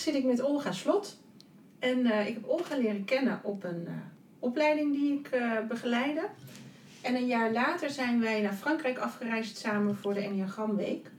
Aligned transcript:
Zit 0.00 0.14
ik 0.14 0.24
met 0.24 0.42
Olga 0.42 0.72
Slot. 0.72 1.18
En 1.78 1.98
uh, 1.98 2.26
ik 2.28 2.34
heb 2.34 2.48
Olga 2.48 2.76
leren 2.76 3.04
kennen 3.04 3.40
op 3.42 3.64
een 3.64 3.82
uh, 3.84 3.92
opleiding 4.38 4.92
die 4.92 5.12
ik 5.12 5.34
uh, 5.34 5.66
begeleide. 5.68 6.28
En 7.00 7.14
een 7.14 7.26
jaar 7.26 7.52
later 7.52 7.90
zijn 7.90 8.20
wij 8.20 8.40
naar 8.40 8.52
Frankrijk 8.52 8.98
afgereisd 8.98 9.56
samen 9.56 9.96
voor 9.96 10.14
de 10.14 10.20
Enneagramweek. 10.20 11.10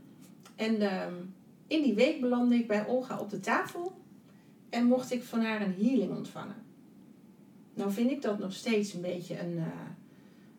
En 0.56 0.82
ehm, 0.82 1.14
in 1.68 1.82
die 1.82 1.94
week 1.94 2.22
belandde 2.22 2.56
ik 2.56 2.68
bij 2.68 2.88
Olga 2.88 3.20
op 3.20 3.30
de 3.30 3.40
tafel 3.40 4.00
en 4.70 4.86
mocht 4.86 5.12
ik 5.12 5.23
van 5.23 5.42
haar 5.42 5.62
een 5.62 5.76
healing 5.78 6.16
ontvangen. 6.16 6.56
Nou 7.73 7.92
vind 7.92 8.12
ik 8.12 8.22
dat 8.22 8.40
nog 8.40 8.54
steeds 8.54 8.94
een 8.94 9.02
beetje 9.02 9.40
een, 9.40 9.64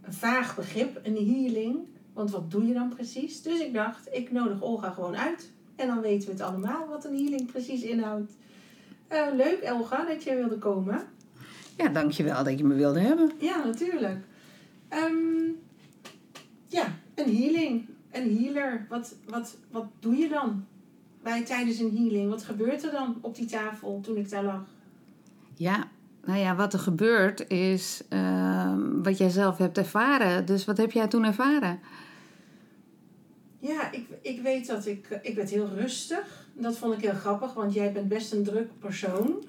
een 0.03 0.13
vaag 0.13 0.57
begrip, 0.57 1.01
een 1.03 1.17
healing. 1.17 1.79
Want 2.13 2.31
wat 2.31 2.51
doe 2.51 2.67
je 2.67 2.75
dan 2.75 2.89
precies? 2.89 3.43
Dus 3.43 3.61
ik 3.61 3.73
dacht, 3.73 4.09
ik 4.13 4.33
nodig 4.33 4.63
Olga 4.63 4.91
gewoon 4.91 5.17
uit. 5.17 5.51
En 5.83 5.89
dan 5.89 6.01
weten 6.01 6.27
we 6.27 6.33
het 6.33 6.43
allemaal 6.43 6.89
wat 6.89 7.05
een 7.05 7.17
healing 7.17 7.53
precies 7.53 7.83
inhoudt. 7.83 8.33
Uh, 9.13 9.27
leuk, 9.35 9.59
Elga, 9.61 10.05
dat 10.05 10.23
je 10.23 10.35
wilde 10.35 10.59
komen. 10.59 11.01
Ja, 11.77 11.89
dankjewel 11.89 12.45
dat 12.45 12.59
je 12.59 12.65
me 12.65 12.75
wilde 12.75 13.01
hebben. 13.01 13.31
Ja, 13.39 13.65
natuurlijk. 13.65 14.19
Um, 14.91 15.57
ja, 16.67 16.85
een 17.15 17.37
healing. 17.37 17.87
Een 18.11 18.37
healer. 18.37 18.87
Wat, 18.89 19.15
wat, 19.29 19.57
wat 19.71 19.87
doe 20.01 20.17
je 20.17 20.29
dan 20.29 20.65
bij, 21.23 21.45
tijdens 21.45 21.79
een 21.79 21.97
healing? 21.97 22.31
Wat 22.31 22.43
gebeurt 22.43 22.85
er 22.85 22.91
dan 22.91 23.19
op 23.21 23.35
die 23.35 23.47
tafel 23.47 24.01
toen 24.03 24.17
ik 24.17 24.31
daar 24.31 24.45
lag? 24.45 24.65
Ja, 25.55 25.89
nou 26.25 26.39
ja, 26.39 26.57
wat 26.57 26.73
er 26.73 26.79
gebeurt 26.79 27.51
is 27.51 28.03
uh, 28.11 28.75
wat 29.03 29.19
jij 29.19 29.31
zelf 29.31 29.59
hebt 29.59 29.79
ervaren. 29.79 30.47
Dus 30.47 30.65
wat 30.65 30.77
heb 30.77 30.93
jij 30.93 31.09
toen 31.09 31.25
ervaren? 31.25 31.81
Ja, 33.63 33.93
ik, 33.93 34.07
ik 34.23 34.41
weet 34.41 34.67
dat 34.67 34.87
ik... 34.87 35.19
Ik 35.23 35.35
werd 35.35 35.51
heel 35.51 35.69
rustig. 35.69 36.49
Dat 36.53 36.77
vond 36.77 36.95
ik 36.95 37.01
heel 37.01 37.19
grappig, 37.19 37.55
want 37.55 37.75
jij 37.75 37.93
bent 37.93 38.09
best 38.09 38.33
een 38.33 38.45
druk 38.45 38.79
persoon. 38.79 39.45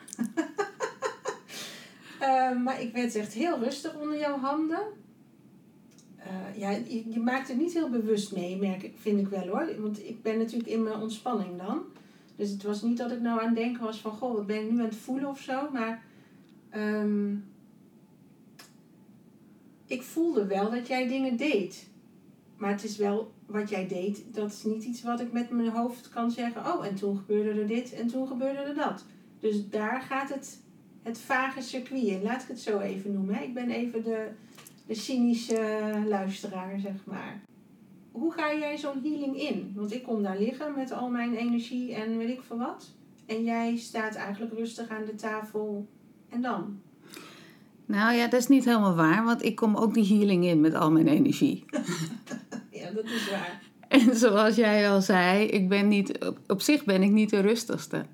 uh, 2.22 2.57
maar 2.66 2.81
ik 2.81 2.94
werd 2.94 3.16
echt 3.16 3.34
heel 3.34 3.59
rustig 3.59 3.96
onder 4.00 4.19
jouw 4.19 4.38
handen. 4.38 4.84
Uh, 6.18 6.59
ja, 6.59 6.69
je, 6.69 7.12
je, 7.12 7.19
maakt 7.19 7.47
het 7.47 7.57
niet 7.57 7.73
heel 7.73 7.90
bewust 7.90 8.35
mee, 8.35 8.57
merk, 8.57 8.91
vind 8.96 9.19
ik 9.19 9.28
wel 9.28 9.47
hoor. 9.47 9.81
Want 9.81 10.07
ik 10.07 10.22
ben 10.22 10.38
natuurlijk 10.38 10.69
in 10.69 10.84
mijn 10.84 11.02
ontspanning 11.02 11.57
dan. 11.57 11.81
Dus 12.35 12.50
het 12.50 12.63
was 12.63 12.81
niet 12.81 12.97
dat 12.97 13.12
ik 13.12 13.22
nou 13.22 13.40
aan 13.40 13.46
het 13.46 13.56
denken 13.56 13.84
was 13.84 13.97
van... 13.97 14.12
Goh, 14.12 14.34
wat 14.34 14.47
ben 14.47 14.62
ik 14.62 14.72
nu 14.72 14.79
aan 14.79 14.85
het 14.85 14.96
voelen 14.96 15.29
of 15.29 15.40
zo. 15.40 15.69
Maar... 15.72 16.03
Um, 16.75 17.46
ik 19.85 20.02
voelde 20.02 20.46
wel 20.46 20.72
dat 20.72 20.88
jij 20.88 21.07
dingen 21.07 21.38
deed. 21.38 21.88
Maar 22.57 22.72
het 22.72 22.84
is 22.84 22.97
wel 22.97 23.33
wat 23.46 23.70
jij 23.70 23.88
deed, 23.88 24.24
dat 24.31 24.52
is 24.52 24.64
niet 24.64 24.84
iets 24.84 25.04
wat 25.04 25.20
ik 25.20 25.31
met 25.31 25.50
mijn 25.50 25.70
hoofd 25.70 26.09
kan 26.09 26.31
zeggen. 26.31 26.62
Oh, 26.66 26.86
en 26.86 26.96
toen 26.96 27.18
gebeurde 27.18 27.62
er 27.62 27.68
dit 27.68 27.94
en 27.94 28.08
toen 28.08 28.28
gebeurde 28.28 28.59
er 28.59 28.76
dat. 28.76 29.06
Dus 29.40 29.70
daar 29.70 30.02
gaat 30.02 30.30
het, 30.30 30.62
het 31.02 31.18
vage 31.18 31.62
circuit 31.62 32.03
in. 32.03 32.22
Laat 32.22 32.42
ik 32.42 32.48
het 32.48 32.59
zo 32.59 32.80
even 32.80 33.14
noemen. 33.14 33.36
Hè. 33.36 33.44
Ik 33.44 33.53
ben 33.53 33.70
even 33.70 34.03
de, 34.03 34.28
de 34.88 34.96
cynische 34.96 35.90
luisteraar, 36.08 36.80
zeg 36.80 37.06
maar. 37.06 37.42
Hoe 38.12 38.34
ga 38.34 38.53
jij 38.53 38.78
zo'n 38.78 39.02
healing 39.03 39.40
in? 39.40 39.72
Want 39.76 39.94
ik 39.94 40.03
kom 40.03 40.24
daar 40.24 40.40
liggen 40.40 40.74
met 40.76 40.92
al 40.92 41.09
mijn 41.09 41.36
energie 41.36 41.94
en 41.94 42.18
weet 42.18 42.30
ik 42.30 42.42
veel 42.42 42.58
wat. 42.58 42.92
En 43.26 43.44
jij 43.44 43.78
staat 43.78 44.16
eigenlijk 44.16 44.53
rustig 44.53 44.90
aan 44.90 45.06
de 45.06 45.16
tafel. 45.16 45.88
En 46.30 46.42
dan? 46.42 46.80
Nou 47.86 48.16
ja, 48.16 48.28
dat 48.28 48.40
is 48.40 48.48
niet 48.48 48.66
helemaal 48.66 48.96
waar, 48.96 49.24
want 49.24 49.44
ik 49.44 49.56
kom 49.56 49.76
ook 49.76 49.94
die 49.94 50.18
healing 50.18 50.46
in 50.46 50.62
met 50.62 50.74
al 50.74 50.92
mijn 50.92 51.08
energie. 51.08 51.66
dat 52.94 53.06
is 53.06 53.30
waar. 53.30 53.62
En 53.88 54.16
zoals 54.16 54.56
jij 54.56 54.90
al 54.90 55.02
zei, 55.02 55.46
ik 55.46 55.70
ben 55.70 55.88
niet, 55.88 56.34
op, 56.48 56.62
zich 56.62 56.84
ben 56.84 57.04
ik 57.04 57.12
niet 57.12 57.30
de 57.30 57.40
rustigste. 57.40 58.06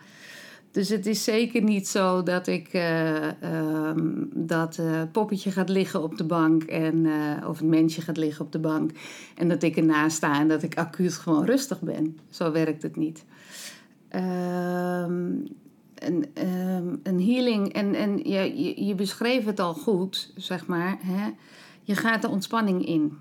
Dus 0.71 0.89
het 0.89 1.05
is 1.05 1.23
zeker 1.23 1.61
niet 1.61 1.87
zo 1.87 2.23
dat 2.23 2.47
ik 2.47 2.73
uh, 2.73 3.27
um, 3.43 4.29
dat 4.33 4.77
uh, 4.77 5.01
poppetje 5.11 5.51
gaat 5.51 5.69
liggen 5.69 6.03
op 6.03 6.17
de 6.17 6.23
bank 6.23 6.63
en, 6.63 6.95
uh, 6.95 7.47
of 7.47 7.57
het 7.57 7.67
mensje 7.67 8.01
gaat 8.01 8.17
liggen 8.17 8.45
op 8.45 8.51
de 8.51 8.59
bank 8.59 8.91
en 9.35 9.47
dat 9.47 9.63
ik 9.63 9.77
ernaast 9.77 10.17
sta 10.17 10.39
en 10.39 10.47
dat 10.47 10.63
ik 10.63 10.77
acuut 10.77 11.13
gewoon 11.13 11.45
rustig 11.45 11.81
ben. 11.81 12.17
Zo 12.29 12.51
werkt 12.51 12.83
het 12.83 12.95
niet. 12.95 13.25
Een, 14.09 15.55
um, 16.33 16.99
een 17.03 17.21
healing, 17.21 17.73
en, 17.73 17.95
en 17.95 18.17
je, 18.17 18.63
je, 18.63 18.85
je, 18.85 18.95
beschreef 18.95 19.45
het 19.45 19.59
al 19.59 19.73
goed, 19.73 20.31
zeg 20.35 20.67
maar. 20.67 20.97
Hè? 21.01 21.29
Je 21.83 21.95
gaat 21.95 22.21
de 22.21 22.29
ontspanning 22.29 22.85
in. 22.85 23.17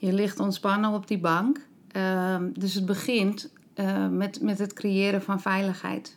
Je 0.00 0.12
ligt 0.12 0.40
ontspannen 0.40 0.90
op 0.90 1.06
die 1.08 1.18
bank. 1.18 1.66
Um, 1.96 2.52
dus 2.58 2.74
het 2.74 2.86
begint 2.86 3.52
uh, 3.74 4.08
met, 4.08 4.40
met 4.40 4.58
het 4.58 4.72
creëren 4.72 5.22
van 5.22 5.40
veiligheid. 5.40 6.16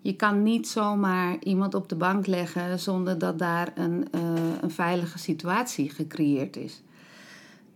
Je 0.00 0.16
kan 0.16 0.42
niet 0.42 0.68
zomaar 0.68 1.36
iemand 1.42 1.74
op 1.74 1.88
de 1.88 1.96
bank 1.96 2.26
leggen 2.26 2.78
zonder 2.78 3.18
dat 3.18 3.38
daar 3.38 3.72
een, 3.74 4.08
uh, 4.14 4.20
een 4.60 4.70
veilige 4.70 5.18
situatie 5.18 5.90
gecreëerd 5.90 6.56
is. 6.56 6.82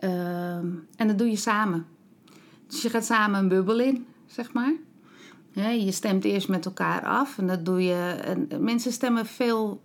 Um, 0.01 0.87
en 0.97 1.07
dat 1.07 1.19
doe 1.19 1.31
je 1.31 1.37
samen. 1.37 1.87
Dus 2.67 2.83
je 2.83 2.91
gaat 2.91 3.05
samen 3.05 3.41
een 3.41 3.49
bubbel 3.49 3.81
in, 3.81 4.07
zeg 4.27 4.53
maar. 4.53 4.73
Je 5.79 5.93
stemt 5.93 6.25
eerst 6.25 6.49
met 6.49 6.67
elkaar 6.67 7.05
af 7.05 7.39
en 7.39 7.47
dat 7.47 7.65
doe 7.65 7.83
je. 7.83 8.19
En 8.25 8.65
mensen 8.65 8.93
stemmen 8.93 9.27
veel, 9.27 9.83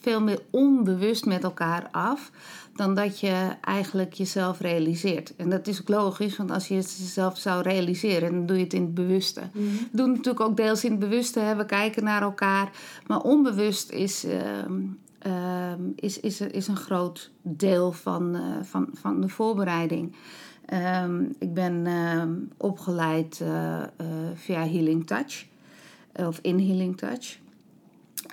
veel 0.00 0.20
meer 0.20 0.42
onbewust 0.50 1.24
met 1.24 1.44
elkaar 1.44 1.88
af 1.90 2.30
dan 2.78 2.94
dat 2.94 3.20
je 3.20 3.50
eigenlijk 3.60 4.12
jezelf 4.12 4.60
realiseert. 4.60 5.36
En 5.36 5.50
dat 5.50 5.66
is 5.66 5.80
ook 5.80 5.88
logisch, 5.88 6.36
want 6.36 6.50
als 6.50 6.68
je 6.68 6.74
het 6.74 6.96
jezelf 6.98 7.38
zou 7.38 7.62
realiseren, 7.62 8.32
dan 8.32 8.46
doe 8.46 8.56
je 8.56 8.62
het 8.62 8.72
in 8.72 8.82
het 8.82 8.94
bewuste. 8.94 9.40
Mm 9.40 9.68
-hmm. 9.68 9.76
We 9.76 9.96
doen 9.96 10.06
het 10.08 10.16
natuurlijk 10.16 10.44
ook 10.44 10.56
deels 10.56 10.84
in 10.84 10.90
het 10.90 11.00
bewuste, 11.00 11.40
hè? 11.40 11.56
we 11.56 11.66
kijken 11.66 12.04
naar 12.04 12.22
elkaar. 12.22 12.70
Maar 13.06 13.20
onbewust 13.20 13.90
is, 13.90 14.24
uh, 14.24 14.32
uh, 15.26 15.72
is, 15.94 16.20
is, 16.20 16.40
is 16.40 16.68
een 16.68 16.76
groot 16.76 17.30
deel 17.42 17.92
van, 17.92 18.36
uh, 18.36 18.42
van, 18.62 18.88
van 18.92 19.20
de 19.20 19.28
voorbereiding. 19.28 20.16
Um, 21.02 21.34
ik 21.38 21.54
ben 21.54 21.86
um, 21.86 22.48
opgeleid 22.56 23.40
uh, 23.42 23.48
uh, 23.48 24.06
via 24.34 24.66
Healing 24.66 25.06
Touch 25.06 25.46
of 26.12 26.38
in 26.42 26.58
Healing 26.58 26.96
Touch. 26.96 27.38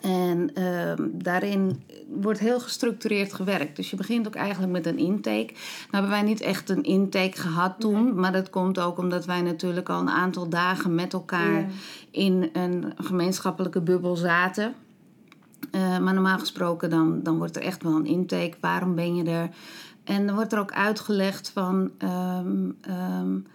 En 0.05 0.63
um, 0.63 1.11
daarin 1.13 1.83
wordt 2.07 2.39
heel 2.39 2.59
gestructureerd 2.59 3.33
gewerkt. 3.33 3.75
Dus 3.75 3.89
je 3.89 3.95
begint 3.95 4.27
ook 4.27 4.35
eigenlijk 4.35 4.71
met 4.71 4.85
een 4.85 4.97
intake. 4.97 5.51
Nou 5.51 5.89
hebben 5.91 6.09
wij 6.09 6.21
niet 6.21 6.41
echt 6.41 6.69
een 6.69 6.83
intake 6.83 7.37
gehad 7.37 7.79
toen. 7.79 8.03
Nee. 8.03 8.13
Maar 8.13 8.31
dat 8.31 8.49
komt 8.49 8.79
ook 8.79 8.97
omdat 8.97 9.25
wij 9.25 9.41
natuurlijk 9.41 9.89
al 9.89 9.99
een 9.99 10.09
aantal 10.09 10.49
dagen 10.49 10.95
met 10.95 11.13
elkaar 11.13 11.59
ja. 11.59 11.67
in 12.11 12.49
een 12.53 12.93
gemeenschappelijke 12.97 13.81
bubbel 13.81 14.15
zaten. 14.15 14.73
Uh, 15.71 15.99
maar 15.99 16.13
normaal 16.13 16.39
gesproken 16.39 16.89
dan, 16.89 17.23
dan 17.23 17.37
wordt 17.37 17.55
er 17.55 17.61
echt 17.61 17.83
wel 17.83 17.95
een 17.95 18.05
intake. 18.05 18.57
Waarom 18.59 18.95
ben 18.95 19.15
je 19.15 19.23
er? 19.23 19.49
En 20.03 20.25
dan 20.25 20.35
wordt 20.35 20.53
er 20.53 20.59
ook 20.59 20.71
uitgelegd 20.71 21.49
van 21.49 21.91
um, 21.99 22.77
um, 23.21 23.45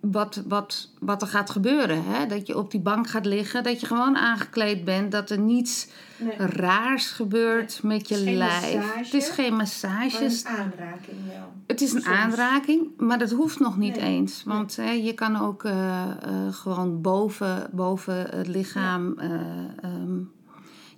wat, 0.00 0.42
wat, 0.46 0.90
wat 1.00 1.22
er 1.22 1.28
gaat 1.28 1.50
gebeuren. 1.50 2.04
Hè? 2.04 2.26
Dat 2.26 2.46
je 2.46 2.58
op 2.58 2.70
die 2.70 2.80
bank 2.80 3.08
gaat 3.08 3.26
liggen, 3.26 3.62
dat 3.62 3.80
je 3.80 3.86
gewoon 3.86 4.16
aangekleed 4.16 4.84
bent, 4.84 5.12
dat 5.12 5.30
er 5.30 5.38
niets 5.38 5.88
Nee. 6.18 6.36
raars 6.36 7.06
gebeurt 7.10 7.82
met 7.82 8.08
je 8.08 8.14
Het 8.14 8.22
is 8.22 8.28
geen 8.28 8.36
lijf. 8.36 8.74
massage, 8.74 8.98
Het 9.04 9.14
is 9.14 9.28
geen 9.28 9.54
massages. 9.56 10.44
een 10.44 10.50
aanraking 10.50 11.16
wel. 11.28 11.52
Het 11.66 11.80
is 11.80 11.92
een 11.92 12.00
soms. 12.00 12.16
aanraking, 12.16 12.86
maar 12.96 13.18
dat 13.18 13.30
hoeft 13.30 13.58
nog 13.60 13.76
niet 13.76 13.96
Nee. 14.00 14.04
eens. 14.08 14.42
Want 14.44 14.76
hè, 14.76 14.90
je 14.90 15.12
kan 15.12 15.36
ook 15.36 15.64
eh, 15.64 16.02
eh, 16.10 16.52
gewoon 16.52 17.00
boven, 17.00 17.68
boven 17.72 18.14
het 18.36 18.48
lichaam 18.48 19.18
eh, 19.18 19.30
ehm, 19.82 20.18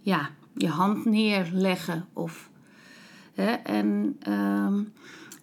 ja, 0.01 0.29
je 0.55 0.69
hand 0.69 1.05
neerleggen. 1.05 2.07
Of, 2.13 2.51
hè, 3.35 3.51
en, 3.53 4.17
ehm, 4.21 4.83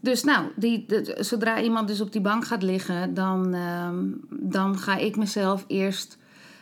dus 0.02 0.24
nou, 0.24 0.48
die, 0.56 0.86
de- 0.88 1.18
zodra 1.20 1.62
iemand 1.62 1.88
dus 1.88 2.02
op 2.02 2.12
die 2.12 2.22
bank 2.22 2.46
gaat 2.46 2.64
liggen, 2.64 3.14
dan, 3.14 3.54
ehm, 3.54 4.06
dan 4.30 4.78
ga 4.78 4.96
ik 4.98 5.16
mezelf 5.16 5.64
eerst 5.68 6.18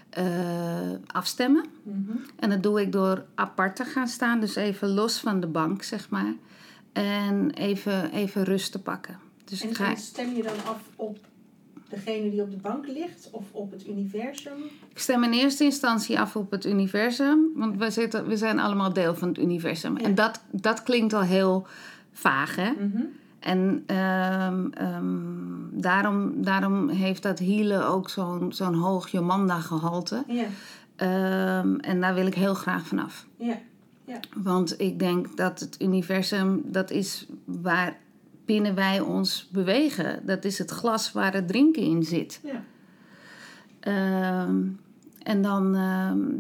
eh, 0.10 0.26
afstemmen. 1.08 1.66
Mhm. 1.84 2.18
En 2.36 2.50
dat 2.50 2.64
doe 2.64 2.82
ik 2.82 2.92
door 2.92 3.26
apart 3.36 3.76
te 3.76 3.84
gaan 3.84 4.08
staan, 4.08 4.40
dus 4.40 4.56
even 4.56 4.90
los 4.90 5.20
van 5.20 5.40
de 5.40 5.48
bank, 5.48 5.84
zeg 5.84 6.10
maar. 6.10 6.34
En 6.94 7.52
even, 7.52 8.12
even 8.12 8.44
rust 8.44 8.72
te 8.72 8.82
pakken. 8.82 9.18
Dus 9.46 9.62
En, 9.62 9.76
ga, 9.76 9.96
stem 9.96 10.36
je 10.36 10.44
dan 10.44 10.54
af 10.66 10.82
op 10.96 11.18
degene 11.90 12.30
die 12.30 12.42
op 12.42 12.52
de 12.52 12.58
bank 12.58 12.88
ligt 12.88 13.28
of 13.32 13.44
op 13.52 13.72
het 13.72 13.88
universum? 13.88 14.54
ik 14.90 15.00
stem 15.00 15.24
in 15.24 15.32
eerste 15.34 15.64
instantie 15.64 16.20
af 16.20 16.36
op 16.36 16.52
het 16.52 16.66
universum, 16.66 17.52
want 17.56 17.78
we, 17.78 17.92
zitten, 17.92 18.28
we 18.28 18.38
zijn 18.38 18.60
allemaal 18.60 18.94
deel 18.94 19.16
van 19.16 19.28
het 19.28 19.38
universum. 19.38 19.98
Ja. 19.98 20.04
En 20.04 20.16
dat, 20.16 20.42
dat 20.52 20.84
klinkt 20.84 21.14
al 21.14 21.22
heel 21.22 21.68
vaag, 22.12 22.56
hè? 22.56 22.72
Mhm. 22.72 23.02
En 23.40 23.84
ehm, 23.86 24.66
ehm, 24.74 25.16
daarom, 25.72 26.44
daarom 26.44 26.90
heeft 26.90 27.24
dat 27.24 27.40
healen 27.40 27.88
ook 27.88 28.10
zo'n 28.10 28.54
zo'n 28.54 28.74
hoog 28.74 29.08
Jomanda-gehalte. 29.10 30.24
Ja, 30.28 30.46
Ehm, 30.96 31.76
en 31.76 32.02
daar 32.02 32.14
wil 32.14 32.26
ik 32.26 32.34
heel 32.36 32.54
graag 32.54 32.88
vanaf. 32.88 33.26
ja, 33.38 33.58
Want 34.36 34.80
ik 34.82 35.00
denk 35.00 35.38
dat 35.38 35.60
het 35.60 35.82
universum, 35.82 36.62
dat 36.66 36.92
is 36.92 37.26
waar 37.46 37.98
binnen 38.46 38.76
wij 38.76 39.00
ons 39.00 39.50
bewegen. 39.52 40.26
Dat 40.26 40.46
is 40.46 40.58
het 40.58 40.72
glas 40.72 41.12
waar 41.12 41.34
het 41.34 41.48
drinken 41.48 41.82
in 41.82 42.04
zit. 42.04 42.42
ja. 42.44 42.64
En 45.24 45.42
dan 45.42 45.78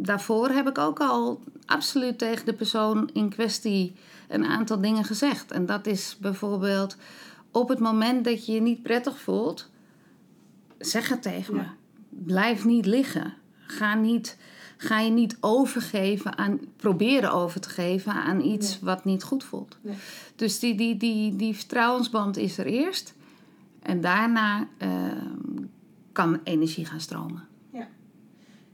daarvoor 0.01 0.49
heb 0.49 0.67
ik 0.67 0.77
ook 0.77 0.99
al 0.99 1.39
absoluut 1.65 2.17
tegen 2.17 2.45
de 2.45 2.53
persoon 2.53 3.09
in 3.13 3.29
kwestie 3.29 3.95
een 4.29 4.45
aantal 4.45 4.81
dingen 4.81 5.03
gezegd. 5.03 5.51
En 5.51 5.65
dat 5.65 5.87
is 5.87 6.17
bijvoorbeeld 6.21 6.97
op 7.51 7.69
het 7.69 7.79
moment 7.79 8.23
dat 8.23 8.45
je 8.45 8.51
je 8.51 8.61
niet 8.61 8.83
prettig 8.83 9.19
voelt, 9.19 9.69
zeg 10.77 11.09
het 11.09 11.21
tegen 11.21 11.55
me. 11.55 11.61
Ja. 11.61 11.73
Blijf 12.09 12.65
niet 12.65 12.85
liggen. 12.85 13.33
Ga, 13.59 13.93
niet, 13.95 14.37
ga 14.77 14.99
je 14.99 15.11
niet 15.11 15.37
overgeven 15.39 16.37
aan, 16.37 16.59
proberen 16.75 17.31
over 17.31 17.61
te 17.61 17.69
geven 17.69 18.13
aan 18.13 18.41
iets 18.41 18.69
Nee. 18.69 18.79
wat 18.81 19.05
niet 19.05 19.23
goed 19.23 19.43
voelt. 19.43 19.77
Nee. 19.81 19.95
Dus 20.35 20.59
die, 20.59 20.75
die, 20.75 20.97
die, 20.97 21.35
die 21.35 21.55
vertrouwensband 21.55 22.37
is 22.37 22.57
er 22.57 22.65
eerst. 22.65 23.13
En 23.81 24.01
daarna 24.01 24.67
ehm, 24.77 25.63
kan 26.11 26.39
energie 26.43 26.85
gaan 26.85 27.01
stromen. 27.01 27.47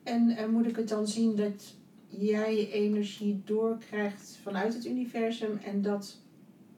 En 0.06 0.30
eh, 0.30 0.48
moet 0.48 0.68
ik 0.68 0.76
het 0.76 0.90
dan 0.90 1.08
zien 1.08 1.36
dat 1.36 1.74
jij 2.20 2.56
je 2.56 2.72
energie 2.72 3.42
doorkrijgt 3.46 4.40
vanuit 4.44 4.74
het 4.74 4.86
universum 4.86 5.60
en 5.64 5.82
dat 5.82 6.18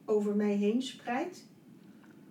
over 0.04 0.34
mij 0.34 0.54
heen 0.54 0.82
spreidt? 0.82 1.46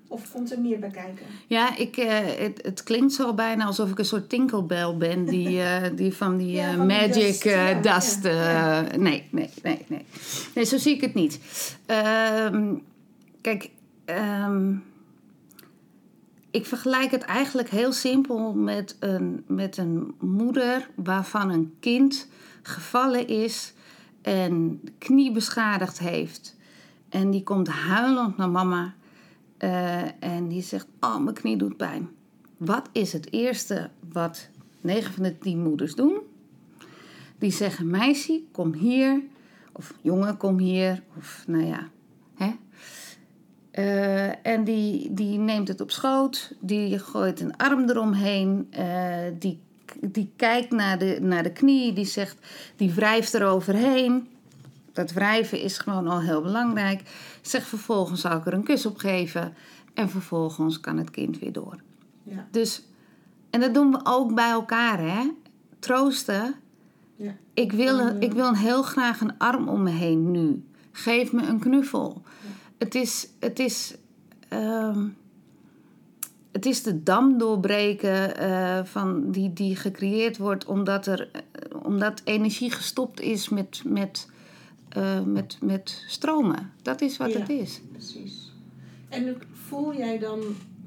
Of 0.08 0.32
komt 0.32 0.52
er 0.52 0.60
meer 0.60 0.80
bij 0.80 0.90
kijken? 0.90 1.26
Ja, 1.48 1.78
ik, 1.78 1.98
eh, 1.98 2.20
het, 2.38 2.60
het 2.62 2.84
klinkt 2.84 3.14
zo 3.14 3.34
bijna 3.34 3.66
alsof 3.66 3.90
ik 3.90 4.00
een 4.00 4.06
soort 4.06 4.30
tinkelbel 4.30 4.98
ben. 4.98 5.26
Die, 5.26 5.62
eh, 5.62 5.84
die 5.96 6.14
van 6.14 6.38
die 6.38 6.52
Ja, 6.52 6.70
eh, 6.70 6.76
van 6.76 6.88
die 6.88 6.98
magic 6.98 7.14
dust, 7.14 7.44
ja, 7.44 7.82
dust. 7.82 8.24
ja, 8.24 8.82
Nee, 8.98 9.28
nee, 9.32 9.50
nee, 9.64 9.86
nee. 9.88 10.06
Nee, 10.56 10.66
zo 10.66 10.78
zie 10.78 10.96
ik 10.96 11.02
het 11.02 11.14
niet. 11.14 11.40
Ehm, 11.86 12.74
kijk, 13.42 13.70
ehm, 14.06 14.76
ik 16.52 16.66
vergelijk 16.66 17.12
het 17.12 17.24
eigenlijk 17.24 17.70
heel 17.70 17.92
simpel 17.92 18.54
met 18.54 18.96
een, 19.00 19.44
met 19.48 19.78
een 19.78 20.16
moeder 20.20 20.90
waarvan 20.96 21.50
een 21.50 21.74
kind 21.80 22.28
gevallen 22.68 23.28
is 23.28 23.74
en 24.22 24.82
knie 24.98 25.32
beschadigd 25.32 26.00
heeft. 26.00 26.56
En 27.10 27.32
die 27.32 27.44
komt 27.44 27.68
huilend 27.68 28.38
naar 28.38 28.50
mama 28.50 28.94
eh, 29.58 30.24
en 30.24 30.48
die 30.48 30.62
zegt: 30.62 30.88
Oh, 31.00 31.20
mijn 31.20 31.36
knie 31.36 31.58
doet 31.58 31.78
pijn. 31.78 32.10
Wat 32.58 32.90
is 32.92 33.14
het 33.14 33.32
eerste 33.32 33.90
wat 34.12 34.50
9 34.82 35.14
van 35.14 35.24
de 35.24 35.38
10 35.38 35.64
moeders 35.64 35.96
doen? 35.96 36.18
Die 37.38 37.52
zeggen: 37.52 37.90
Meisje, 37.90 38.42
kom 38.52 38.74
hier. 38.74 39.22
Of 39.72 39.94
jongen, 40.02 40.38
kom 40.38 40.58
hier. 40.58 41.04
Of 41.18 41.44
nou 41.48 41.66
ja. 41.66 41.90
Hè? 42.36 42.52
Eh, 43.72 44.46
en 44.46 44.64
die, 44.64 45.14
die 45.14 45.38
neemt 45.38 45.68
het 45.68 45.82
op 45.82 45.92
schoot. 45.92 46.56
Die 46.60 47.00
gooit 47.00 47.40
een 47.40 47.58
arm 47.58 47.90
eromheen. 47.90 48.68
eh, 48.70 49.32
die, 49.40 49.60
die 50.02 50.32
kijkt 50.36 50.72
naar 50.72 51.00
de, 51.00 51.18
naar 51.22 51.44
de 51.44 51.52
knie. 51.52 51.94
Die 51.94 52.06
zegt: 52.06 52.38
Die 52.76 52.94
wrijft 52.94 53.34
eroverheen. 53.34 54.28
Dat 54.94 55.12
wrijven 55.12 55.62
is 55.62 55.78
gewoon 55.78 56.08
al 56.08 56.22
heel 56.22 56.42
belangrijk. 56.42 57.02
Zeg 57.42 57.68
vervolgens 57.68 58.22
zou 58.22 58.38
ik 58.40 58.46
er 58.46 58.54
een 58.54 58.64
kus 58.64 58.86
op 58.86 58.98
geven. 58.98 59.54
En 59.94 60.10
vervolgens 60.10 60.80
kan 60.80 60.98
het 60.98 61.12
kind 61.12 61.40
weer 61.40 61.52
door. 61.52 61.82
Ja. 62.24 62.48
Dus, 62.52 62.84
en 63.50 63.60
dat 63.60 63.74
doen 63.74 63.92
we 63.92 64.00
ook 64.04 64.34
bij 64.36 64.50
elkaar, 64.50 65.00
hè? 65.00 65.32
Troosten. 65.80 66.56
Ja. 67.16 67.36
Ik, 67.54 67.72
wil, 67.72 68.06
Mhm. 68.06 68.22
ik 68.22 68.34
wil 68.34 68.56
heel 68.56 68.84
graag 68.84 69.22
een 69.22 69.38
arm 69.38 69.68
om 69.68 69.84
me 69.84 69.90
heen 69.92 70.32
nu. 70.32 70.64
Geef 70.92 71.32
me 71.32 71.44
een 71.48 71.60
knuffel. 71.60 72.22
Het 72.78 72.96
is, 72.96 73.30
het 73.40 73.60
is, 73.60 73.96
ehm, 74.50 75.08
het 76.52 76.66
is 76.66 76.84
de 76.84 77.04
dam 77.04 77.38
doorbreken 77.38 78.38
eh, 78.38 78.84
van 78.84 79.32
die, 79.32 79.54
die 79.54 79.76
gecreëerd 79.76 80.38
wordt 80.38 80.66
omdat, 80.66 81.06
er, 81.06 81.30
eh, 81.32 81.42
omdat 81.84 82.22
energie 82.24 82.72
gestopt 82.72 83.22
is 83.22 83.50
met, 83.50 83.82
met, 83.86 84.28
eh, 84.90 85.24
met, 85.24 85.58
met 85.62 86.04
stromen. 86.08 86.72
Dat 86.82 87.02
is 87.02 87.18
wat 87.18 87.32
Ja. 87.32 87.40
het 87.40 87.50
is. 87.50 87.82
Precies. 87.92 88.52
En 89.10 89.36
voel 89.52 89.96
jij 89.96 90.20
dan 90.20 90.40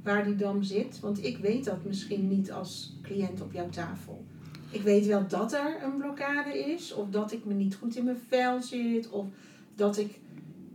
waar 0.03 0.25
die 0.25 0.37
dam 0.37 0.63
zit? 0.63 1.01
Want 1.01 1.25
ik 1.25 1.39
weet 1.39 1.65
dat 1.65 1.85
misschien 1.85 2.29
niet 2.29 2.53
als 2.53 2.93
cliënt 3.03 3.41
op 3.41 3.53
jouw 3.53 3.69
tafel. 3.69 4.25
Ik 4.71 4.83
weet 4.83 5.07
wel 5.07 5.27
dat 5.29 5.53
er 5.53 5.83
een 5.85 5.97
blokkade 5.99 6.59
is, 6.59 6.95
of 6.95 7.09
dat 7.11 7.33
ik 7.33 7.45
me 7.45 7.55
niet 7.55 7.75
goed 7.75 7.97
in 7.97 8.05
mijn 8.05 8.21
vel 8.29 8.63
zit, 8.63 9.09
of 9.11 9.27
dat 9.75 9.99
ik 9.99 10.19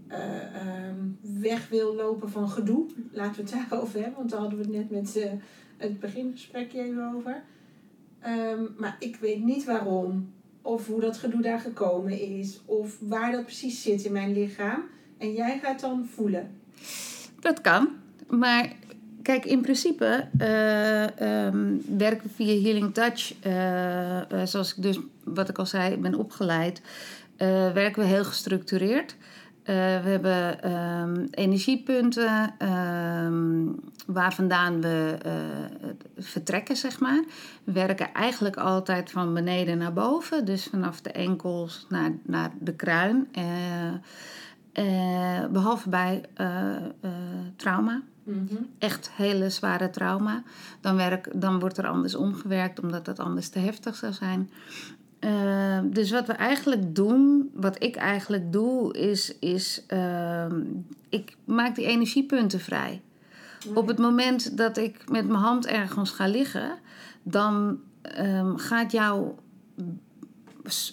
eh, 0.08 0.56
ehm, 0.56 1.00
weg 1.40 1.70
wil 1.70 1.96
lopen 1.96 2.30
van 2.30 2.50
gedoe. 2.50 2.86
Laten 3.12 3.46
we 3.46 3.52
het 3.52 3.70
daarover 3.70 4.00
hebben, 4.00 4.18
want 4.18 4.30
daar 4.30 4.40
hadden 4.40 4.58
we 4.58 4.64
het 4.64 4.74
net 4.74 4.90
met 4.90 5.16
eh, 5.16 5.32
het 5.78 6.00
begingesprekje 6.00 7.12
over. 7.16 7.44
Ehm, 8.20 8.64
maar 8.78 8.96
ik 9.00 9.16
weet 9.16 9.44
niet 9.44 9.66
waarom, 9.66 10.34
of 10.62 10.88
hoe 10.88 11.02
dat 11.02 11.18
gedoe 11.18 11.42
daar 11.42 11.60
gekomen 11.60 12.20
is, 12.20 12.62
of 12.66 12.98
waar 13.00 13.32
dat 13.32 13.44
precies 13.44 13.82
zit 13.82 14.04
in 14.04 14.12
mijn 14.12 14.34
lichaam. 14.34 14.84
En 15.18 15.34
jij 15.34 15.60
gaat 15.60 15.80
dan 15.80 16.06
voelen. 16.14 16.50
Dat 17.40 17.62
kan. 17.62 17.90
Maar 18.28 18.74
kijk, 19.22 19.46
in 19.46 19.62
principe 19.62 20.28
eh, 20.38 21.20
ehm, 21.20 21.78
werken 21.98 22.28
we 22.28 22.34
via 22.34 22.62
Healing 22.62 22.94
Touch. 22.94 23.34
zoals 24.50 24.76
ik 24.76 24.84
dus, 24.84 25.00
wat 25.24 25.50
ik 25.50 25.58
al 25.58 25.66
zei, 25.66 25.98
ben 25.98 26.16
opgeleid. 26.16 26.82
werken 27.74 28.02
we 28.02 28.08
heel 28.08 28.26
gestructureerd. 28.26 29.16
Eh, 29.66 29.76
we 29.76 30.10
hebben 30.10 30.62
ehm, 30.62 31.26
energiepunten 31.32 32.54
ehm, 32.58 33.66
waar 34.06 34.34
vandaan 34.34 34.82
we 34.82 35.18
eh, 35.22 35.34
vertrekken, 36.18 36.76
zeg 36.76 37.00
maar. 37.00 37.24
We 37.64 37.72
werken 37.72 38.14
eigenlijk 38.14 38.58
altijd 38.58 39.12
van 39.12 39.34
beneden 39.34 39.78
naar 39.78 39.94
boven. 39.94 40.46
Dus 40.46 40.66
vanaf 40.66 41.02
de 41.02 41.12
enkels 41.12 41.86
naar, 41.90 42.12
naar 42.24 42.52
de 42.60 42.74
kruin. 42.74 43.28
Eh, 43.32 43.94
eh, 44.74 45.50
behalve 45.50 45.90
bij 45.90 46.24
trauma. 47.56 48.02
Mhm. 48.24 48.56
Echt 48.80 49.12
hele 49.12 49.50
zware 49.50 49.90
trauma. 49.90 50.44
Dan, 50.82 50.96
werk, 50.96 51.42
dan 51.42 51.60
wordt 51.60 51.78
er 51.78 51.88
anders 51.88 52.16
omgewerkt 52.16 52.80
omdat 52.80 53.06
dat 53.06 53.20
anders 53.20 53.50
te 53.50 53.60
heftig 53.60 53.96
zou 53.96 54.14
zijn. 54.14 54.50
Eh, 55.26 55.80
dus 55.84 56.12
wat 56.12 56.28
we 56.28 56.34
eigenlijk 56.34 56.96
doen, 56.96 57.50
wat 57.54 57.84
ik 57.84 57.96
eigenlijk 57.96 58.52
doe, 58.52 58.94
is, 58.98 59.40
is 59.40 59.84
ehm, 59.88 60.62
ik 61.10 61.38
maak 61.46 61.76
die 61.76 61.86
energiepunten 61.86 62.60
vrij. 62.60 63.02
Op 63.74 63.88
het 63.88 63.98
moment 63.98 64.58
dat 64.58 64.78
ik 64.78 65.10
met 65.10 65.28
mijn 65.28 65.40
hand 65.40 65.66
ergens 65.66 66.12
ga 66.12 66.28
liggen, 66.28 66.78
dan 67.24 67.80
ehm, 68.02 68.56
gaat 68.56 68.92
jouw 68.92 69.36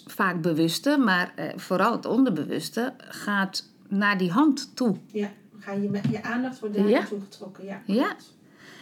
vaak 0.05 0.41
bewuste, 0.41 0.97
maar 0.97 1.31
eh, 1.35 1.57
vooral 1.57 1.91
het 1.91 2.05
onderbewuste, 2.05 2.93
gaat 2.97 3.69
naar 3.87 4.17
die 4.17 4.31
hand 4.31 4.75
toe. 4.75 4.95
Ja, 5.11 5.29
ga 5.59 5.71
je, 5.71 5.99
je 6.11 6.23
aandacht 6.23 6.59
wordt 6.59 6.75
daar 6.75 6.87
Ja. 6.87 6.99
naartoe 6.99 7.21
getrokken. 7.21 7.65
Ja, 7.65 7.81
Ja. 7.85 8.15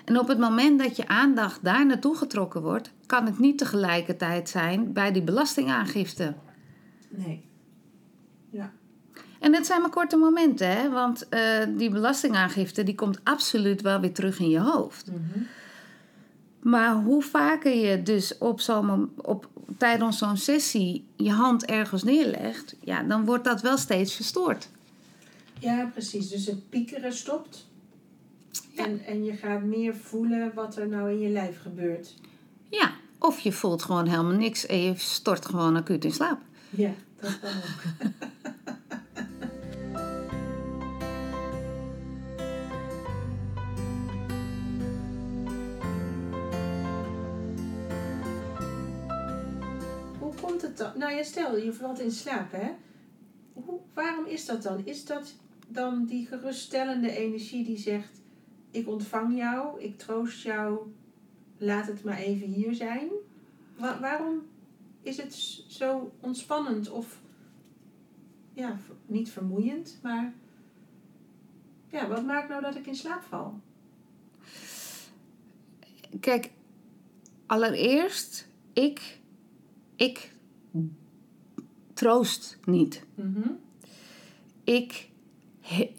En 0.05 0.19
op 0.19 0.27
het 0.27 0.39
moment 0.39 0.79
dat 0.79 0.95
je 0.95 1.07
aandacht 1.07 1.63
daar 1.63 1.85
naartoe 1.85 2.15
getrokken 2.15 2.61
wordt, 2.61 2.91
kan 3.05 3.25
het 3.25 3.39
niet 3.39 3.57
tegelijkertijd 3.57 4.49
zijn 4.49 4.93
bij 4.93 5.11
die 5.11 5.21
belastingaangifte. 5.21 6.33
Nee. 7.09 7.45
Ja. 8.49 8.71
En 9.39 9.53
het 9.53 9.65
zijn 9.65 9.81
maar 9.81 9.89
korte 9.89 10.17
momenten, 10.17 10.67
hè? 10.67 10.89
want 10.89 11.29
eh, 11.29 11.41
die 11.77 11.89
belastingaangifte 11.89 12.83
die 12.83 12.95
komt 12.95 13.19
absoluut 13.23 13.81
wel 13.81 13.99
weer 13.99 14.13
terug 14.13 14.39
in 14.39 14.49
je 14.49 14.59
hoofd. 14.59 15.07
Mhm. 15.07 15.39
Maar 16.59 16.93
hoe 16.93 17.21
vaker 17.23 17.75
je 17.75 18.03
dus 18.03 18.37
op 18.37 18.59
zo'n, 18.59 19.11
op, 19.15 19.49
tijdens 19.77 20.17
zo'n 20.17 20.37
sessie 20.37 21.05
je 21.15 21.31
hand 21.31 21.65
ergens 21.65 22.03
neerlegt, 22.03 22.75
ja, 22.79 23.03
dan 23.03 23.25
wordt 23.25 23.43
dat 23.43 23.61
wel 23.61 23.77
steeds 23.77 24.15
verstoord. 24.15 24.69
Ja, 25.59 25.89
precies. 25.93 26.29
Dus 26.29 26.45
het 26.45 26.69
piekeren 26.69 27.13
stopt. 27.13 27.67
En, 28.75 29.05
en 29.05 29.23
je 29.23 29.33
gaat 29.33 29.61
meer 29.61 29.95
voelen 29.95 30.53
wat 30.53 30.77
er 30.77 30.87
nou 30.87 31.11
in 31.11 31.19
je 31.19 31.29
lijf 31.29 31.61
gebeurt. 31.61 32.15
Ja, 32.69 32.91
of 33.19 33.39
je 33.39 33.51
voelt 33.51 33.83
gewoon 33.83 34.07
helemaal 34.07 34.31
niks 34.31 34.65
en 34.65 34.81
je 34.81 34.93
stort 34.95 35.45
gewoon 35.45 35.75
acuut 35.75 36.05
in 36.05 36.11
slaap. 36.11 36.39
Ja, 36.69 36.91
dat 37.19 37.39
kan 37.39 37.49
ook. 37.49 37.81
Hoe 50.19 50.33
komt 50.41 50.61
het 50.61 50.77
dan? 50.77 50.91
Nou 50.95 51.13
ja, 51.13 51.23
stel 51.23 51.57
je 51.57 51.73
valt 51.73 51.99
in 51.99 52.11
slaap, 52.11 52.51
hè? 52.51 52.69
Hoe, 53.53 53.79
waarom 53.93 54.25
is 54.25 54.45
dat 54.45 54.63
dan? 54.63 54.85
Is 54.85 55.05
dat 55.05 55.33
dan 55.67 56.05
die 56.05 56.25
geruststellende 56.25 57.15
energie 57.17 57.63
die 57.63 57.77
zegt: 57.77 58.20
Ik 58.71 58.87
ontvang 58.87 59.37
jou, 59.37 59.81
ik 59.81 59.97
troost 59.97 60.43
jou, 60.43 60.79
laat 61.57 61.87
het 61.87 62.03
maar 62.03 62.17
even 62.17 62.47
hier 62.47 62.73
zijn? 62.75 63.09
Wa- 63.77 63.99
waarom 63.99 64.41
is 65.01 65.17
het 65.17 65.33
zo 65.67 66.11
ontspannend 66.19 66.89
of 66.89 67.19
ja, 68.53 68.79
niet 69.05 69.29
vermoeiend, 69.29 69.99
maar 70.03 70.33
ja, 71.91 72.07
wat 72.07 72.25
maakt 72.25 72.49
nou 72.49 72.61
dat 72.61 72.75
ik 72.75 72.87
in 72.87 72.95
slaap 72.95 73.21
val? 73.21 73.59
Kijk, 76.19 76.49
allereerst, 77.45 78.47
ik, 78.73 79.19
ik 79.95 80.31
troost 81.93 82.57
niet. 82.65 83.03
Mhm. 83.15 83.49
Ik, 84.63 85.09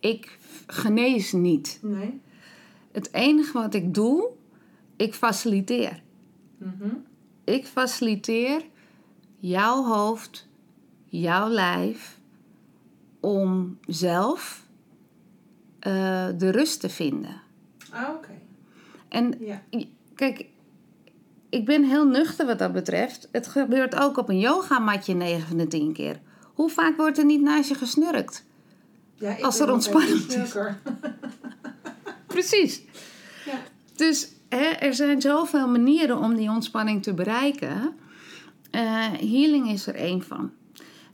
ik 0.01 0.39
genees 0.67 1.33
niet. 1.33 1.79
Nee. 1.83 2.21
Het 2.93 3.13
enige 3.13 3.53
wat 3.53 3.75
ik 3.75 3.95
doe, 3.95 4.29
ik 4.97 5.15
faciliteer. 5.15 6.03
Mhm. 6.59 6.89
Ik 7.45 7.67
faciliteer 7.67 8.63
jouw 9.39 9.85
hoofd, 9.85 10.49
jouw 11.09 11.49
lijf, 11.49 12.21
om 13.21 13.79
zelf 13.87 14.67
eh, 15.79 16.29
de 16.39 16.51
rust 16.51 16.81
te 16.81 16.89
vinden. 16.89 17.41
Ah, 17.91 18.09
oké. 18.09 18.39
En 19.09 19.35
Ja. 19.41 19.63
kijk, 20.15 20.47
ik 21.49 21.65
ben 21.65 21.85
heel 21.85 22.07
nuchter 22.07 22.47
wat 22.47 22.59
dat 22.59 22.73
betreft. 22.73 23.29
Het 23.33 23.47
gebeurt 23.49 23.97
ook 23.97 24.17
op 24.17 24.29
een 24.29 24.39
yogamatje 24.39 25.15
9 25.15 25.49
van 25.49 25.57
de 25.57 25.67
10 25.67 25.93
keer. 25.93 26.21
Hoe 26.55 26.71
vaak 26.71 26.97
wordt 26.97 27.19
er 27.19 27.25
niet 27.25 27.43
naast 27.43 27.69
je 27.69 27.75
gesnurkt? 27.75 28.45
ja 29.15 29.37
ik 29.37 29.45
Als 29.45 29.61
er 29.61 29.73
ontspanning 29.73 30.21
is. 30.21 30.55
Precies. 32.33 32.83
Ja. 33.47 33.59
Dus 33.97 34.29
hè, 34.49 34.65
er 34.65 34.95
zijn 34.95 35.21
zoveel 35.21 35.69
manieren 35.69 36.19
om 36.19 36.35
die 36.35 36.51
ontspanning 36.51 37.03
te 37.03 37.15
bereiken. 37.15 37.95
Eh, 38.71 39.13
healing 39.13 39.71
is 39.71 39.87
er 39.87 39.95
één 39.95 40.23
van. 40.23 40.51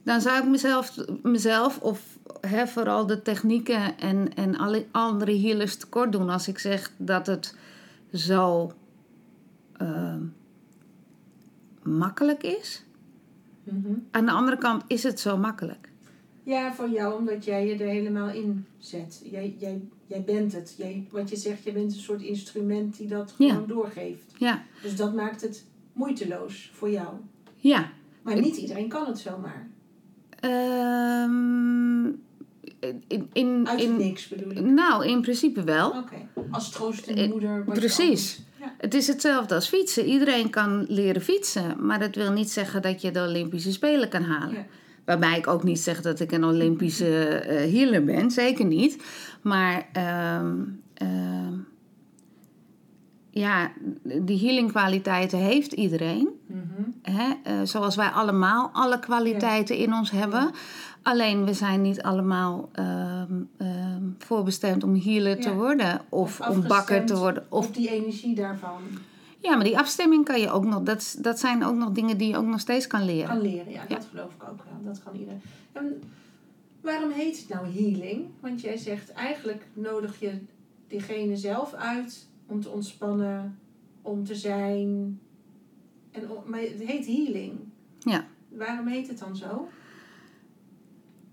Dan 0.03 0.21
zou 0.21 0.43
ik 0.43 0.49
mezelf, 0.49 0.95
mezelf 1.23 1.79
of 1.79 2.19
hè, 2.41 2.67
vooral 2.67 3.07
de 3.07 3.23
technieken 3.23 3.99
en, 3.99 4.35
en 4.35 4.57
alle 4.57 4.87
andere 4.91 5.41
healers 5.41 5.77
tekort 5.77 6.13
doen 6.13 6.31
als 6.31 6.49
ik 6.49 6.59
zeg 6.59 6.93
dat 6.97 7.27
het 7.27 7.57
zo 8.13 8.73
ehm, 9.77 10.23
makkelijk 11.83 12.43
is. 12.43 12.85
Mhm. 13.65 13.93
Aan 14.11 14.27
de 14.27 14.33
andere 14.33 14.59
kant 14.59 14.85
is 14.87 15.03
het 15.03 15.21
zo 15.21 15.37
makkelijk. 15.37 15.88
Ja, 16.49 16.75
voor 16.75 16.89
jou, 16.91 17.19
omdat 17.19 17.45
jij 17.45 17.67
je 17.67 17.73
er 17.75 17.89
helemaal 17.89 18.29
in 18.31 18.67
zet. 18.79 19.21
Jij, 19.31 19.55
jij, 19.59 19.81
jij 20.07 20.23
bent 20.23 20.53
het. 20.53 20.75
Jij, 20.79 21.07
wat 21.11 21.31
je 21.31 21.37
zegt, 21.37 21.63
je 21.65 21.73
bent 21.73 21.93
een 21.95 22.01
soort 22.01 22.23
instrument 22.23 22.97
die 22.97 23.09
dat 23.09 23.35
Ja. 23.39 23.49
gewoon 23.53 23.69
doorgeeft. 23.69 24.33
Ja, 24.39 24.63
Dus 24.83 24.97
dat 24.97 25.15
maakt 25.15 25.41
het 25.41 25.65
moeiteloos 25.93 26.71
voor 26.75 26.91
jou. 26.91 27.09
ja. 27.57 27.91
Maar 28.23 28.41
niet 28.41 28.57
iedereen 28.57 28.89
kan 28.89 29.07
het 29.07 29.19
zomaar. 29.19 29.69
Ehm, 30.41 32.05
in, 33.09 33.29
in, 33.33 33.69
Uit 33.69 33.81
in, 33.81 33.97
niks 33.97 34.29
bedoel 34.29 34.51
ik. 34.51 34.61
nou, 34.61 35.07
in 35.07 35.21
principe 35.21 35.65
wel. 35.65 35.91
Oké. 35.91 36.29
Als 36.51 36.71
troostende 36.71 37.23
Eh, 37.23 37.29
moeder. 37.31 37.65
precies. 37.65 38.41
Ja. 38.61 38.75
Het 38.79 38.95
is 38.95 39.07
hetzelfde 39.07 39.55
als 39.55 39.69
fietsen. 39.69 40.05
Iedereen 40.05 40.51
kan 40.51 40.85
leren 40.89 41.23
fietsen, 41.23 41.87
maar 41.87 41.99
dat 41.99 42.15
wil 42.15 42.33
niet 42.33 42.51
zeggen 42.51 42.83
dat 42.83 43.03
je 43.03 43.11
de 43.11 43.21
Olympische 43.29 43.73
Spelen 43.73 44.09
kan 44.09 44.23
halen. 44.23 44.55
Ja. 44.55 44.67
Waarbij 45.09 45.39
ik 45.39 45.47
ook 45.47 45.63
niet 45.63 45.81
zeg 45.81 46.03
dat 46.03 46.21
ik 46.21 46.33
een 46.33 46.45
Olympische 46.45 47.29
eh 47.29 47.73
healer 47.73 48.05
ben, 48.05 48.31
zeker 48.31 48.65
niet. 48.65 49.03
Maar 49.43 49.89
ehm, 49.93 50.57
ehm, 50.95 51.55
ja, 53.31 53.71
die 54.03 54.39
healingkwaliteiten 54.39 55.39
heeft 55.39 55.73
iedereen. 55.73 56.29
Mhm. 56.47 57.17
Hè? 57.17 57.33
eh, 57.45 57.61
zoals 57.63 57.97
wij 57.97 58.09
allemaal 58.09 58.71
alle 58.73 58.99
kwaliteiten 58.99 59.77
in 59.77 59.95
ons 59.95 60.11
hebben. 60.11 60.51
Alleen 61.03 61.45
we 61.45 61.53
zijn 61.53 61.83
niet 61.83 62.03
allemaal 62.03 62.69
ehm, 62.73 63.43
voorbestemd 64.19 64.85
om 64.85 65.01
healer 65.01 65.41
te 65.41 65.55
worden 65.55 66.01
of, 66.09 66.41
Of 66.41 66.49
om 66.49 66.67
bakker 66.67 67.07
te 67.07 67.17
worden. 67.17 67.47
Of 67.49 67.67
Of, 67.67 67.73
die 67.73 67.91
energie 67.91 68.35
daarvan 68.35 68.81
ja, 69.41 69.55
maar 69.55 69.65
die 69.65 69.79
afstemming 69.79 70.25
kan 70.25 70.41
je 70.41 70.51
ook 70.51 70.65
nog. 70.65 70.83
Dat, 70.83 71.17
dat 71.21 71.39
zijn 71.39 71.65
ook 71.65 71.77
nog 71.77 71.91
dingen 71.91 72.19
die 72.19 72.29
je 72.29 72.37
ook 72.37 72.47
nog 72.47 72.61
steeds 72.61 72.87
kan 72.87 73.05
leren. 73.05 73.29
kan 73.29 73.41
leren. 73.41 73.73
Ja, 73.73 73.87
dat 73.87 74.07
geloof 74.11 74.35
ik 74.35 74.43
ook 74.43 74.65
wel. 74.65 74.83
Dat 74.85 75.03
kan 75.03 75.15
iedereen. 75.15 75.43
En 75.73 76.03
waarom 76.81 77.11
heet 77.11 77.39
het 77.39 77.49
nou 77.49 77.67
healing? 77.67 78.27
Want 78.41 78.61
jij 78.61 78.77
zegt 78.77 79.13
eigenlijk 79.13 79.67
nodig 79.73 80.21
je 80.21 80.39
diegene 80.87 81.37
zelf 81.37 81.73
uit 81.73 82.27
om 82.47 82.61
te 82.61 82.69
ontspannen, 82.69 83.59
om 84.03 84.25
te 84.25 84.35
zijn. 84.35 85.21
En, 86.11 86.23
maar 86.47 86.61
het 86.61 86.83
heet 86.85 87.07
healing. 87.07 87.59
Ja. 87.99 88.27
Waarom 88.49 88.87
heet 88.87 89.09
het 89.09 89.19
dan 89.19 89.37
zo? 89.37 89.69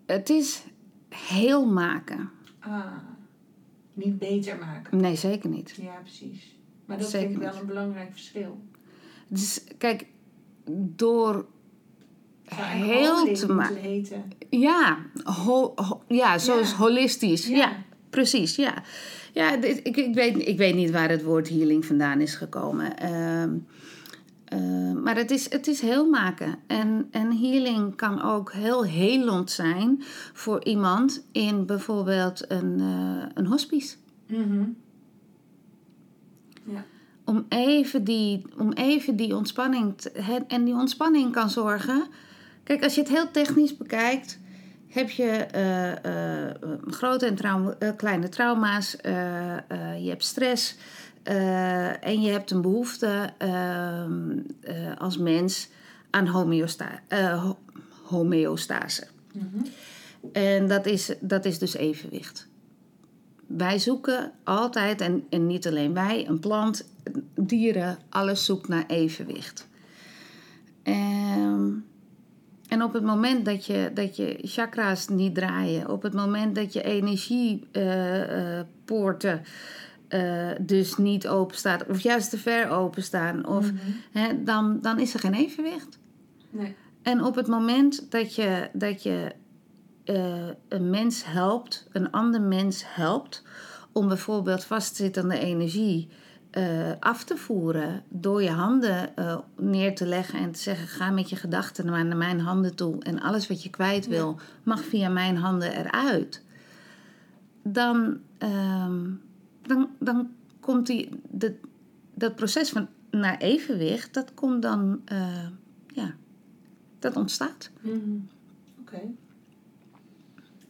Het 0.05 0.29
is 0.29 0.63
heel 1.09 1.65
maken. 1.65 2.29
Ah, 2.59 2.97
niet 3.93 4.19
beter 4.19 4.57
maken. 4.57 4.97
Nee, 4.97 5.15
zeker 5.15 5.49
niet. 5.49 5.77
Ja, 5.81 5.95
precies. 6.01 6.54
Maar 6.85 6.97
dat 6.97 7.09
Zeker 7.09 7.27
vind 7.29 7.41
ik 7.41 7.49
wel 7.51 7.59
een 7.61 7.67
belangrijk 7.67 8.11
verschil. 8.11 8.57
Dus 9.27 9.63
kijk, 9.77 10.05
door 10.95 11.45
heel 12.55 13.33
te 13.33 13.53
maken. 13.53 14.25
Ja, 14.49 14.97
ho- 15.23 15.71
ho- 15.75 16.01
ja 16.07 16.37
zoals 16.37 16.69
Ja. 16.69 16.75
holistisch. 16.77 17.47
Ja. 17.47 17.55
Ja. 17.55 17.71
precies. 18.09 18.55
Ja, 18.55 18.73
ja 19.33 19.57
dit- 19.57 19.79
ik, 19.83 19.97
ik, 19.97 20.13
weet, 20.13 20.47
ik 20.47 20.57
weet 20.57 20.75
niet 20.75 20.91
waar 20.91 21.09
het 21.09 21.23
woord 21.23 21.49
healing 21.49 21.85
vandaan 21.85 22.21
is 22.21 22.35
gekomen. 22.35 22.97
Ehm, 22.97 23.49
eh, 24.45 24.91
maar 25.03 25.15
het 25.15 25.31
is, 25.31 25.49
het 25.51 25.67
is 25.67 25.81
heel 25.81 26.09
maken. 26.09 26.55
En, 26.67 27.07
en 27.11 27.37
healing 27.37 27.95
kan 27.95 28.21
ook 28.21 28.53
heel 28.53 28.83
helend 28.83 29.51
zijn 29.51 30.03
voor 30.33 30.63
iemand 30.65 31.25
in 31.31 31.65
bijvoorbeeld 31.65 32.51
een, 32.51 32.75
eh, 32.79 33.25
een 33.33 33.45
hospice. 33.45 33.95
Mhm. 34.27 34.63
Om 37.25 37.45
even 37.49 38.03
die, 38.03 38.41
om 38.57 38.71
even 38.73 39.15
die 39.15 39.35
ontspanning. 39.35 39.97
Te, 39.97 40.11
en 40.47 40.63
die 40.63 40.73
ontspanning 40.73 41.31
kan 41.31 41.49
zorgen. 41.49 42.07
Kijk, 42.63 42.83
als 42.83 42.95
je 42.95 43.01
het 43.01 43.09
heel 43.09 43.31
technisch 43.31 43.77
bekijkt, 43.77 44.39
heb 44.87 45.09
je 45.09 45.25
eh, 45.29 45.91
eh, 46.47 46.55
grote 46.87 47.25
en 47.25 47.35
trauma- 47.35 47.75
eh, 47.79 47.89
kleine 47.97 48.29
trauma's, 48.29 48.95
je 50.01 50.05
hebt 50.09 50.23
stress 50.25 50.75
en 52.01 52.21
je 52.21 52.31
hebt 52.31 52.51
een 52.51 52.61
behoefte 52.61 53.29
ehm, 53.37 54.37
eh, 54.61 54.97
als 54.97 55.17
mens 55.17 55.69
aan 56.09 56.27
homeosta 56.27 57.01
ho- 57.41 57.57
homeostase. 58.03 59.07
Mhm. 59.33 59.65
En 60.31 60.67
dat 60.67 60.85
is, 60.85 61.13
dat 61.19 61.45
is 61.45 61.59
dus 61.59 61.75
evenwicht. 61.75 62.47
Wij 63.47 63.79
zoeken 63.79 64.31
altijd, 64.43 65.01
en, 65.01 65.23
en 65.29 65.47
niet 65.47 65.67
alleen 65.67 65.93
wij, 65.93 66.27
een 66.27 66.39
plant, 66.39 66.89
dieren, 67.35 67.97
alles 68.09 68.45
zoekt 68.45 68.67
naar 68.67 68.83
evenwicht. 68.87 69.67
Ehm, 70.83 71.69
en 72.67 72.83
op 72.83 72.93
het 72.93 73.03
moment 73.03 73.45
dat 73.45 73.65
je, 73.65 73.91
dat 73.93 74.15
je 74.15 74.37
chakra's 74.41 75.07
niet 75.07 75.35
draaien, 75.35 75.89
op 75.89 76.01
het 76.01 76.13
moment 76.13 76.55
dat 76.55 76.73
je 76.73 76.83
energiepoorten 76.83 79.41
eh, 80.07 80.49
dus 80.61 80.97
niet 80.97 81.27
open 81.27 81.57
staat, 81.57 81.85
of 81.87 81.99
juist 81.99 82.29
te 82.29 82.37
ver 82.37 82.69
openstaan, 82.69 83.47
of, 83.47 83.71
Mhm. 83.71 83.81
hè, 84.11 84.43
dan, 84.43 84.79
dan 84.81 84.99
is 84.99 85.13
er 85.13 85.19
geen 85.19 85.33
evenwicht. 85.33 85.97
Nee. 86.49 86.75
En 87.01 87.23
op 87.23 87.35
het 87.35 87.47
moment 87.47 88.11
dat 88.11 88.35
je, 88.35 88.69
dat 88.73 89.03
je 89.03 89.31
eh, 90.05 90.47
een 90.67 90.89
mens 90.89 91.25
helpt, 91.25 91.87
een 91.91 92.11
ander 92.11 92.41
mens 92.41 92.83
helpt, 92.87 93.43
om 93.91 94.07
bijvoorbeeld 94.07 94.63
vastzittende 94.63 95.39
energie 95.39 96.09
eh, 96.51 96.91
af 96.99 97.23
te 97.23 97.37
voeren 97.37 98.03
door 98.09 98.43
je 98.43 98.49
handen 98.49 99.15
eh, 99.15 99.37
neer 99.57 99.95
te 99.95 100.05
leggen 100.05 100.39
en 100.39 100.51
te 100.51 100.59
zeggen: 100.59 100.87
ga 100.87 101.11
met 101.11 101.29
je 101.29 101.35
gedachten 101.35 101.85
maar 101.85 102.05
naar 102.05 102.17
mijn 102.17 102.39
handen 102.39 102.75
toe 102.75 103.03
en 103.03 103.21
alles 103.21 103.47
wat 103.47 103.63
je 103.63 103.69
kwijt 103.69 104.07
wil 104.07 104.39
mag 104.63 104.83
via 104.83 105.09
mijn 105.09 105.37
handen 105.37 105.71
eruit. 105.71 106.43
Dan, 107.63 108.19
ehm, 108.37 109.03
dan, 109.61 109.89
dan 109.99 110.29
komt 110.59 110.87
die, 110.87 111.09
de, 111.29 111.55
dat 112.13 112.35
proces 112.35 112.69
van 112.69 112.87
naar 113.11 113.37
evenwicht, 113.37 114.13
dat 114.13 114.33
komt 114.33 114.61
dan, 114.61 115.01
ja, 115.87 116.15
dat 116.99 117.15
ontstaat. 117.15 117.69
Mhm. 117.81 118.17
Oké. 118.79 119.01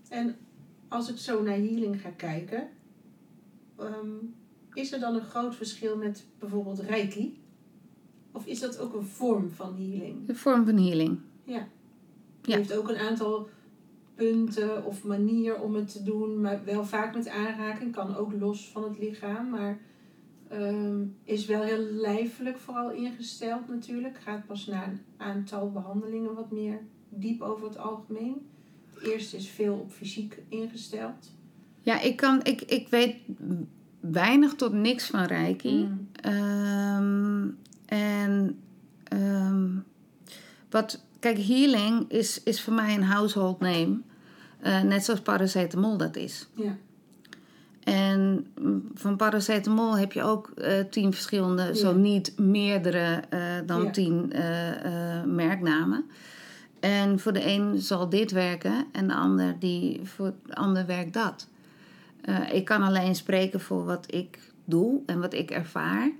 En 0.09 0.35
als 0.87 1.09
ik 1.09 1.17
zo 1.17 1.43
naar 1.43 1.55
healing 1.55 2.01
ga 2.01 2.09
kijken, 2.09 2.69
ehm, 3.77 4.09
is 4.73 4.91
er 4.91 4.99
dan 4.99 5.15
een 5.15 5.21
groot 5.21 5.55
verschil 5.55 5.97
met 5.97 6.25
bijvoorbeeld 6.39 6.79
Reiki? 6.79 7.43
Of 8.31 8.45
is 8.45 8.59
dat 8.59 8.79
ook 8.79 8.93
een 8.93 9.05
vorm 9.05 9.51
van 9.51 9.75
healing? 9.75 10.25
De 10.25 10.35
vorm 10.35 10.65
van 10.65 10.77
healing. 10.77 11.19
Ja. 11.43 11.67
Ja. 12.41 12.55
heeft 12.55 12.77
ook 12.77 12.89
een 12.89 12.97
aantal 12.97 13.49
punten 14.15 14.85
of 14.85 15.03
manier 15.03 15.61
om 15.61 15.75
het 15.75 15.91
te 15.91 16.03
doen, 16.03 16.41
maar 16.41 16.63
wel 16.65 16.85
vaak 16.85 17.15
met 17.15 17.29
aanraking, 17.29 17.91
kan 17.91 18.15
ook 18.15 18.33
los 18.33 18.71
van 18.71 18.83
het 18.83 18.99
lichaam, 18.99 19.49
maar 19.49 19.79
ehm, 20.47 21.05
is 21.23 21.45
wel 21.45 21.61
heel 21.61 21.83
lijfelijk 21.83 22.57
vooral 22.57 22.91
ingesteld 22.91 23.67
natuurlijk. 23.67 24.17
Gaat 24.17 24.45
pas 24.45 24.65
na 24.65 24.87
een 24.87 24.99
aantal 25.17 25.71
behandelingen 25.71 26.33
wat 26.33 26.51
meer 26.51 26.81
diep 27.09 27.41
over 27.41 27.67
het 27.67 27.77
algemeen. 27.77 28.47
Het 28.95 29.03
eerste 29.03 29.37
is 29.37 29.47
veel 29.47 29.73
op 29.73 29.91
fysiek 29.91 30.37
ingesteld. 30.49 31.31
Ja, 31.81 32.01
ik, 32.01 32.15
kan, 32.15 32.39
ik, 32.43 32.61
ik 32.61 32.87
weet 32.89 33.15
weinig 33.99 34.53
tot 34.53 34.73
niks 34.73 35.07
van 35.07 35.23
Reiki. 35.23 35.75
Mm. 35.75 36.07
Ehm, 36.21 37.47
en 37.85 38.59
ehm, 39.03 39.67
wat, 40.69 41.03
kijk, 41.19 41.37
healing 41.39 42.11
is, 42.11 42.43
is 42.43 42.61
voor 42.61 42.73
mij 42.73 42.95
een 42.95 43.03
household 43.03 43.59
name. 43.59 43.97
Eh, 44.59 44.81
net 44.81 45.05
zoals 45.05 45.19
paracetamol 45.21 45.97
dat 45.97 46.15
is. 46.15 46.47
Ja. 46.55 46.77
En 47.83 48.47
van 48.93 49.15
paracetamol 49.15 49.97
heb 49.97 50.11
je 50.11 50.23
ook 50.23 50.49
eh, 50.49 50.79
tien 50.89 51.13
verschillende, 51.13 51.75
zo 51.75 51.93
niet 51.93 52.39
meerdere 52.39 53.21
eh, 53.29 53.39
dan 53.65 53.83
Ja. 53.83 53.89
tien 53.89 54.31
merknamen. 55.35 56.05
En 56.85 57.19
voor 57.19 57.33
de 57.33 57.45
een 57.45 57.81
zal 57.81 58.09
dit 58.09 58.31
werken 58.31 58.85
en 58.91 59.07
de 59.07 59.13
ander, 59.13 59.59
die, 59.59 59.99
voor 60.03 60.33
de 60.45 60.55
ander 60.55 60.85
werkt 60.85 61.13
dat. 61.13 61.47
Eh, 62.21 62.53
ik 62.53 62.65
kan 62.65 62.81
alleen 62.81 63.15
spreken 63.15 63.61
voor 63.61 63.85
wat 63.85 64.13
ik 64.13 64.51
doe 64.65 65.01
en 65.05 65.19
wat 65.19 65.33
ik 65.33 65.51
ervaar. 65.51 66.11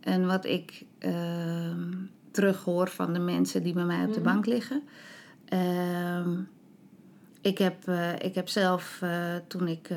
En 0.00 0.26
wat 0.26 0.44
ik 0.44 0.84
ehm 0.98 1.92
terughoor 2.30 2.88
van 2.88 3.12
de 3.12 3.18
mensen 3.18 3.62
die 3.62 3.72
bij 3.72 3.84
mij 3.84 4.04
op 4.04 4.12
de 4.12 4.20
Mhm. 4.20 4.28
bank 4.28 4.46
liggen. 4.46 4.82
Ehm, 5.44 6.40
ik, 7.40 7.58
heb, 7.58 7.88
eh, 7.88 8.12
ik 8.18 8.34
heb 8.34 8.48
zelf, 8.48 8.98
eh, 9.02 9.34
toen 9.46 9.68
ik 9.68 9.90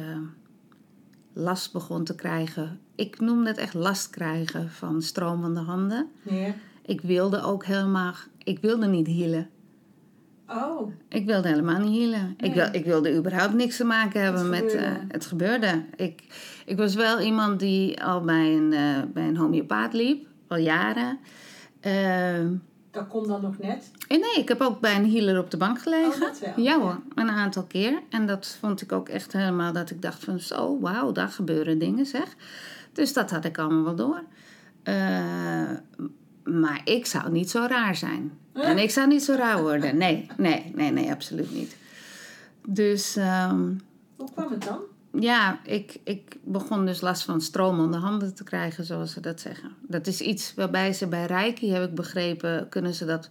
last 1.34 1.74
begon 1.74 2.04
te 2.04 2.16
krijgen... 2.16 2.80
Ik 2.96 3.20
noem 3.20 3.46
het 3.46 3.58
echt 3.58 3.74
last 3.74 4.10
krijgen 4.10 4.70
van 4.72 5.02
stromende 5.02 5.60
handen. 5.60 6.10
Ik 6.86 7.02
wilde 7.02 7.42
ook 7.42 7.66
helemaal... 7.66 8.14
Ik 8.44 8.60
wilde 8.60 8.88
niet 8.88 9.08
healen. 9.08 9.50
Oh, 10.50 10.92
Ik 11.10 11.26
wilde 11.26 11.48
helemaal 11.48 11.80
niet 11.80 12.00
healen. 12.00 12.34
Ik, 12.38 12.54
wil, 12.54 12.68
ik 12.72 12.86
wilde 12.86 13.16
überhaupt 13.16 13.54
niks 13.54 13.78
te 13.78 13.84
maken 13.84 14.22
hebben 14.22 14.42
Het 14.42 14.50
met... 14.50 14.72
gebeurde. 14.72 14.86
eh, 14.86 15.04
het 15.08 15.26
gebeurde. 15.26 15.86
Ik, 15.96 16.22
ik 16.66 16.78
was 16.78 16.96
wel 16.96 17.20
iemand 17.20 17.60
die 17.60 18.04
al 18.04 18.22
bij 18.22 18.56
een, 18.56 18.74
eh, 18.74 18.98
bij 19.14 19.28
een 19.28 19.38
homeopaat 19.38 19.94
liep. 19.94 20.28
Al 20.48 20.58
jaren. 20.58 21.20
Ehm, 21.80 22.54
dat 22.92 23.08
komt 23.08 23.28
dan 23.28 23.42
nog 23.42 23.58
net. 23.60 23.92
en 24.08 24.20
nee, 24.20 24.34
ik 24.36 24.48
heb 24.48 24.62
ook 24.62 24.80
bij 24.80 24.96
een 24.96 25.12
healer 25.12 25.40
op 25.40 25.52
de 25.52 25.58
bank 25.58 25.82
gelegen. 25.82 26.28
Oh, 26.28 26.34
wel. 26.56 26.66
Ja 26.66 26.80
hoor, 26.80 27.00
een 27.16 27.30
aantal 27.30 27.64
keer. 27.64 28.02
En 28.10 28.26
dat 28.26 28.58
vond 28.60 28.82
ik 28.82 28.92
ook 28.92 29.10
echt 29.10 29.34
helemaal 29.34 29.74
dat 29.74 29.90
ik 29.90 30.02
dacht 30.02 30.24
van 30.24 30.40
zo, 30.40 30.80
wauw, 30.80 31.12
daar 31.12 31.28
gebeuren 31.30 31.78
dingen 31.80 32.06
zeg. 32.06 32.36
Dus 32.94 33.14
dat 33.14 33.32
had 33.32 33.46
ik 33.46 33.58
allemaal 33.58 33.84
wel 33.84 33.96
door. 33.96 34.24
Eh, 34.84 35.70
maar 36.52 36.82
ik 36.84 37.06
zou 37.06 37.32
niet 37.32 37.50
zo 37.50 37.66
raar 37.70 37.96
zijn. 37.96 38.32
En 38.54 38.78
ik 38.78 38.90
zou 38.90 39.08
niet 39.08 39.24
zo 39.24 39.34
raar 39.34 39.62
worden. 39.62 39.98
Nee, 39.98 40.28
nee, 40.38 40.72
nee, 40.76 40.92
nee, 40.92 41.12
absoluut 41.12 41.54
niet. 41.56 41.76
Dus 42.68 43.16
ehm, 43.16 43.72
Hoe 44.16 44.32
kwam 44.32 44.52
het 44.52 44.64
dan? 44.64 44.80
ja, 45.22 45.60
ik, 45.64 46.00
ik 46.04 46.38
begon 46.44 46.86
dus 46.86 47.02
last 47.02 47.24
van 47.24 47.42
stromende 47.42 47.98
handen 47.98 48.36
te 48.36 48.44
krijgen, 48.44 48.86
zoals 48.86 49.14
ze 49.14 49.20
dat 49.22 49.40
zeggen. 49.40 49.72
Dat 49.82 50.08
is 50.08 50.22
iets 50.22 50.54
waarbij 50.56 50.94
ze 50.94 51.08
bij 51.08 51.26
Reiki, 51.26 51.70
heb 51.72 51.90
ik 51.90 51.96
begrepen, 51.96 52.70
kunnen 52.70 52.94
ze 52.94 53.06
dat 53.06 53.30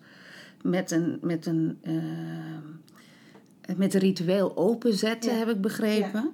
met 0.62 0.90
een, 0.90 1.18
met 1.22 1.46
een, 1.46 1.78
eh, 1.82 3.76
met 3.76 3.94
een 3.94 4.00
ritueel 4.00 4.56
openzetten, 4.56 5.32
Ja. 5.32 5.38
heb 5.38 5.48
ik 5.48 5.60
begrepen. 5.60 6.30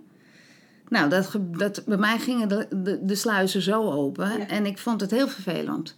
Nou, 0.88 1.09
dat, 1.11 1.37
dat, 1.40 1.83
bij 1.87 1.97
mij 1.97 2.18
gingen 2.18 2.49
de, 2.49 2.66
de, 2.83 3.05
de 3.05 3.14
sluizen 3.14 3.62
zo 3.62 3.90
open 3.90 4.38
Ja. 4.38 4.47
en 4.49 4.66
ik 4.66 4.79
vond 4.79 5.01
het 5.01 5.11
heel 5.11 5.29
vervelend. 5.29 5.97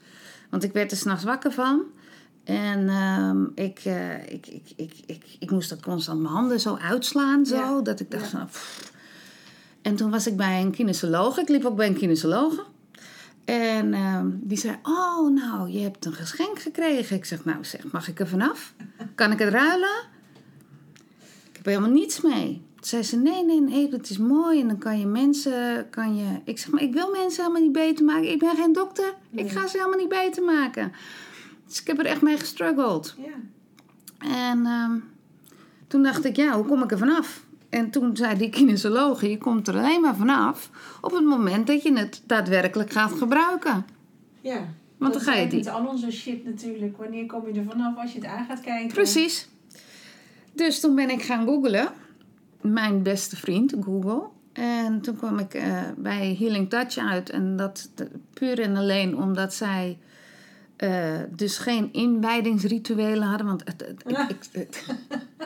Want 0.51 0.63
ik 0.63 0.73
werd 0.73 0.91
er 0.91 0.97
s'nachts 0.97 1.25
wakker 1.25 1.53
van. 1.53 1.83
En 2.45 2.89
ehm, 2.89 3.45
ik, 3.55 3.79
eh, 3.85 4.23
ik, 4.33 4.47
ik, 4.47 4.73
ik, 4.77 4.93
ik, 5.07 5.37
ik 5.39 5.51
moest 5.51 5.69
dat 5.69 5.83
constant 5.83 6.21
mijn 6.21 6.35
handen 6.35 6.61
zo 6.61 6.77
uitslaan, 6.77 7.47
zo, 7.47 7.57
Ja. 7.57 7.81
dat 7.81 8.01
ik 8.01 8.11
dacht 8.11 8.29
van... 8.29 8.47
pff. 8.47 8.93
En 9.83 9.97
toen 9.97 10.11
was 10.11 10.27
ik 10.27 10.37
bij 10.37 10.61
een 10.61 10.71
kinesoloog. 10.71 11.39
Ik 11.39 11.49
liep 11.49 11.65
ook 11.65 11.77
bij 11.77 11.87
een 11.87 11.97
kinesoloog. 11.97 12.67
En 13.45 13.95
ehm, 13.95 14.27
die 14.33 14.59
zei, 14.59 14.77
oh 14.83 15.31
nou, 15.35 15.71
je 15.71 15.79
hebt 15.81 16.05
een 16.05 16.13
geschenk 16.13 16.59
gekregen. 16.61 17.17
Ik 17.17 17.25
zeg, 17.25 17.45
nou 17.45 17.65
zeg, 17.65 17.93
mag 17.93 18.09
ik 18.09 18.21
er 18.21 18.29
vanaf? 18.29 18.75
Kan 19.15 19.33
ik 19.33 19.39
het 19.39 19.49
ruilen? 19.53 19.97
Ik 21.51 21.57
heb 21.57 21.67
er 21.67 21.71
helemaal 21.73 21.91
niets 21.91 22.21
mee. 22.21 22.65
Zei 22.87 23.03
ze, 23.03 23.16
nee, 23.16 23.44
nee, 23.44 23.61
nee, 23.61 23.88
dat 23.88 24.09
is 24.09 24.18
mooi. 24.18 24.61
En 24.61 24.66
dan 24.68 24.79
kan 24.79 24.99
je 24.99 25.07
mensen, 25.07 25.87
kan 25.90 26.16
je... 26.16 26.40
Ik 26.44 26.59
zeg, 26.59 26.70
maar 26.70 26.83
ik 26.83 26.92
wil 26.92 27.11
mensen 27.11 27.42
helemaal 27.42 27.62
niet 27.62 27.72
beter 27.72 28.05
maken. 28.05 28.31
Ik 28.31 28.38
ben 28.38 28.57
geen 28.57 28.72
dokter. 28.72 29.14
Ik 29.31 29.51
ga 29.51 29.66
ze 29.66 29.77
helemaal 29.77 29.99
niet 29.99 30.09
beter 30.09 30.44
maken. 30.44 30.92
Dus 31.66 31.81
ik 31.81 31.87
heb 31.87 31.99
er 31.99 32.07
echt 32.07 32.22
mee 32.22 32.38
gestruggeld. 32.38 33.14
Ja. 33.18 33.35
En 34.18 34.66
ehm, 34.66 34.92
toen 35.87 36.03
dacht 36.03 36.25
ik, 36.25 36.37
ja, 36.37 36.55
hoe 36.55 36.64
kom 36.64 36.83
ik 36.83 36.90
er 36.90 36.99
vanaf? 36.99 37.44
En 37.68 37.90
toen 37.90 38.16
zei 38.16 38.37
die 38.37 38.51
kinesoloog, 38.51 39.20
je 39.20 39.38
komt 39.38 39.68
er 39.68 39.77
alleen 39.77 40.01
maar 40.01 40.16
vanaf 40.16 40.70
op 41.01 41.12
het 41.12 41.25
moment 41.25 41.66
dat 41.66 41.83
je 41.83 41.92
het 41.92 42.22
daadwerkelijk 42.27 42.90
gaat 42.90 43.12
gebruiken. 43.12 43.87
Ja. 44.40 44.68
Want 44.96 45.12
dan 45.12 45.22
ga 45.22 45.35
je 45.35 45.49
die. 45.49 45.59
Met 45.59 45.68
al 45.68 45.87
onze 45.87 46.11
shit 46.11 46.44
natuurlijk. 46.44 46.96
Wanneer 46.96 47.27
kom 47.27 47.46
je 47.46 47.59
er 47.61 47.66
vanaf 47.68 47.96
als 47.96 48.12
je 48.12 48.18
het 48.18 48.29
aan 48.29 48.46
gaat 48.46 48.61
kijken? 48.61 48.94
Precies. 48.94 49.49
Dus 50.53 50.81
toen 50.81 50.94
ben 50.94 51.11
ik 51.11 51.22
gaan 51.22 51.46
googlen. 51.46 52.05
Mijn 52.72 53.02
beste 53.02 53.37
vriend, 53.37 53.74
Google. 53.85 54.22
En 54.52 55.00
toen 55.00 55.16
kwam 55.16 55.38
ik 55.38 55.55
eh, 55.55 55.83
bij 55.96 56.37
Healing 56.38 56.70
Touch 56.70 56.96
uit. 56.98 57.31
En 57.31 57.57
dat 57.57 57.88
puur 58.35 58.61
en 58.61 58.76
alleen 58.76 59.16
omdat 59.16 59.55
zij 59.55 59.98
eh, 60.76 61.14
dus 61.31 61.59
geen 61.59 61.88
inwijdingsrituelen 61.92 63.29
hadden. 63.29 63.46
Want 63.46 63.62
het, 63.64 63.81
het- 63.87 64.02
ik, 64.07 64.18
ik, 64.29 64.37
het- 64.52 64.85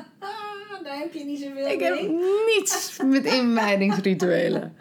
daar 0.85 0.99
heb 0.99 1.13
je 1.13 1.25
niet 1.25 1.41
zoveel 1.41 1.67
ik 1.69 1.81
mee. 1.81 1.93
heb 1.93 2.11
niets 2.57 2.99
met 3.05 3.25
inwijdingsrituelen. 3.25 4.73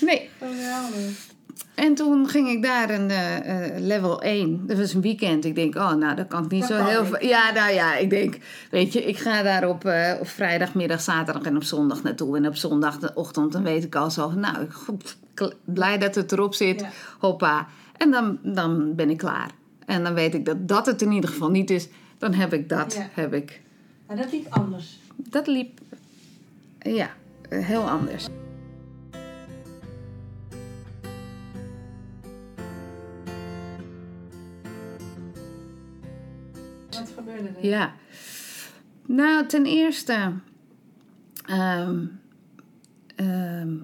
Nee. 0.00 0.30
Geweldig. 0.38 1.30
En 1.74 1.94
toen 1.94 2.28
ging 2.28 2.48
ik 2.48 2.62
daar 2.62 2.90
een 2.90 3.10
eh, 3.10 3.66
eh, 3.66 3.80
level 3.80 4.22
1. 4.22 4.66
Dat 4.66 4.78
was 4.78 4.94
een 4.94 5.00
weekend. 5.00 5.44
Ik 5.44 5.54
denk, 5.54 5.74
oh, 5.74 5.92
nou, 5.92 6.14
dat 6.14 6.26
kan 6.26 6.44
ik 6.44 6.50
niet 6.50 6.68
Dat 6.68 6.78
zo 6.78 6.84
heel 6.84 7.04
veel. 7.04 7.26
Ja, 7.26 7.52
nou 7.52 7.72
ja, 7.72 7.96
ik 7.96 8.10
denk, 8.10 8.38
weet 8.70 8.92
je, 8.92 9.04
ik 9.04 9.18
ga 9.18 9.42
daar 9.42 9.68
op, 9.68 9.84
eh, 9.84 10.14
op 10.20 10.28
vrijdagmiddag, 10.28 11.00
zaterdag 11.00 11.42
en 11.42 11.56
op 11.56 11.64
zondag 11.64 12.02
naartoe. 12.02 12.36
En 12.36 12.46
op 12.46 12.56
zondagochtend, 12.56 13.52
dan 13.52 13.62
weet 13.62 13.84
ik 13.84 13.94
al 13.94 14.10
zo, 14.10 14.30
nou, 14.30 14.70
goed, 14.70 15.16
blij 15.64 15.98
dat 15.98 16.14
het 16.14 16.32
erop 16.32 16.54
zit. 16.54 16.80
Ja. 16.80 16.88
Hoppa. 17.18 17.66
En 17.96 18.10
dan, 18.10 18.38
dan 18.42 18.94
ben 18.94 19.10
ik 19.10 19.18
klaar. 19.18 19.50
En 19.86 20.04
dan 20.04 20.14
weet 20.14 20.34
ik 20.34 20.44
dat 20.44 20.68
dat 20.68 20.86
het 20.86 21.02
in 21.02 21.12
ieder 21.12 21.30
geval 21.30 21.50
niet 21.50 21.70
is. 21.70 21.88
Dan 22.18 22.34
heb 22.34 22.52
ik 22.52 22.68
dat, 22.68 22.94
Ja. 22.94 23.08
heb 23.12 23.34
ik. 23.34 23.60
Maar 24.06 24.16
dat 24.16 24.32
liep 24.32 24.46
anders. 24.50 24.98
Dat 25.16 25.46
liep, 25.46 25.80
ja, 26.78 27.10
heel 27.48 27.88
anders. 27.88 28.28
Ja. 37.60 37.92
Nou, 39.06 39.46
ten 39.46 39.66
eerste. 39.66 40.32
ehm, 41.46 42.04
ehm, 43.16 43.76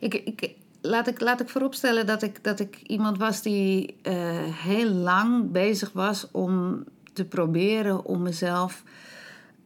ik, 0.00 0.14
ik, 0.14 0.54
laat 0.80 1.06
ik, 1.06 1.20
laat 1.20 1.40
ik 1.40 1.48
vooropstellen 1.48 2.06
dat 2.06 2.22
ik, 2.22 2.44
dat 2.44 2.60
ik 2.60 2.76
iemand 2.86 3.18
was 3.18 3.42
die 3.42 3.96
eh, 4.02 4.14
heel 4.44 4.90
lang 4.90 5.50
bezig 5.50 5.92
was 5.92 6.28
om 6.30 6.84
te 7.12 7.24
proberen 7.24 8.04
om 8.04 8.22
mezelf 8.22 8.82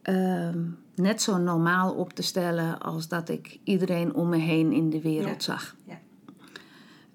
ehm, 0.01 0.63
net 0.95 1.21
zo 1.21 1.37
normaal 1.37 1.93
op 1.93 2.13
te 2.13 2.21
stellen 2.21 2.79
als 2.79 3.07
dat 3.07 3.29
ik 3.29 3.59
iedereen 3.63 4.13
om 4.13 4.29
me 4.29 4.37
heen 4.37 4.71
in 4.71 4.89
de 4.89 5.01
wereld 5.01 5.45
Ja. 5.45 5.53
zag. 5.53 5.75
Ja. 5.85 5.99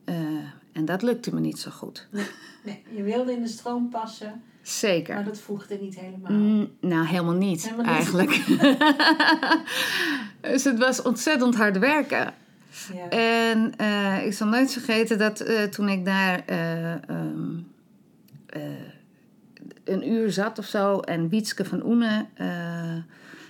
Eh, 0.05 0.15
en 0.73 0.85
dat 0.85 1.03
lukte 1.03 1.35
me 1.35 1.41
niet 1.41 1.59
zo 1.59 1.71
goed. 1.71 2.09
Nee, 2.65 2.83
je 2.95 3.03
wilde 3.03 3.33
in 3.33 3.43
de 3.43 3.49
stroom 3.49 3.89
passen, 3.89 4.43
Zeker. 4.63 5.15
maar 5.15 5.25
dat 5.25 5.41
voegde 5.41 5.79
niet 5.81 6.01
helemaal. 6.01 6.33
Mm, 6.33 6.71
nou, 6.81 7.07
helemaal 7.07 7.35
niet, 7.35 7.63
Helemaal 7.63 7.85
niet. 7.85 7.95
eigenlijk. 7.95 8.31
dus 10.41 10.65
het 10.65 10.79
was 10.79 11.03
ontzettend 11.03 11.55
hard 11.55 11.79
werken. 11.79 12.35
Ja. 12.95 13.09
En 13.09 13.77
eh, 13.77 14.27
ik 14.27 14.33
zal 14.33 14.49
nooit 14.49 14.73
vergeten 14.73 15.19
dat 15.19 15.41
eh, 15.41 15.63
toen 15.63 15.89
ik 15.89 16.05
daar 16.05 16.43
eh, 16.47 16.93
ehm, 16.93 17.59
eh, 18.47 18.63
een 19.85 20.09
uur 20.09 20.33
zat 20.33 20.59
of 20.59 20.65
zo... 20.65 20.99
en 21.01 21.29
Wietske 21.29 21.65
van 21.65 21.85
Oene, 21.87 22.27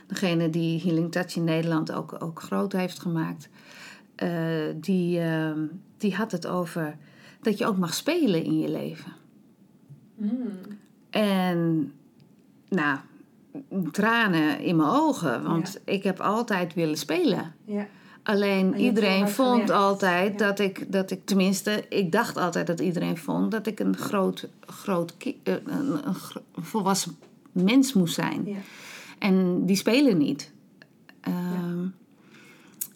degene 0.07 0.51
die 0.51 0.81
Healing 0.83 1.13
Touch 1.13 1.37
in 1.37 1.45
Nederland 1.45 1.93
ook, 1.93 2.23
ook 2.23 2.43
groot 2.43 2.73
heeft 2.73 3.01
gemaakt... 3.01 3.49
die, 4.77 5.21
ehm, 5.21 5.59
die 5.99 6.15
had 6.15 6.33
het 6.33 6.47
over 6.47 6.97
dat 7.41 7.59
je 7.59 7.67
ook 7.67 7.79
mag 7.79 7.95
spelen 7.95 8.45
in 8.45 8.59
je 8.59 8.69
leven. 8.69 9.13
Mm. 10.17 10.51
En 11.13 11.93
nou, 12.69 12.99
tranen 13.91 14.61
in 14.61 14.77
mijn 14.77 14.89
ogen, 14.89 15.43
want 15.43 15.81
ik 15.85 16.03
heb 16.03 16.21
altijd 16.21 16.75
willen 16.75 16.99
spelen. 16.99 17.55
ja. 17.65 17.87
Alleen 18.23 18.77
iedereen 18.77 19.29
vond 19.29 19.51
gewerkt. 19.51 19.71
altijd 19.71 20.33
Ja. 20.41 20.47
dat 20.47 20.59
ik, 20.59 20.93
dat 20.93 21.11
ik, 21.11 21.21
tenminste, 21.25 21.85
ik 21.89 22.13
dacht 22.13 22.37
altijd 22.37 22.67
dat 22.67 22.81
iedereen 22.81 23.17
vond 23.17 23.51
dat 23.51 23.67
ik 23.67 23.81
een 23.81 23.97
groot, 23.97 24.49
groot 24.67 25.15
eh, 25.21 25.55
een, 25.65 26.07
een 26.07 26.15
volwassen 26.65 27.17
mens 27.53 27.93
moest 27.93 28.15
zijn. 28.15 28.43
Ja. 28.45 28.57
En 29.19 29.67
die 29.67 29.77
spelen 29.77 30.19
niet. 30.19 30.53
Ehm, 31.21 31.87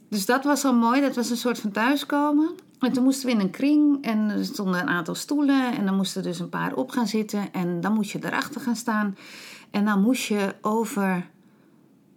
Dus 0.09 0.27
dat 0.27 0.45
was 0.45 0.65
al 0.65 0.75
mooi, 0.75 1.01
dat 1.01 1.17
was 1.17 1.31
een 1.31 1.37
soort 1.37 1.59
van 1.59 1.71
thuiskomen. 1.71 2.51
En 2.81 2.93
toen 2.93 3.05
moesten 3.05 3.27
we 3.27 3.33
in 3.33 3.41
een 3.41 3.51
kring 3.51 4.05
en 4.05 4.31
er 4.31 4.45
stonden 4.45 4.81
een 4.81 4.89
aantal 4.89 5.15
stoelen 5.15 5.77
en 5.77 5.85
dan 5.87 5.97
moesten 5.97 6.23
dus 6.23 6.39
een 6.39 6.49
paar 6.49 6.75
op 6.75 6.91
gaan 6.91 7.07
zitten 7.07 7.53
en 7.53 7.81
dan 7.81 7.93
moest 7.93 8.11
je 8.11 8.19
erachter 8.25 8.61
gaan 8.61 8.77
staan. 8.77 9.17
En 9.71 9.85
dan 9.85 10.01
moest 10.03 10.25
je 10.25 10.55
over 10.61 11.27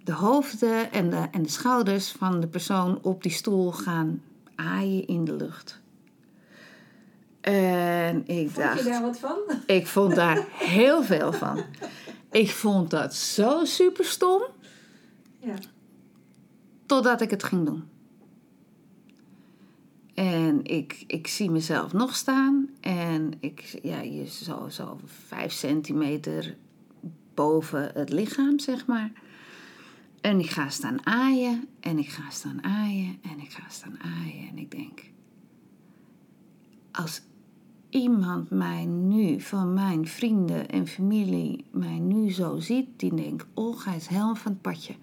de 0.03 0.11
hoofden 0.13 0.91
en 0.91 1.09
de, 1.09 1.27
en 1.31 1.41
de 1.43 1.49
schouders 1.49 2.11
van 2.11 2.39
de 2.39 2.47
persoon 2.47 2.99
op 3.01 3.23
die 3.23 3.31
stoel 3.31 3.71
gaan 3.71 4.21
aaien 4.55 5.07
in 5.07 5.25
de 5.25 5.33
lucht. 5.35 5.79
En 7.41 8.27
ik 8.27 8.49
Vond 8.49 8.65
dacht, 8.65 8.77
je 8.79 8.83
daar 8.89 9.01
wat 9.01 9.19
van? 9.19 9.37
ik 9.65 9.87
vond 9.87 10.15
daar 10.15 10.45
heel 10.53 11.03
veel 11.03 11.33
van. 11.33 11.63
Ik 12.31 12.49
vond 12.49 12.89
dat 12.89 13.13
zo 13.15 13.65
super 13.65 14.05
stom, 14.05 14.41
Ja. 15.39 15.53
totdat 16.85 17.21
ik 17.21 17.29
het 17.29 17.43
ging 17.43 17.65
doen. 17.65 17.83
En 20.19 20.63
ik, 20.63 21.03
ik 21.07 21.27
zie 21.27 21.49
mezelf 21.49 21.93
nog 21.93 22.15
staan. 22.15 22.69
En 22.79 23.33
ik, 23.39 23.79
ja, 23.81 24.01
je 24.01 24.27
zo, 24.27 24.69
zo 24.69 24.99
vijf 25.05 25.51
centimeter 25.51 26.57
boven 27.33 27.91
het 27.93 28.09
lichaam, 28.09 28.59
zeg 28.59 28.85
maar. 28.85 29.11
En 30.21 30.39
ik 30.39 30.49
ga 30.49 30.69
staan 30.69 31.05
aaien. 31.05 31.67
En 31.79 31.97
ik 31.99 32.09
ga 32.09 32.29
staan 32.29 32.63
aaien. 32.63 33.17
En 33.21 33.39
ik 33.39 33.51
ga 33.51 33.63
staan 33.69 33.99
aaien. 33.99 34.49
En 34.49 34.57
ik 34.57 34.71
denk... 34.71 35.11
Als 36.91 37.21
iemand 37.89 38.49
mij 38.49 38.85
nu, 38.85 39.41
van 39.41 39.73
mijn 39.73 40.07
vrienden 40.07 40.69
en 40.69 40.87
familie, 40.87 41.65
mij 41.71 41.99
nu 41.99 42.31
zo 42.31 42.59
ziet... 42.59 42.87
Die 42.95 43.15
denkt, 43.15 43.45
Olga 43.53 43.93
is 43.93 44.07
helemaal 44.07 44.35
van 44.35 44.51
het 44.51 44.61
padje. 44.61 44.95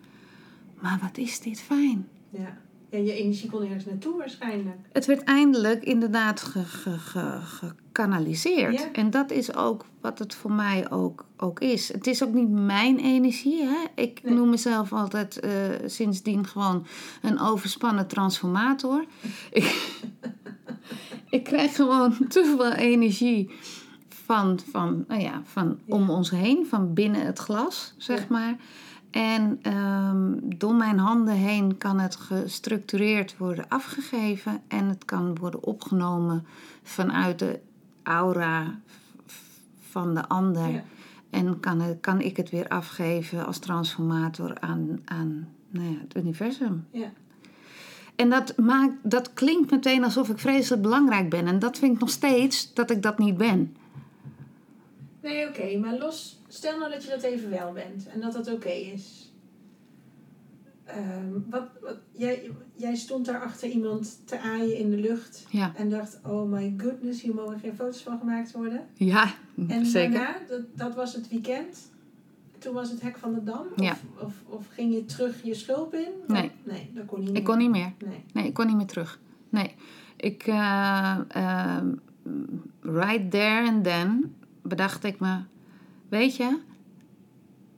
Maar 0.81 0.99
wat 1.03 1.19
is 1.19 1.41
dit 1.41 1.61
fijn. 1.61 2.09
Ja. 2.31 2.65
Ja, 2.97 3.03
je 3.03 3.13
energie 3.13 3.51
kon 3.51 3.63
ergens 3.63 3.85
naartoe 3.85 4.17
waarschijnlijk. 4.17 4.77
Het 4.93 5.07
werd 5.07 5.25
eindelijk 5.25 5.85
inderdaad 5.85 6.41
ge- 6.41 6.65
ge- 6.65 6.99
ge- 6.99 7.41
gekanaliseerd. 7.43 8.79
Ja. 8.81 8.93
En 8.93 9.11
dat 9.11 9.31
is 9.31 9.55
ook 9.55 9.85
wat 10.01 10.19
het 10.19 10.35
voor 10.35 10.53
mij 10.53 10.91
ook, 10.91 11.25
ook 11.37 11.61
is. 11.61 11.93
Het 11.93 12.07
is 12.07 12.23
ook 12.25 12.33
niet 12.33 12.51
mijn 12.51 12.99
energie. 12.99 13.63
Hè? 13.63 14.03
Ik 14.03 14.21
Nee. 14.23 14.35
noem 14.35 14.51
mezelf 14.51 14.93
altijd 14.93 15.41
eh, 15.41 15.51
sindsdien 15.87 16.47
gewoon 16.47 16.87
een 17.23 17.41
overspannen 17.41 18.07
transformator. 18.07 19.05
ik, 19.51 19.93
ik 21.31 21.45
krijg 21.45 21.75
gewoon 21.77 22.17
te 22.29 22.55
veel 22.57 22.73
energie 22.73 23.51
van, 24.09 24.59
van, 24.71 25.05
nou 25.09 25.21
ja, 25.21 25.43
van 25.45 25.79
Ja. 25.87 25.95
om 25.95 26.11
ons 26.11 26.31
heen, 26.31 26.67
van 26.69 26.95
binnen 26.95 27.21
het 27.27 27.39
glas, 27.39 27.95
zeg 27.97 28.19
Ja. 28.21 28.27
maar. 28.29 28.57
En 29.17 29.59
ehm, 29.63 30.59
door 30.59 30.75
mijn 30.75 30.99
handen 30.99 31.35
heen 31.35 31.77
kan 31.79 32.01
het 32.01 32.17
gestructureerd 32.17 33.37
worden 33.37 33.69
afgegeven 33.69 34.61
en 34.69 34.89
het 34.89 35.05
kan 35.05 35.39
worden 35.39 35.63
opgenomen 35.63 36.47
vanuit 36.83 37.39
de 37.39 37.61
aura 38.03 38.81
van 39.81 40.15
de 40.15 40.29
ander. 40.29 40.69
Ja. 40.69 40.83
En 41.31 41.61
kan, 41.61 42.01
kan 42.01 42.21
ik 42.21 42.37
het 42.37 42.51
weer 42.51 42.69
afgeven 42.69 43.47
als 43.47 43.59
transformator 43.59 44.61
aan, 44.61 45.01
aan 45.05 45.49
nou 45.69 45.91
ja, 45.91 45.99
het 46.01 46.17
universum. 46.17 46.87
Ja. 46.91 47.13
En 48.17 48.31
dat, 48.31 48.57
maakt, 48.57 48.95
dat 49.03 49.35
klinkt 49.35 49.71
meteen 49.71 50.05
alsof 50.05 50.29
ik 50.29 50.39
vreselijk 50.39 50.83
belangrijk 50.83 51.31
ben. 51.31 51.47
En 51.47 51.59
dat 51.59 51.79
vind 51.79 51.95
ik 51.95 52.01
nog 52.01 52.11
steeds 52.11 52.75
dat 52.75 52.91
ik 52.91 53.03
dat 53.03 53.19
niet 53.19 53.37
ben. 53.37 53.77
Nee, 55.23 55.49
oké, 55.49 55.79
maar 55.79 55.99
los, 55.99 56.41
stel 56.57 56.79
nou 56.79 56.91
dat 56.91 57.05
je 57.05 57.11
dat 57.11 57.23
even 57.23 57.51
wel 57.51 57.73
bent 57.73 58.07
en 58.09 58.21
dat 58.21 58.33
dat 58.33 58.53
oké 58.53 58.69
is. 58.69 59.33
Ehm, 60.85 61.33
wat, 61.51 61.69
wat, 61.81 61.97
jij, 62.13 62.51
jij 62.75 62.97
stond 62.97 63.27
daar 63.27 63.41
achter 63.43 63.69
iemand 63.69 64.21
te 64.25 64.41
aaien 64.41 64.77
in 64.79 64.91
de 64.91 64.97
lucht 64.97 65.47
Ja, 65.51 65.73
en 65.77 65.91
dacht, 65.91 66.19
oh 66.25 66.51
my 66.51 66.75
goodness, 66.77 67.23
hier 67.23 67.35
mogen 67.35 67.59
geen 67.59 67.75
foto's 67.75 68.03
van 68.03 68.19
gemaakt 68.19 68.53
worden. 68.53 68.87
ja 68.95 69.35
En 69.69 69.87
zeker. 69.87 70.13
daarna, 70.13 70.37
dat, 70.49 70.61
dat 70.75 70.95
was 70.95 71.15
het 71.15 71.29
weekend, 71.29 71.91
toen 72.59 72.75
was 72.75 72.91
het 72.91 73.01
hek 73.03 73.19
van 73.19 73.35
de 73.35 73.43
dam? 73.43 73.67
Of, 73.77 73.83
Ja. 73.83 73.97
of, 74.23 74.33
of 74.47 74.67
ging 74.69 74.95
je 74.95 75.05
terug 75.05 75.43
je 75.43 75.55
schulp 75.55 75.95
in? 75.95 76.09
Nee. 76.27 76.51
Nee, 76.65 76.91
dat 76.95 77.07
kon 77.07 77.21
niet 77.21 77.37
Ik 77.37 77.45
kon 77.45 77.59
niet 77.59 77.71
meer. 77.71 77.93
Nee. 78.07 78.25
Nee, 78.33 78.47
ik 78.47 78.55
kon 78.55 78.67
niet 78.67 78.77
meer 78.77 78.87
terug. 78.87 79.21
Nee. 79.49 79.75
Ik, 80.17 80.43
eh, 80.47 81.19
ehm, 81.29 81.93
right 82.81 83.31
there 83.31 83.69
and 83.69 83.85
then 83.85 84.35
bedacht 84.63 85.05
ik 85.05 85.21
me, 85.21 85.39
weet 86.09 86.37
je, 86.37 86.59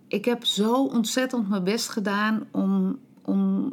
ik 0.09 0.25
heb 0.25 0.45
zo 0.45 0.85
ontzettend 0.85 1.49
mijn 1.49 1.65
best 1.65 1.89
gedaan 1.89 2.47
om, 2.51 2.99
om 3.25 3.73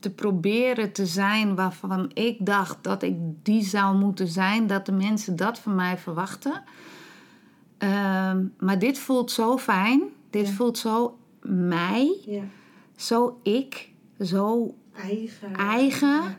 te 0.00 0.10
proberen 0.10 0.92
te 0.92 1.06
zijn 1.06 1.54
waarvan 1.54 2.10
ik 2.14 2.46
dacht 2.46 2.84
dat 2.84 3.02
ik 3.02 3.14
die 3.42 3.62
zou 3.64 3.96
moeten 3.96 4.28
zijn, 4.28 4.66
dat 4.66 4.86
de 4.86 4.92
mensen 4.92 5.36
dat 5.36 5.58
van 5.58 5.74
mij 5.74 5.98
verwachten. 5.98 6.62
Ehm, 7.78 8.44
maar 8.58 8.78
dit 8.78 8.98
voelt 8.98 9.30
zo 9.30 9.58
fijn, 9.58 10.02
dit 10.30 10.46
Ja. 10.48 10.52
voelt 10.52 10.78
zo 10.78 11.18
mij, 11.42 12.16
Ja, 12.26 12.42
zo 12.96 13.40
ik, 13.42 13.92
zo 14.20 14.74
eigen. 14.94 15.54
Eigen? 15.54 16.08
Ja. 16.22 16.38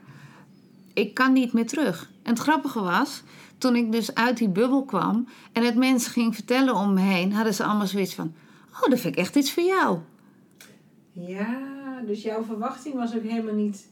ik 0.93 1.13
kan 1.13 1.33
niet 1.33 1.53
meer 1.53 1.67
terug. 1.67 2.11
En 2.23 2.29
het 2.31 2.39
grappige 2.41 2.81
was, 2.81 3.23
toen 3.59 3.75
ik 3.75 3.91
dus 3.91 4.15
uit 4.15 4.37
die 4.37 4.49
bubbel 4.49 4.83
kwam 4.85 5.27
en 5.53 5.63
het 5.65 5.75
mensen 5.75 6.11
ging 6.11 6.35
vertellen 6.35 6.75
om 6.75 6.93
me 6.93 7.01
heen, 7.01 7.33
hadden 7.33 7.53
ze 7.53 7.63
allemaal 7.63 7.87
zoiets 7.87 8.13
van: 8.15 8.33
Oh, 8.73 8.89
dat 8.89 8.99
vind 8.99 9.13
ik 9.15 9.19
echt 9.19 9.35
iets 9.35 9.53
voor 9.53 9.63
jou. 9.63 9.99
ja, 11.11 11.67
dus 12.05 12.21
jouw 12.21 12.43
verwachting 12.43 12.95
was 12.95 13.15
ook 13.15 13.23
helemaal 13.23 13.53
niet 13.55 13.87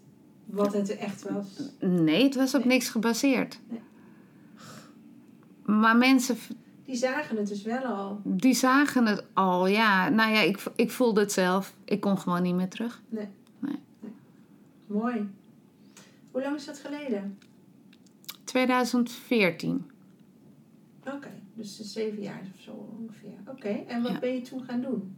wat 0.46 0.74
het 0.74 0.98
echt 0.98 1.30
was. 1.30 1.46
Nee, 1.80 2.24
het 2.24 2.36
was 2.36 2.54
op 2.56 2.60
Nee. 2.60 2.68
niks 2.74 2.90
gebaseerd. 2.90 3.60
Nee. 3.70 3.82
Maar 5.66 5.98
mensen, 5.98 6.38
Die 6.86 6.96
zagen 6.96 7.38
het 7.38 7.48
dus 7.48 7.62
wel 7.64 7.84
al. 7.84 8.22
die 8.24 8.54
zagen 8.54 9.06
het 9.06 9.24
al, 9.34 9.68
ja. 9.68 10.10
Nou 10.10 10.32
ja, 10.34 10.40
ik, 10.40 10.64
ik 10.76 10.92
voelde 10.92 11.20
het 11.20 11.32
zelf. 11.32 11.74
Ik 11.86 12.00
kon 12.00 12.18
gewoon 12.20 12.42
niet 12.42 12.56
meer 12.56 12.70
terug. 12.70 13.02
Mooi. 14.88 15.30
Hoe 16.32 16.42
lang 16.42 16.56
is 16.56 16.66
dat 16.66 16.80
geleden? 16.80 17.38
2014. 18.58 19.86
Oké, 21.06 21.30
dus 21.54 21.80
zeven 21.82 22.22
jaar 22.22 22.42
of 22.56 22.62
zo 22.62 22.72
ongeveer. 23.00 23.38
Oké, 23.48 23.84
en 23.88 24.02
wat 24.02 24.12
Ja. 24.12 24.20
ben 24.20 24.34
je 24.34 24.42
toen 24.42 24.64
gaan 24.64 24.82
doen? 24.82 25.18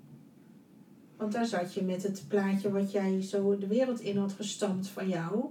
Want 1.18 1.32
daar 1.32 1.46
zat 1.46 1.74
je 1.74 1.84
met 1.84 2.04
het 2.04 2.24
plaatje 2.28 2.72
wat 2.72 2.92
jij 2.92 3.22
zo 3.22 3.58
de 3.58 3.68
wereld 3.68 4.00
in 4.00 4.18
had 4.18 4.34
gestampt 4.34 4.88
van 4.88 5.08
jou. 5.08 5.46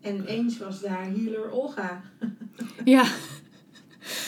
En 0.00 0.16
ineens 0.16 0.58
was 0.58 0.80
daar 0.80 1.04
healer 1.04 1.50
Olga. 1.50 2.00
Ja. 2.84 3.04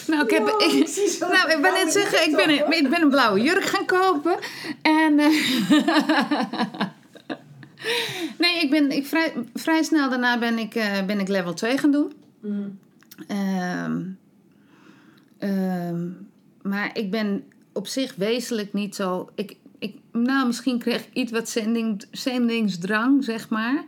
Nou, 0.07 0.25
ik 0.25 0.31
heb. 0.31 0.43
Wow, 0.43 0.63
ik, 0.63 1.17
Nou, 1.21 1.51
ik 1.51 1.59
ben 1.63 1.73
net 1.73 1.93
zeggen, 1.93 2.29
ik 2.31 2.37
ben, 2.37 2.49
een, 2.49 2.85
ik 2.85 2.91
ben 2.91 3.03
een 3.03 3.09
blauwe 3.09 3.41
jurk 3.43 3.65
gaan 3.65 3.87
kopen. 3.87 4.39
En, 4.83 5.19
eh, 5.19 5.29
Nee, 8.39 8.61
ik 8.63 8.71
ben 8.71 8.91
ik 8.91 9.07
vrij, 9.07 9.33
vrij 9.55 9.83
snel 9.83 10.09
daarna 10.11 10.39
ben 10.39 10.59
ik, 10.59 10.75
eh, 10.75 11.05
ben 11.07 11.21
ik 11.21 11.29
level 11.29 11.55
2 11.55 11.79
gaan 11.79 11.91
doen. 11.91 12.13
Mhm. 12.41 12.69
Ehm, 13.27 14.03
ehm, 15.39 16.09
maar 16.63 16.91
ik 16.99 17.11
ben 17.11 17.45
op 17.73 17.87
zich 17.87 18.15
wezenlijk 18.15 18.73
niet 18.73 18.95
zo. 18.95 19.31
Ik, 19.35 19.57
ik, 19.79 19.97
nou, 20.13 20.47
misschien 20.47 20.79
kreeg 20.79 21.07
ik 21.07 21.13
iets 21.15 21.33
wat 21.33 21.49
zending, 21.49 22.05
zendingsdrang, 22.11 23.25
zeg 23.25 23.49
maar. 23.49 23.85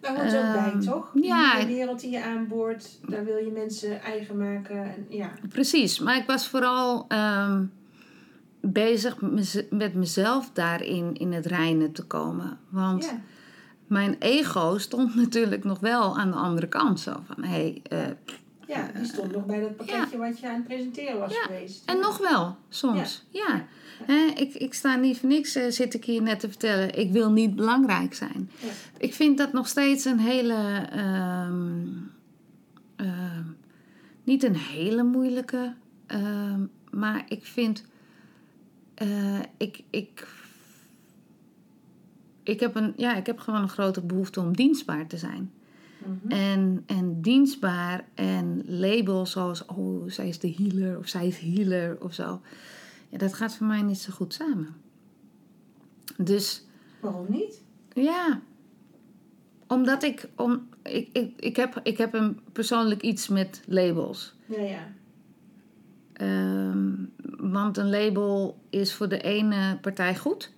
Daar 0.00 0.14
hoort 0.16 0.26
ook 0.36 0.52
bij, 0.62 0.72
Ehm, 0.72 0.80
toch? 0.80 1.10
ja. 1.14 1.60
De 1.60 1.66
wereld 1.66 2.00
die 2.00 2.10
je 2.10 2.24
aanboort, 2.24 2.98
daar 3.08 3.24
wil 3.24 3.36
je 3.36 3.50
mensen 3.50 4.02
eigen 4.02 4.36
maken. 4.38 4.82
En, 4.84 5.06
ja. 5.08 5.32
Precies, 5.48 5.98
maar 5.98 6.16
ik 6.16 6.26
was 6.26 6.48
vooral 6.48 7.06
bezig 8.60 9.20
met 9.20 9.32
mez- 9.32 9.62
met 9.70 9.94
mezelf 9.94 10.50
daarin 10.52 11.14
in 11.14 11.32
het 11.32 11.46
reinen 11.46 11.92
te 11.92 12.04
komen. 12.04 12.58
Want 12.68 13.04
ja. 13.04 13.20
mijn 13.86 14.16
ego 14.18 14.78
stond 14.78 15.14
natuurlijk 15.24 15.64
nog 15.64 15.80
wel 15.80 16.18
aan 16.18 16.30
de 16.30 16.36
andere 16.36 16.68
kant. 16.68 17.00
Zo 17.00 17.12
van, 17.24 17.44
hé, 17.44 17.50
hey, 17.50 17.80
eh, 17.82 18.34
ja, 18.68 18.90
die 18.94 19.04
stond 19.04 19.32
nog 19.32 19.46
bij 19.46 19.60
dat 19.60 19.76
pakketje 19.76 20.18
wat 20.18 20.38
je 20.40 20.48
aan 20.48 20.54
het 20.54 20.64
presenteren 20.64 21.18
was 21.18 21.32
Ja, 21.32 21.42
geweest. 21.42 21.82
En 21.88 21.94
Ja. 21.96 22.00
nog 22.02 22.18
wel, 22.18 22.56
soms. 22.68 23.24
Ja. 23.30 23.66
Hè, 24.02 24.26
ik, 24.34 24.54
ik 24.54 24.74
sta 24.74 24.96
niet 24.96 25.18
voor 25.18 25.28
niks, 25.28 25.54
eh, 25.54 25.70
zit 25.70 25.94
ik 25.94 26.04
hier 26.04 26.22
net 26.22 26.40
te 26.40 26.48
vertellen. 26.48 26.98
Ik 26.98 27.12
wil 27.12 27.30
niet 27.32 27.56
belangrijk 27.56 28.14
zijn. 28.14 28.50
Ik 28.98 29.14
vind 29.14 29.38
dat 29.38 29.52
nog 29.52 29.68
steeds 29.68 30.04
een 30.04 30.18
hele. 30.18 30.86
ehm, 30.90 31.86
ehm, 32.96 33.44
niet 34.24 34.42
een 34.42 34.56
hele 34.56 35.02
moeilijke. 35.02 35.74
ehm, 36.06 36.60
maar 36.90 37.24
ik 37.28 37.44
vind. 37.46 37.84
eh, 38.94 39.38
ik, 39.56 39.82
ik, 39.90 40.26
ik, 42.42 42.60
heb 42.60 42.74
een, 42.74 42.92
ja, 42.96 43.14
ik 43.16 43.26
heb 43.26 43.38
gewoon 43.38 43.62
een 43.62 43.68
grote 43.68 44.00
behoefte 44.00 44.40
om 44.40 44.56
dienstbaar 44.56 45.06
te 45.06 45.16
zijn. 45.18 45.52
Mhm. 46.04 46.30
En, 46.30 46.82
en 46.86 47.20
dienstbaar 47.20 48.04
en 48.14 48.62
labels 48.66 49.30
zoals, 49.30 49.64
oh, 49.66 50.10
zij 50.10 50.28
is 50.28 50.38
de 50.38 50.54
healer 50.56 50.98
of 50.98 51.08
zij 51.08 51.26
is 51.26 51.38
healer 51.38 51.96
of 52.02 52.14
zo. 52.14 52.40
Ja, 53.08 53.18
dat 53.18 53.34
gaat 53.34 53.56
voor 53.56 53.66
mij 53.66 53.82
niet 53.82 53.98
zo 53.98 54.12
goed 54.12 54.34
samen. 54.34 54.76
Dus 56.16 56.64
Waarom 57.00 57.26
niet? 57.28 57.62
ja, 57.92 58.40
omdat 59.66 60.02
ik, 60.02 60.28
om, 60.36 60.68
ik, 60.82 61.08
ik, 61.12 61.32
ik, 61.40 61.56
heb, 61.56 61.80
ik 61.82 61.98
heb 61.98 62.14
een 62.14 62.40
persoonlijk 62.52 63.02
iets 63.02 63.28
met 63.28 63.62
labels. 63.66 64.34
Ja, 64.46 64.60
ja. 64.62 64.92
Ehm, 66.12 66.92
want 67.50 67.76
een 67.76 67.90
label 67.90 68.58
is 68.70 68.94
voor 68.94 69.08
de 69.08 69.20
ene 69.20 69.78
partij 69.80 70.16
goed 70.16 70.52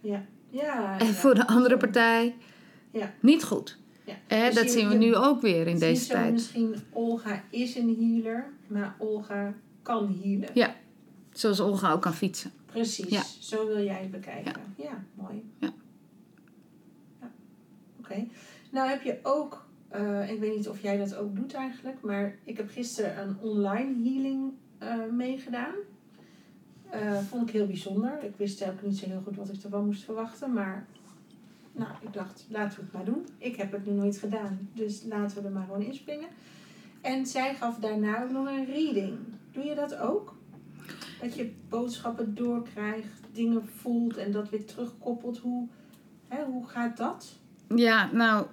Ja. 0.00 0.24
ja 0.50 0.98
en 0.98 1.06
ja. 1.06 1.12
voor 1.12 1.34
de 1.34 1.46
andere 1.46 1.76
partij 1.76 2.34
Ja. 2.90 3.12
niet 3.20 3.44
goed. 3.44 3.78
Eh, 4.26 4.44
Dus 4.46 4.54
dat 4.54 4.70
zien 4.70 4.88
we 4.88 4.94
nu 4.94 5.14
ook 5.14 5.40
weer 5.40 5.66
in 5.66 5.78
deze 5.78 6.08
tijd. 6.08 6.32
misschien 6.32 6.74
Olga 6.92 7.42
is 7.50 7.74
een 7.76 7.96
healer, 8.00 8.52
maar 8.66 8.94
Olga 8.98 9.54
kan 9.82 10.18
healen. 10.22 10.48
Ja. 10.54 10.74
Zoals 11.32 11.60
Olga 11.60 11.92
ook 11.92 12.02
kan 12.02 12.14
fietsen. 12.14 12.50
Precies, 12.66 13.08
Ja. 13.08 13.22
zo 13.40 13.66
wil 13.66 13.84
jij 13.84 14.00
het 14.00 14.10
bekijken. 14.10 14.52
Ja, 14.76 15.04
mooi. 15.14 15.44
Ja. 15.58 15.72
Ja. 17.20 17.30
Oké. 17.98 18.26
Nou 18.70 18.88
heb 18.88 19.02
je 19.02 19.18
ook, 19.22 19.66
eh, 19.88 20.30
ik 20.30 20.40
weet 20.40 20.56
niet 20.56 20.68
of 20.68 20.82
jij 20.82 20.96
dat 20.96 21.16
ook 21.16 21.36
doet 21.36 21.54
eigenlijk, 21.54 22.00
maar 22.00 22.36
ik 22.44 22.56
heb 22.56 22.70
gisteren 22.70 23.18
een 23.28 23.36
online 23.40 24.08
healing 24.10 24.52
eh, 24.78 24.94
meegedaan. 25.12 25.74
Eh, 26.90 27.18
vond 27.18 27.48
ik 27.48 27.54
heel 27.54 27.66
bijzonder. 27.66 28.22
Ik 28.24 28.36
wist 28.36 28.64
ook 28.68 28.82
niet 28.82 28.98
zo 28.98 29.06
heel 29.06 29.20
goed 29.24 29.36
wat 29.36 29.48
ik 29.48 29.62
ervan 29.62 29.84
moest 29.86 30.04
verwachten, 30.04 30.52
maar 30.52 30.86
nou, 31.76 31.90
ik 32.00 32.12
dacht, 32.12 32.46
laten 32.48 32.78
we 32.78 32.84
het 32.84 32.92
maar 32.92 33.04
doen. 33.04 33.26
Ik 33.38 33.56
heb 33.56 33.72
het 33.72 33.86
nu 33.86 33.92
nooit 33.92 34.18
gedaan, 34.18 34.68
dus 34.72 35.02
laten 35.08 35.36
we 35.36 35.48
er 35.48 35.54
maar 35.54 35.64
gewoon 35.64 35.82
inspringen. 35.82 36.28
En 37.00 37.26
zij 37.26 37.54
gaf 37.54 37.78
daarna 37.78 38.22
ook 38.22 38.30
nog 38.30 38.46
een 38.46 38.66
reading. 38.66 39.18
Doe 39.52 39.64
je 39.64 39.74
dat 39.74 39.96
ook? 39.96 40.34
Dat 41.20 41.34
je 41.34 41.52
boodschappen 41.68 42.34
doorkrijgt, 42.34 43.20
dingen 43.32 43.68
voelt 43.76 44.16
en 44.16 44.32
dat 44.32 44.50
weer 44.50 44.64
terugkoppelt. 44.64 45.38
Hoe, 45.38 45.68
hè, 46.28 46.44
hoe 46.44 46.68
gaat 46.68 46.96
dat? 46.96 47.38
Ja, 47.68 48.10
nou, 48.12 48.46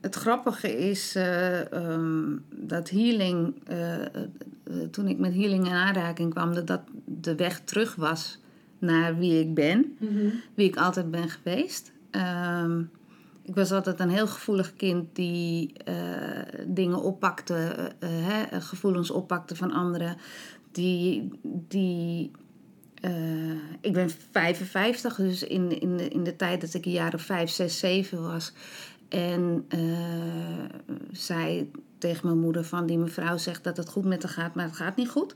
het 0.00 0.14
grappige 0.14 0.78
is 0.78 1.14
eh, 1.14 1.72
ehm, 1.72 2.36
dat 2.50 2.90
healing, 2.90 3.54
eh, 3.66 4.04
eh, 4.04 4.22
toen 4.90 5.08
ik 5.08 5.18
met 5.18 5.34
healing 5.34 5.66
in 5.66 5.72
aanraking 5.72 6.30
kwam, 6.30 6.54
dat 6.54 6.66
dat 6.66 6.82
de 7.04 7.34
weg 7.34 7.60
terug 7.60 7.94
was 7.94 8.38
naar 8.78 9.18
wie 9.18 9.40
ik 9.40 9.54
ben, 9.54 9.96
wie 10.54 10.68
ik 10.68 10.76
altijd 10.76 11.10
ben 11.10 11.28
geweest. 11.28 11.91
Ehm, 12.12 12.80
ik 13.42 13.54
was 13.54 13.72
altijd 13.72 14.00
een 14.00 14.10
heel 14.10 14.26
gevoelig 14.26 14.74
kind 14.74 15.14
die 15.14 15.72
eh, 15.72 16.64
dingen 16.66 17.02
oppakte, 17.02 17.54
eh, 17.54 18.18
eh, 18.18 18.26
hè, 18.26 18.60
gevoelens 18.60 19.10
oppakte 19.10 19.56
van 19.56 19.72
anderen. 19.72 20.16
Die, 20.72 21.30
die 21.42 22.30
ik 23.80 23.92
ben 23.92 24.10
55, 24.30 25.16
dus 25.16 25.42
in, 25.42 25.80
in, 25.80 25.96
de, 25.96 26.08
in 26.08 26.24
de 26.24 26.36
tijd 26.36 26.60
dat 26.60 26.74
ik 26.74 26.86
een 26.86 26.92
jaar 26.92 27.14
of 27.14 27.22
5, 27.22 27.50
6, 27.50 27.78
7 27.78 28.22
was. 28.22 28.52
En 29.08 29.66
zei 31.12 31.70
tegen 31.98 32.26
mijn 32.26 32.38
moeder 32.38 32.64
van 32.64 32.86
die 32.86 32.98
mevrouw 32.98 33.36
zegt 33.36 33.64
dat 33.64 33.76
het 33.76 33.88
goed 33.88 34.04
met 34.04 34.22
haar 34.22 34.32
gaat, 34.32 34.54
maar 34.54 34.64
het 34.64 34.76
gaat 34.76 34.96
niet 34.96 35.08
goed. 35.08 35.34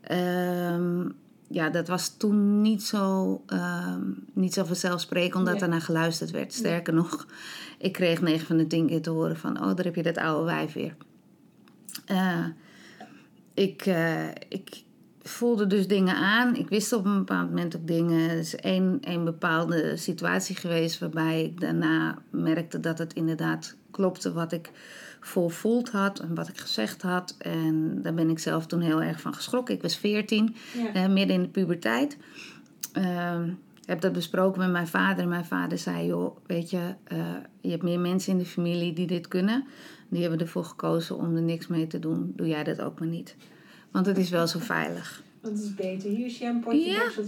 Ehm, 0.00 1.08
ja, 1.48 1.70
dat 1.70 1.88
was 1.88 2.16
toen 2.16 2.60
niet 2.62 2.82
zo, 2.82 3.42
ehm, 3.46 4.02
niet 4.32 4.54
zo 4.54 4.64
vanzelfsprekend 4.64 5.34
omdat 5.34 5.54
Nee. 5.54 5.62
er 5.62 5.68
naar 5.68 5.80
geluisterd 5.80 6.30
werd. 6.30 6.52
Sterker 6.52 6.94
nog, 6.94 7.26
ik 7.78 7.92
kreeg 7.92 8.20
9 8.20 8.46
van 8.46 8.56
de 8.56 8.66
10 8.66 8.86
keer 8.86 9.02
te 9.02 9.10
horen 9.10 9.36
van... 9.36 9.56
oh, 9.62 9.74
daar 9.74 9.84
heb 9.84 9.94
je 9.94 10.02
dat 10.02 10.16
oude 10.16 10.44
wijf 10.44 10.72
weer. 10.72 10.96
Eh, 12.06 12.44
ik, 13.54 13.86
eh, 13.86 14.28
ik 14.48 14.82
voelde 15.22 15.66
dus 15.66 15.88
dingen 15.88 16.14
aan. 16.14 16.56
Ik 16.56 16.68
wist 16.68 16.92
op 16.92 17.04
een 17.04 17.18
bepaald 17.18 17.48
moment 17.48 17.76
ook 17.76 17.86
dingen. 17.86 18.30
Er 18.30 18.38
is 18.38 18.56
één, 18.56 18.98
één 19.00 19.24
bepaalde 19.24 19.96
situatie 19.96 20.56
geweest 20.56 20.98
waarbij 20.98 21.44
ik 21.44 21.60
daarna 21.60 22.18
merkte 22.30 22.80
dat 22.80 22.98
het 22.98 23.12
inderdaad 23.12 23.76
klopte 23.90 24.32
wat 24.32 24.52
ik 24.52 24.70
volvoeld 25.20 25.90
had 25.90 26.18
en 26.18 26.34
wat 26.34 26.48
ik 26.48 26.58
gezegd 26.58 27.02
had. 27.02 27.34
En 27.38 28.02
daar 28.02 28.14
ben 28.14 28.30
ik 28.30 28.38
zelf 28.38 28.66
toen 28.66 28.80
heel 28.80 29.02
erg 29.02 29.20
van 29.20 29.34
geschrokken. 29.34 29.74
Ik 29.74 29.82
was 29.82 29.96
14, 29.96 30.54
Ja. 30.76 30.92
eh, 30.94 31.08
midden 31.08 31.36
in 31.36 31.42
de 31.42 31.48
puberteit. 31.48 32.16
Ehm, 32.92 33.44
ik 33.80 33.86
heb 33.94 34.00
dat 34.00 34.12
besproken 34.12 34.60
met 34.60 34.70
mijn 34.70 34.86
vader. 34.88 35.22
En 35.22 35.28
mijn 35.28 35.44
vader 35.44 35.78
zei, 35.78 36.06
joh, 36.06 36.36
weet 36.46 36.70
je, 36.70 36.94
eh, 37.04 37.18
je 37.60 37.70
hebt 37.70 37.82
meer 37.82 38.00
mensen 38.00 38.32
in 38.32 38.38
de 38.38 38.44
familie 38.44 38.92
die 38.92 39.06
dit 39.06 39.28
kunnen. 39.28 39.64
Die 40.08 40.20
hebben 40.20 40.40
ervoor 40.40 40.64
gekozen 40.64 41.16
om 41.16 41.36
er 41.36 41.42
niks 41.42 41.66
mee 41.66 41.86
te 41.86 41.98
doen. 41.98 42.32
Doe 42.36 42.46
jij 42.46 42.64
dat 42.64 42.80
ook 42.80 42.98
maar 42.98 43.08
niet. 43.08 43.36
Want 43.90 44.06
het 44.06 44.18
is 44.18 44.30
wel 44.30 44.46
zo 44.46 44.58
veilig. 44.58 45.22
Het 45.42 45.58
is 45.58 45.74
beter. 45.74 46.10
Hier 46.10 46.26
is 46.26 46.40
een 46.40 46.60
potje, 46.60 46.78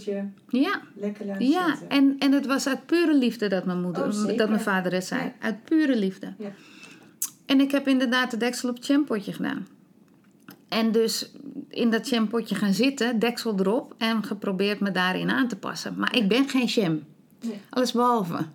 Ja. 0.05 0.31
Ja, 0.49 0.81
lekker 0.95 1.27
laten 1.27 1.49
ja. 1.49 1.69
zitten. 1.69 1.89
En, 1.89 2.17
en 2.19 2.33
het 2.33 2.47
was 2.47 2.67
uit 2.67 2.87
pure 2.87 3.15
liefde 3.15 3.49
dat 3.49 3.65
mijn, 3.65 3.81
moeder, 3.81 4.03
Oh, 4.07 4.37
dat 4.37 4.49
mijn 4.49 4.61
vader 4.61 4.93
het 4.93 5.05
zei. 5.07 5.23
Ja. 5.23 5.33
Uit 5.41 5.65
pure 5.65 5.97
liefde. 5.97 6.35
Ja. 6.39 6.51
En 7.51 7.61
ik 7.61 7.71
heb 7.71 7.89
inderdaad 7.89 8.31
de 8.31 8.37
deksel 8.37 8.69
op 8.69 8.75
het 8.75 8.87
jampotje 8.87 9.33
gedaan. 9.33 9.67
En 10.69 10.93
dus 10.93 11.31
in 11.69 11.91
dat 11.91 12.09
jampotje 12.09 12.55
gaan 12.55 12.73
zitten, 12.73 13.19
deksel 13.19 13.59
erop 13.59 13.95
en 13.99 14.25
geprobeerd 14.25 14.81
me 14.81 14.91
daarin 14.91 15.31
aan 15.31 15.49
te 15.49 15.57
passen. 15.57 15.95
Maar 15.97 16.17
ik 16.17 16.29
ben 16.29 16.49
geen 16.49 16.65
jam. 16.65 17.03
Nee. 17.41 17.61
Alles 17.71 17.93
behalve. 17.93 18.37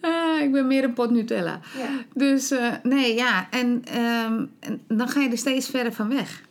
Ah, 0.00 0.40
ik 0.42 0.52
ben 0.52 0.66
meer 0.66 0.84
een 0.84 0.92
pot 0.92 1.10
Nutella. 1.10 1.60
Ja. 1.76 1.88
Dus 2.14 2.50
eh, 2.50 2.72
nee, 2.82 3.14
ja. 3.14 3.50
En, 3.50 3.84
ehm, 3.84 4.46
en 4.60 4.80
dan 4.88 5.08
ga 5.08 5.20
je 5.20 5.30
er 5.30 5.38
steeds 5.38 5.68
verder 5.68 5.92
van 5.92 6.08
weg. 6.08 6.42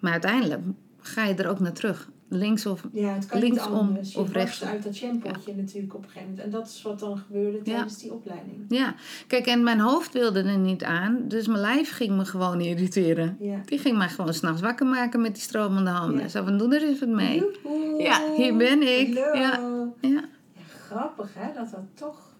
Maar 0.00 0.12
uiteindelijk 0.12 0.60
ga 1.00 1.24
je 1.24 1.34
er 1.34 1.48
ook 1.48 1.60
naar 1.60 1.72
terug. 1.72 2.08
Links 2.28 2.66
of... 2.66 2.84
ja, 2.92 3.14
het 3.14 3.26
kan 3.26 3.40
niet 3.40 3.58
anders. 3.58 4.12
Je 4.12 4.18
of 4.18 4.32
rechtsom. 4.32 4.68
uit 4.68 4.82
dat 4.82 4.98
jampotje 4.98 5.54
natuurlijk 5.54 5.94
op 5.94 6.02
een 6.02 6.08
gegeven 6.08 6.28
moment. 6.28 6.44
En 6.44 6.50
dat 6.50 6.66
is 6.66 6.82
wat 6.82 6.98
dan 6.98 7.18
gebeurde 7.18 7.62
tijdens 7.62 7.98
die 7.98 8.12
opleiding. 8.12 8.64
Ja, 8.68 8.94
kijk, 9.26 9.46
en 9.46 9.62
mijn 9.62 9.80
hoofd 9.80 10.12
wilde 10.12 10.42
er 10.42 10.58
niet 10.58 10.84
aan. 10.84 11.24
Dus 11.28 11.46
mijn 11.46 11.60
lijf 11.60 11.92
ging 11.92 12.16
me 12.16 12.24
gewoon 12.24 12.60
irriteren. 12.60 13.36
Ja. 13.40 13.60
Die 13.64 13.78
ging 13.78 13.98
mij 13.98 14.08
gewoon 14.08 14.34
s'nachts 14.34 14.60
wakker 14.60 14.86
maken 14.86 15.20
met 15.20 15.34
die 15.34 15.42
stromende 15.42 15.90
handen. 15.90 16.30
Zo 16.30 16.44
van, 16.44 16.58
doe 16.58 16.74
er 16.74 16.82
eens 16.82 17.00
wat 17.00 17.08
mee. 17.08 17.44
Joehoe. 17.62 18.02
Ja, 18.02 18.32
hier 18.36 18.56
ben 18.56 18.82
ik. 18.98 19.18
Hallo. 19.18 19.34
Ja. 19.34 19.60
Ja. 20.00 20.10
Ja, 20.52 20.62
grappig 20.86 21.30
hè, 21.34 21.52
dat 21.54 21.70
dat 21.70 21.84
toch... 21.94 22.34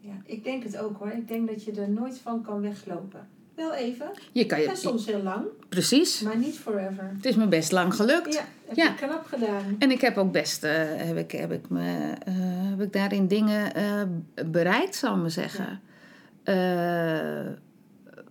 Ja, 0.00 0.14
ik 0.24 0.44
denk 0.44 0.62
het 0.62 0.78
ook 0.78 0.98
hoor. 0.98 1.10
Ik 1.10 1.28
denk 1.28 1.48
dat 1.48 1.64
je 1.64 1.72
er 1.72 1.90
nooit 1.90 2.18
van 2.18 2.42
kan 2.42 2.60
weglopen. 2.60 3.28
Wel 3.54 3.74
even. 3.74 4.10
Je 4.32 4.46
kan 4.46 4.58
En 4.58 4.64
je... 4.64 4.76
soms 4.76 5.06
heel 5.06 5.22
lang, 5.22 5.44
Precies. 5.68 6.20
maar 6.20 6.36
niet 6.38 6.58
forever. 6.58 7.10
Het 7.16 7.24
is 7.24 7.34
me 7.36 7.46
best 7.46 7.72
lang 7.72 7.94
gelukt. 7.94 8.34
Ja, 8.34 8.44
heb 8.66 8.76
Ja. 8.76 8.84
je 8.84 8.94
knap 8.94 9.26
gedaan. 9.26 9.76
En 9.78 9.90
ik 9.90 10.00
heb 10.00 10.16
ook 10.16 10.32
best, 10.32 10.64
eh, 10.64 10.72
heb, 10.86 11.16
ik, 11.16 11.30
heb, 11.30 11.52
ik 11.52 11.68
me, 11.68 12.12
eh, 12.24 12.34
heb 12.70 12.80
ik 12.80 12.92
daarin 12.92 13.26
dingen 13.26 13.74
eh, 13.74 14.02
bereikt, 14.46 14.94
zal 14.94 15.14
ik 15.14 15.20
maar 15.20 15.30
zeggen. 15.30 15.80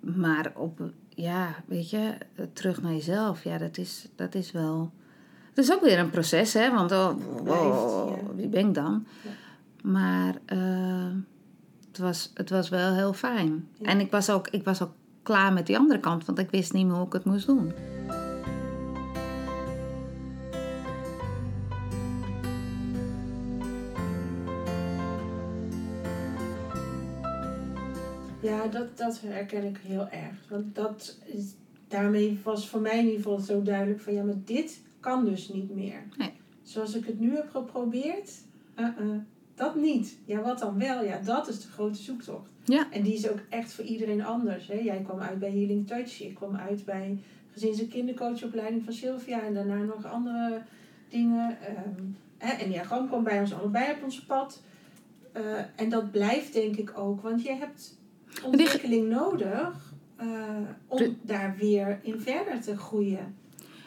Maar 0.02 0.52
op, 0.56 0.80
ja, 1.10 1.56
weet 1.66 1.90
je, 1.90 2.14
terug 2.54 2.82
naar 2.82 2.92
jezelf, 2.94 3.44
ja, 3.44 3.58
dat 3.58 3.78
is, 3.78 4.08
dat 4.16 4.36
is 4.36 4.52
wel, 4.52 4.92
Dat 5.54 5.66
is 5.66 5.72
ook 5.74 5.82
weer 5.82 6.00
een 6.00 6.10
proces, 6.10 6.54
hè? 6.54 6.72
Want 6.72 6.92
oh, 6.92 7.18
ja. 7.46 8.16
wie 8.36 8.48
ben 8.48 8.68
ik 8.68 8.74
dan? 8.74 9.06
Maar 9.84 10.34
het, 11.88 11.98
was, 12.00 12.32
het 12.34 12.50
was 12.50 12.70
wel 12.70 12.94
heel 12.94 13.14
fijn. 13.14 13.68
Ja. 13.78 13.86
En 13.90 14.00
ik 14.00 14.12
was, 14.12 14.30
ook, 14.30 14.48
ik 14.48 14.64
was 14.64 14.82
ook 14.82 14.92
klaar 15.24 15.54
met 15.54 15.66
die 15.66 15.78
andere 15.78 16.00
kant, 16.00 16.26
want 16.26 16.40
ik 16.40 16.50
wist 16.50 16.74
niet 16.74 16.86
meer 16.86 16.96
hoe 16.96 17.06
ik 17.06 17.14
het 17.14 17.26
moest 17.26 17.48
doen. 17.48 17.74
Ja, 28.42 28.68
dat, 28.68 28.98
dat 28.98 29.22
herken 29.22 29.64
ik 29.64 29.78
heel 29.78 30.08
erg. 30.08 30.36
Want 30.50 30.76
dat 30.76 31.18
is, 31.26 31.56
daarmee 31.88 32.40
was 32.44 32.70
voor 32.70 32.82
mij 32.82 32.98
in 32.98 33.06
ieder 33.06 33.22
geval 33.22 33.40
zo 33.40 33.62
duidelijk 33.62 34.02
van 34.02 34.14
ja, 34.14 34.24
maar 34.24 34.44
dit 34.46 34.82
kan 35.00 35.26
dus 35.26 35.50
niet 35.50 35.76
meer. 35.76 36.04
Nee. 36.18 36.32
Zoals 36.62 36.96
ik 36.96 37.06
het 37.06 37.20
nu 37.20 37.36
heb 37.36 37.50
geprobeerd, 37.50 38.32
uh-uh, 38.76 39.18
dat 39.56 39.76
niet. 39.76 40.18
Ja, 40.26 40.42
wat 40.42 40.60
dan 40.60 40.78
wel? 40.78 41.04
Ja, 41.04 41.20
dat 41.20 41.48
is 41.48 41.62
de 41.62 41.68
grote 41.68 42.00
zoektocht. 42.00 42.51
Ja. 42.66 42.88
En 42.92 43.02
die 43.02 43.14
is 43.14 43.30
ook 43.30 43.40
echt 43.50 43.74
voor 43.74 43.84
iedereen 43.84 44.24
anders. 44.26 44.68
Hè? 44.68 44.74
Jij 44.80 45.02
kwam 45.02 45.20
uit 45.20 45.40
bij 45.40 45.50
Healing 45.52 45.88
Touch, 45.88 46.22
ik 46.22 46.36
kwam 46.36 46.56
uit 46.56 46.86
bij 46.86 47.18
gezins- 47.54 47.80
en 47.80 47.88
kindercoachopleiding 47.88 48.84
van 48.84 48.94
Sylvia 48.94 49.42
en 49.42 49.54
daarna 49.54 49.76
nog 49.84 50.06
andere 50.06 50.62
dingen. 51.10 51.58
ehm 51.62 52.02
hè? 52.38 52.52
En 52.64 52.70
Diagram 52.70 53.08
kwam 53.08 53.24
bij 53.24 53.40
ons 53.40 53.54
allebei 53.54 53.92
op 53.92 54.04
ons 54.04 54.22
pad. 54.22 54.62
Eh, 55.32 55.42
en 55.76 55.90
dat 55.90 56.12
blijft 56.12 56.54
denk 56.54 56.76
ik 56.76 56.98
ook, 56.98 57.22
want 57.22 57.44
je 57.44 57.54
hebt 57.56 57.98
ontwikkeling 58.44 59.10
nodig 59.10 59.94
eh, 60.16 60.28
om 60.88 60.98
De- 60.98 61.14
daar 61.22 61.56
weer 61.60 62.00
in 62.04 62.20
verder 62.20 62.62
te 62.62 62.78
groeien. 62.78 63.36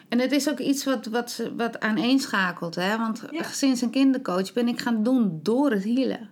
En 0.09 0.19
het 0.19 0.31
is 0.31 0.49
ook 0.49 0.59
iets 0.59 0.83
wat, 0.83 1.05
wat, 1.05 1.49
wat 1.57 1.79
aaneenschakelt, 1.79 2.75
hè? 2.75 2.97
Want 2.97 3.23
Ja. 3.31 3.43
sinds 3.43 3.81
een 3.81 3.89
kindercoach 3.89 4.53
ben 4.53 4.67
ik 4.67 4.79
gaan 4.79 5.03
doen 5.03 5.39
door 5.43 5.71
het 5.71 5.83
hielen. 5.83 6.29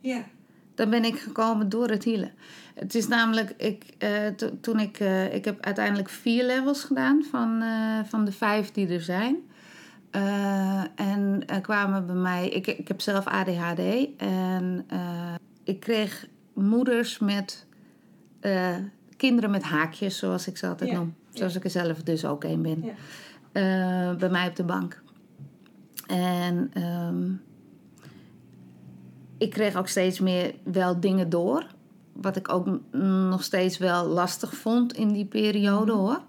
Ja, 0.00 0.24
Dan 0.74 0.90
ben 0.90 1.04
ik 1.04 1.18
gekomen 1.18 1.68
door 1.68 1.88
het 1.88 2.04
hielen. 2.04 2.32
Het 2.74 2.94
is 2.94 3.08
namelijk, 3.08 3.54
ik, 3.56 3.84
eh, 3.98 4.26
to- 4.26 4.60
toen 4.60 4.80
ik, 4.80 5.00
eh, 5.00 5.34
ik 5.34 5.44
heb 5.44 5.64
uiteindelijk 5.64 6.08
vier 6.08 6.44
levels 6.44 6.84
gedaan 6.84 7.24
van, 7.30 7.62
eh, 7.62 7.98
van 8.04 8.24
de 8.24 8.32
vijf 8.32 8.70
die 8.70 8.88
er 8.88 9.00
zijn. 9.02 9.36
En 10.94 11.42
er 11.46 11.60
kwamen 11.60 12.06
bij 12.06 12.14
mij, 12.14 12.48
ik, 12.48 12.66
ik 12.66 12.88
heb 12.88 13.00
zelf 13.00 13.26
ADHD 13.26 14.08
en 14.16 14.86
ik 15.64 15.80
kreeg 15.80 16.26
moeders 16.52 17.18
met 17.18 17.66
kinderen 19.16 19.50
met 19.50 19.62
haakjes, 19.62 20.18
zoals 20.18 20.46
ik 20.46 20.56
ze 20.56 20.66
altijd 20.66 20.90
Ja, 20.90 20.96
noem. 20.96 21.14
Zoals 21.30 21.54
ik 21.56 21.64
er 21.64 21.70
zelf 21.70 22.02
dus 22.02 22.24
ook 22.24 22.44
een 22.44 22.62
ben. 22.62 22.84
Ja. 22.84 24.14
Bij 24.14 24.28
mij 24.30 24.48
op 24.48 24.56
de 24.56 24.64
bank. 24.64 25.02
En 26.06 26.70
ehm, 26.72 27.30
ik 29.38 29.50
kreeg 29.50 29.76
ook 29.76 29.88
steeds 29.88 30.20
meer 30.20 30.54
wel 30.64 31.00
dingen 31.00 31.28
door. 31.30 31.66
Wat 32.12 32.36
ik 32.36 32.48
ook 32.52 32.66
nog 33.30 33.42
steeds 33.42 33.78
wel 33.78 34.06
lastig 34.06 34.54
vond 34.54 34.92
in 34.96 35.12
die 35.12 35.24
periode 35.26 35.92
Mhm. 35.92 36.00
hoor. 36.00 36.20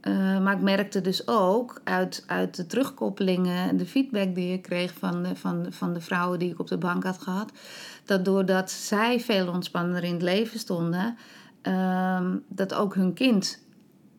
Eh, 0.00 0.40
maar 0.42 0.54
ik 0.56 0.62
merkte 0.62 1.00
dus 1.00 1.28
ook 1.28 1.80
uit, 1.84 2.24
uit 2.26 2.56
de 2.56 2.66
terugkoppelingen 2.66 3.68
en 3.68 3.76
de 3.76 3.86
feedback 3.86 4.34
die 4.34 4.52
ik 4.52 4.62
kreeg 4.62 4.92
van 4.98 5.22
de, 5.22 5.36
van, 5.36 5.62
de- 5.62 5.72
van 5.72 5.92
de 5.92 6.00
vrouwen 6.00 6.38
die 6.38 6.50
ik 6.50 6.58
op 6.58 6.66
de 6.68 6.78
bank 6.78 7.04
had 7.04 7.18
gehad. 7.22 7.52
Dat 8.04 8.24
doordat 8.24 8.70
zij 8.70 9.20
veel 9.20 9.48
ontspannender 9.48 10.04
in 10.04 10.12
het 10.12 10.22
leven 10.22 10.58
stonden, 10.58 11.16
ehm, 11.62 12.36
dat 12.48 12.74
ook 12.74 12.94
hun 12.94 13.12
kind 13.12 13.68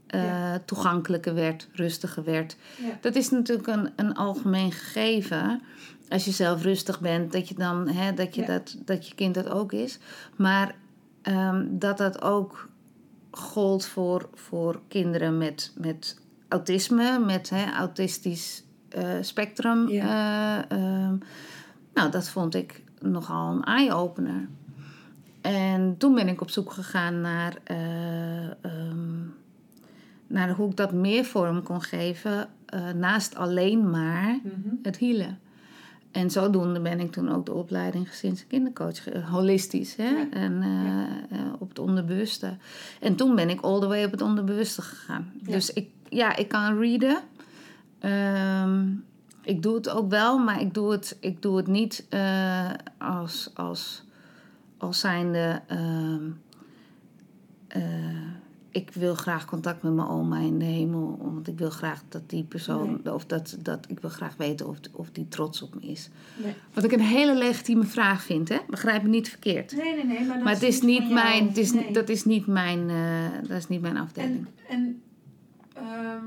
eh, 0.07 0.23
Ja. 0.25 0.59
toegankelijker 0.65 1.33
werd, 1.33 1.67
rustiger 1.73 2.23
werd. 2.23 2.55
ja, 2.77 2.97
Dat 3.01 3.15
is 3.15 3.29
natuurlijk 3.29 3.67
een, 3.67 3.89
een 3.95 4.15
algemeen 4.15 4.71
gegeven. 4.71 5.61
Als 6.11 6.25
je 6.25 6.31
zelf 6.31 6.63
rustig 6.63 6.99
bent, 6.99 7.31
dat 7.31 7.47
je 7.47 7.55
dan 7.55 7.87
hè, 7.87 8.13
dat, 8.13 8.35
je 8.35 8.41
Ja. 8.41 8.47
dat, 8.47 8.77
dat 8.85 9.07
je 9.07 9.15
kind 9.15 9.33
dat 9.33 9.49
ook 9.49 9.71
is. 9.71 9.99
Maar 10.35 10.75
ehm, 11.21 11.65
dat 11.69 11.97
dat 11.97 12.21
ook 12.21 12.69
gold 13.31 13.85
voor, 13.85 14.29
voor 14.33 14.81
kinderen 14.87 15.37
met, 15.37 15.73
met 15.77 16.19
autisme, 16.47 17.19
met 17.19 17.49
hè, 17.49 17.71
autistisch 17.71 18.63
eh, 18.89 19.03
spectrum. 19.21 19.87
eh, 19.87 20.71
ehm, 20.71 21.15
nou, 21.93 22.11
dat 22.11 22.29
vond 22.29 22.55
ik 22.55 22.83
nogal 22.99 23.51
een 23.51 23.63
eye-opener. 23.63 24.47
En 25.41 25.95
toen 25.97 26.15
ben 26.15 26.27
ik 26.27 26.41
op 26.41 26.49
zoek 26.49 26.71
gegaan 26.71 27.21
naar, 27.21 27.55
eh, 27.63 28.45
ehm, 28.45 29.19
naar 30.27 30.49
hoe 30.49 30.69
ik 30.69 30.75
dat 30.77 30.91
meer 30.91 31.25
vorm 31.25 31.63
kon 31.63 31.81
geven, 31.81 32.49
naast 32.95 33.35
alleen 33.35 33.89
maar 33.89 34.39
mhm. 34.43 34.75
het 34.81 34.97
hielen. 34.97 35.39
En 36.11 36.31
zodoende 36.31 36.79
ben 36.81 36.99
ik 36.99 37.11
toen 37.11 37.29
ook 37.31 37.45
de 37.45 37.53
opleiding 37.53 38.09
gezins- 38.09 38.41
en 38.41 38.47
kindercoach, 38.47 39.03
ge- 39.03 39.21
holistisch, 39.29 39.95
hè? 39.95 40.09
Ja. 40.09 40.29
En 40.31 40.61
eh, 40.61 40.69
Ja. 40.85 41.07
eh, 41.29 41.53
op 41.59 41.69
het 41.69 41.79
onderbewuste. 41.79 42.57
En 42.99 43.15
toen 43.15 43.35
ben 43.35 43.49
ik 43.49 43.61
all 43.61 43.79
the 43.79 43.87
way 43.87 44.03
op 44.03 44.11
het 44.11 44.21
onderbewuste 44.21 44.81
gegaan. 44.81 45.31
Ja. 45.45 45.51
Dus 45.51 45.73
ik, 45.73 45.89
ja, 46.09 46.35
ik 46.35 46.47
kan 46.47 46.77
readen. 46.79 47.17
Ehm, 47.99 48.85
ik 49.41 49.63
doe 49.63 49.75
het 49.75 49.89
ook 49.89 50.09
wel, 50.09 50.37
maar 50.39 50.61
ik 50.61 50.73
doe 50.73 50.91
het, 50.91 51.17
ik 51.19 51.41
doe 51.41 51.57
het 51.57 51.67
niet 51.67 52.05
eh, 52.09 52.69
als, 52.97 53.49
als, 53.53 54.03
als 54.77 54.99
zijnde... 54.99 55.61
ik 58.71 58.89
wil 58.93 59.15
graag 59.15 59.45
contact 59.45 59.83
met 59.83 59.93
mijn 59.93 60.07
oma 60.07 60.39
in 60.39 60.59
de 60.59 60.65
hemel. 60.65 61.17
Want 61.21 61.47
ik 61.47 61.57
wil 61.57 61.69
graag 61.69 62.03
dat 62.09 62.29
die 62.29 62.43
persoon... 62.43 63.09
Of 63.09 63.25
dat, 63.25 63.57
dat, 63.59 63.85
ik 63.89 63.99
wil 63.99 64.09
graag 64.09 64.35
weten 64.37 64.67
of, 64.67 64.77
of 64.91 65.09
die 65.11 65.27
trots 65.27 65.61
op 65.61 65.75
me 65.75 65.81
is. 65.81 66.09
Nee. 66.43 66.53
Wat 66.73 66.83
ik 66.83 66.91
een 66.91 66.99
hele 66.99 67.35
legitieme 67.35 67.83
vraag 67.83 68.23
vind, 68.23 68.49
hè? 68.49 68.57
Begrijp 68.69 69.03
me 69.03 69.09
niet 69.09 69.29
verkeerd. 69.29 69.75
nee, 69.75 69.95
nee, 69.95 70.05
nee. 70.05 70.25
Maar, 70.25 70.35
dat 70.35 70.43
maar 70.43 70.53
het 70.53 70.63
is 70.63 70.81
niet 70.81 71.09
mijn... 71.09 71.47
Het 71.47 71.57
is, 71.57 71.71
Nee. 71.71 71.91
Dat 71.91 72.09
is 72.09 72.25
niet 72.25 72.47
mijn... 72.47 72.89
eh, 72.89 73.47
dat 73.47 73.57
is 73.57 73.67
niet 73.67 73.81
mijn 73.81 73.97
afdeling. 73.97 74.47
En, 74.67 74.77
en 74.77 75.01
ehm, 75.73 76.25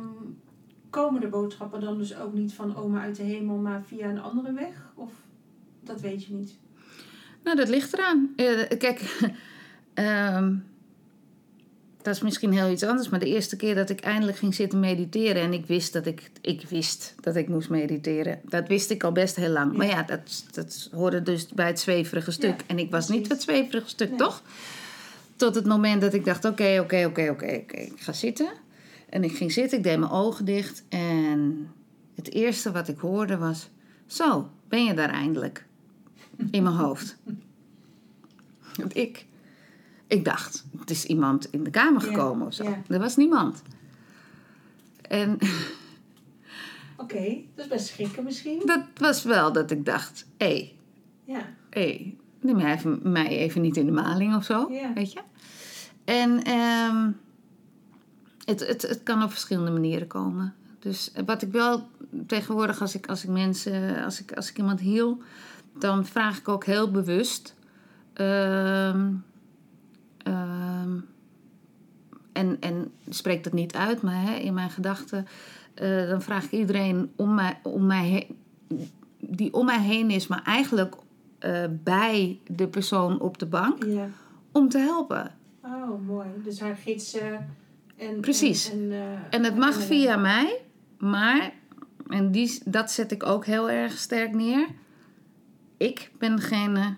komen 0.91 1.21
de 1.21 1.29
boodschappen 1.29 1.81
dan 1.81 1.99
dus 1.99 2.17
ook 2.17 2.33
niet 2.33 2.53
van 2.53 2.77
oma 2.77 3.01
uit 3.01 3.17
de 3.17 3.23
hemel, 3.23 3.57
maar 3.57 3.83
via 3.85 4.09
een 4.09 4.21
andere 4.21 4.53
weg? 4.53 4.93
Of 4.95 5.13
dat 5.81 6.01
weet 6.01 6.25
je 6.25 6.35
niet? 6.35 6.59
Nou, 7.45 7.57
dat 7.57 7.69
ligt 7.69 7.93
eraan. 7.93 8.33
Eh, 8.37 8.79
kijk, 8.79 9.31
ehm, 9.95 10.55
dat 12.05 12.15
is 12.15 12.23
misschien 12.23 12.53
heel 12.53 12.71
iets 12.71 12.83
anders. 12.83 13.09
Maar 13.09 13.21
de 13.21 13.27
eerste 13.27 13.57
keer 13.57 13.75
dat 13.75 13.91
ik 13.91 14.01
eindelijk 14.01 14.39
ging 14.39 14.55
zitten 14.55 14.81
mediteren... 14.81 15.43
en 15.43 15.53
ik 15.53 15.67
wist 15.67 15.93
dat 15.93 16.07
ik, 16.07 16.31
ik, 16.41 16.69
wist 16.69 17.15
dat 17.21 17.37
ik 17.37 17.49
moest 17.49 17.69
mediteren... 17.69 18.41
dat 18.45 18.69
wist 18.69 18.91
ik 18.91 19.05
al 19.05 19.13
best 19.13 19.37
heel 19.37 19.51
lang. 19.51 19.71
Ja. 19.71 19.77
Maar 19.79 19.87
ja, 19.87 20.03
dat, 20.03 20.45
dat 20.53 20.89
hoorde 20.93 21.23
dus 21.23 21.47
bij 21.47 21.67
het 21.67 21.81
zweverige 21.81 22.31
stuk. 22.31 22.61
Ja, 22.61 22.67
en 22.67 22.79
ik 22.79 22.91
was 22.91 23.09
niet 23.09 23.29
het 23.29 23.43
zweverige 23.43 23.89
stuk, 23.89 24.09
Nee. 24.09 24.19
toch? 24.19 24.43
Tot 25.37 25.55
het 25.55 25.67
moment 25.67 26.01
dat 26.01 26.15
ik 26.15 26.25
dacht, 26.25 26.45
oké, 26.45 26.79
oké, 26.81 27.05
oké, 27.05 27.29
oké, 27.31 27.61
oké. 27.63 27.77
Ik 27.77 28.01
ga 28.01 28.13
zitten. 28.13 28.49
En 29.09 29.25
ik 29.25 29.37
ging 29.37 29.53
zitten, 29.53 29.79
ik 29.79 29.85
deed 29.85 29.99
mijn 29.99 30.11
ogen 30.11 30.45
dicht. 30.45 30.85
En 30.89 31.71
het 32.15 32.33
eerste 32.33 32.73
wat 32.73 32.89
ik 32.89 32.99
hoorde 32.99 33.37
was... 33.37 33.69
Zo, 34.07 34.51
ben 34.69 34.85
je 34.85 34.95
daar 34.95 35.11
eindelijk? 35.11 35.67
In 36.51 36.63
mijn 36.63 36.77
hoofd. 36.77 37.17
Want 38.77 38.97
ik, 38.97 39.27
ik 40.15 40.25
dacht, 40.25 40.65
het 40.79 40.91
is 40.91 41.05
iemand 41.05 41.51
in 41.51 41.65
de 41.65 41.71
kamer 41.71 42.03
Ja, 42.05 42.09
gekomen 42.09 42.47
of 42.47 42.55
zo. 42.55 42.65
ja. 42.65 42.83
Er 42.89 42.99
was 42.99 43.17
niemand. 43.17 43.63
En 45.03 45.39
Oké, 46.97 47.37
dat 47.55 47.65
is 47.65 47.71
best 47.71 47.87
schrikken 47.87 48.25
misschien. 48.25 48.63
dat 48.65 48.83
was 48.97 49.23
wel 49.25 49.53
dat 49.53 49.71
ik 49.71 49.85
dacht, 49.85 50.27
hé, 50.37 50.47
hey, 50.47 50.75
Ja, 51.25 51.47
hey, 51.71 52.17
neem 52.41 52.59
jij 52.59 52.75
even, 52.75 53.01
mij 53.03 53.29
even 53.29 53.61
niet 53.61 53.77
in 53.77 53.87
de 53.87 53.93
maling 53.93 54.37
of 54.37 54.45
zo, 54.45 54.69
Ja. 54.73 54.93
weet 54.93 55.13
je. 55.13 55.21
En 56.05 56.43
ehm, 56.43 57.11
het, 58.45 58.67
het, 58.67 58.83
het 58.83 59.01
kan 59.03 59.23
op 59.23 59.31
verschillende 59.31 59.71
manieren 59.71 60.07
komen. 60.07 60.55
Dus 60.79 61.13
wat 61.27 61.43
ik 61.43 61.53
wel 61.53 61.89
tegenwoordig, 62.27 62.81
als 62.81 62.95
ik, 62.95 63.07
als 63.09 63.23
ik 63.25 63.31
mensen, 63.31 64.05
als 64.05 64.21
ik, 64.21 64.33
als 64.33 64.51
ik 64.51 64.59
iemand 64.59 64.81
hiel, 64.81 65.23
dan 65.79 66.07
vraag 66.07 66.39
ik 66.39 66.49
ook 66.49 66.65
heel 66.65 66.91
bewust. 66.91 67.55
ehm, 68.13 69.13
ehm, 70.25 70.99
en, 72.33 72.57
en 72.61 72.93
spreek 73.09 73.45
dat 73.45 73.53
niet 73.53 73.75
uit, 73.75 74.03
maar 74.03 74.23
hè, 74.23 74.35
in 74.35 74.55
mijn 74.55 74.71
gedachten, 74.71 75.27
eh, 75.75 76.09
dan 76.09 76.23
vraag 76.23 76.45
ik 76.45 76.51
iedereen 76.51 77.13
om 77.17 77.35
mij, 77.35 77.59
om 77.63 77.87
mij 77.87 78.05
heen, 78.05 78.39
die 79.19 79.53
om 79.53 79.67
mij 79.67 79.81
heen 79.81 80.11
is, 80.11 80.27
maar 80.27 80.43
eigenlijk 80.43 80.95
eh, 81.39 81.65
bij 81.71 82.41
de 82.47 82.69
persoon 82.69 83.21
op 83.21 83.39
de 83.39 83.47
bank, 83.47 83.85
ja. 83.85 84.09
om 84.53 84.69
te 84.69 84.79
helpen. 84.79 85.31
Oh, 85.65 86.07
mooi. 86.07 86.29
Dus 86.45 86.61
haar 86.61 86.77
gidsen 86.77 87.57
en... 87.97 88.21
Precies. 88.21 88.71
En, 88.71 88.79
en, 88.79 88.93
eh, 88.93 89.19
En 89.31 89.45
het 89.45 89.57
mag 89.57 89.77
en- 89.77 89.83
via 89.83 90.17
mij, 90.17 90.61
maar, 90.99 91.53
en 92.09 92.31
die, 92.31 92.61
dat 92.65 92.91
zet 92.91 93.13
ik 93.13 93.27
ook 93.27 93.47
heel 93.47 93.71
erg 93.71 93.99
sterk 93.99 94.35
neer, 94.35 94.67
ik 95.77 96.11
ben 96.19 96.37
degene 96.37 96.97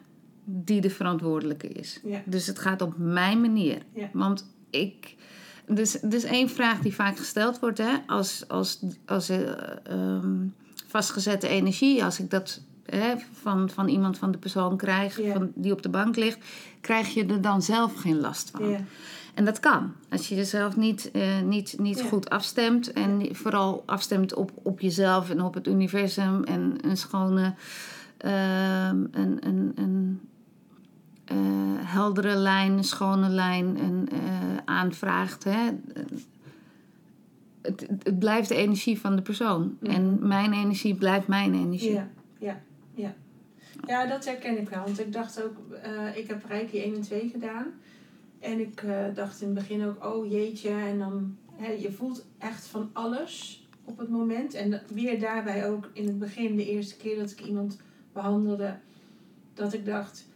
die 0.48 0.80
de 0.80 0.90
verantwoordelijke 0.90 1.68
is. 1.68 2.00
Ja. 2.04 2.22
Dus 2.24 2.46
het 2.46 2.58
gaat 2.58 2.82
op 2.82 2.94
mijn 2.96 3.40
manier. 3.40 3.78
Ja. 3.94 4.08
Want 4.12 4.46
ik, 4.70 5.14
Dus, 5.68 5.92
dus 6.02 6.24
één 6.24 6.48
vraag 6.48 6.80
die 6.80 6.94
vaak 6.94 7.16
gesteld 7.16 7.58
wordt, 7.60 7.78
hè, 7.78 7.92
als, 8.06 8.44
als, 8.48 8.80
als 9.06 9.28
eh, 9.28 9.40
ehm, 9.82 10.46
vastgezette 10.86 11.48
energie, 11.48 12.04
als 12.04 12.20
ik 12.20 12.30
dat 12.30 12.60
hè, 12.84 13.14
van, 13.32 13.70
van 13.70 13.88
iemand 13.88 14.18
van 14.18 14.30
de 14.30 14.38
persoon 14.38 14.76
krijg, 14.76 15.20
Ja. 15.20 15.32
van, 15.32 15.52
die 15.54 15.72
op 15.72 15.82
de 15.82 15.88
bank 15.88 16.16
ligt, 16.16 16.38
krijg 16.80 17.14
je 17.14 17.26
er 17.26 17.40
dan 17.40 17.62
zelf 17.62 17.94
geen 17.94 18.20
last 18.20 18.50
van. 18.50 18.68
Ja. 18.68 18.80
En 19.34 19.44
dat 19.44 19.60
kan. 19.60 19.92
Als 20.08 20.28
je 20.28 20.34
jezelf 20.34 20.76
niet, 20.76 21.10
eh, 21.10 21.40
niet, 21.40 21.74
niet 21.78 21.98
Ja. 21.98 22.04
goed 22.06 22.30
afstemt. 22.30 22.92
En 22.92 23.28
vooral 23.32 23.82
afstemt 23.86 24.34
op, 24.34 24.50
op 24.62 24.80
jezelf 24.80 25.30
en 25.30 25.42
op 25.42 25.54
het 25.54 25.66
universum. 25.66 26.44
En 26.44 26.76
een 26.80 26.96
schone, 26.96 27.54
ehm, 28.16 29.04
een, 29.10 29.36
een, 29.40 29.72
een 29.74 30.20
eh, 31.26 31.36
heldere 31.78 32.34
lijn, 32.36 32.84
schone 32.84 33.28
lijn 33.28 33.76
en, 33.78 34.08
eh, 34.12 34.56
aanvraagt. 34.64 35.44
Hè. 35.44 35.68
Het, 37.62 37.86
het- 38.02 38.18
blijft 38.18 38.48
de 38.48 38.54
energie 38.54 39.00
van 39.00 39.16
de 39.16 39.22
persoon. 39.22 39.76
En 39.82 40.26
mijn 40.28 40.52
energie 40.52 40.94
blijft 40.94 41.26
mijn 41.26 41.54
energie. 41.54 41.92
Ja, 41.92 42.08
ja, 42.38 42.60
ja. 42.94 43.14
Ja, 43.86 44.06
dat 44.06 44.24
herken 44.24 44.58
ik 44.60 44.68
wel. 44.68 44.84
Want 44.84 45.00
ik 45.00 45.12
dacht 45.12 45.42
ook, 45.44 45.56
eh, 45.82 46.16
ik 46.16 46.28
heb 46.28 46.44
Reiki 46.44 46.82
1 46.82 46.94
en 46.94 47.00
2 47.02 47.28
gedaan. 47.28 47.66
En 48.40 48.60
ik 48.60 48.82
dacht 49.14 49.40
in 49.40 49.46
het 49.46 49.56
begin 49.56 49.84
ook, 49.84 50.04
oh 50.04 50.30
jeetje. 50.30 50.68
En 50.70 50.98
dan, 50.98 51.36
hè, 51.56 51.70
je 51.70 51.92
voelt 51.92 52.26
echt 52.38 52.66
van 52.66 52.90
alles 52.92 53.66
op 53.84 53.98
het 53.98 54.08
moment. 54.08 54.54
En 54.54 54.82
weer 54.92 55.20
daarbij 55.20 55.68
ook 55.70 55.90
in 55.92 56.06
het 56.06 56.18
begin, 56.18 56.56
de 56.56 56.70
eerste 56.70 56.96
keer 56.96 57.18
dat 57.18 57.30
ik 57.30 57.40
iemand 57.40 57.76
behandelde, 58.12 58.76
dat 59.54 59.72
ik 59.72 59.84
dacht, 59.86 60.26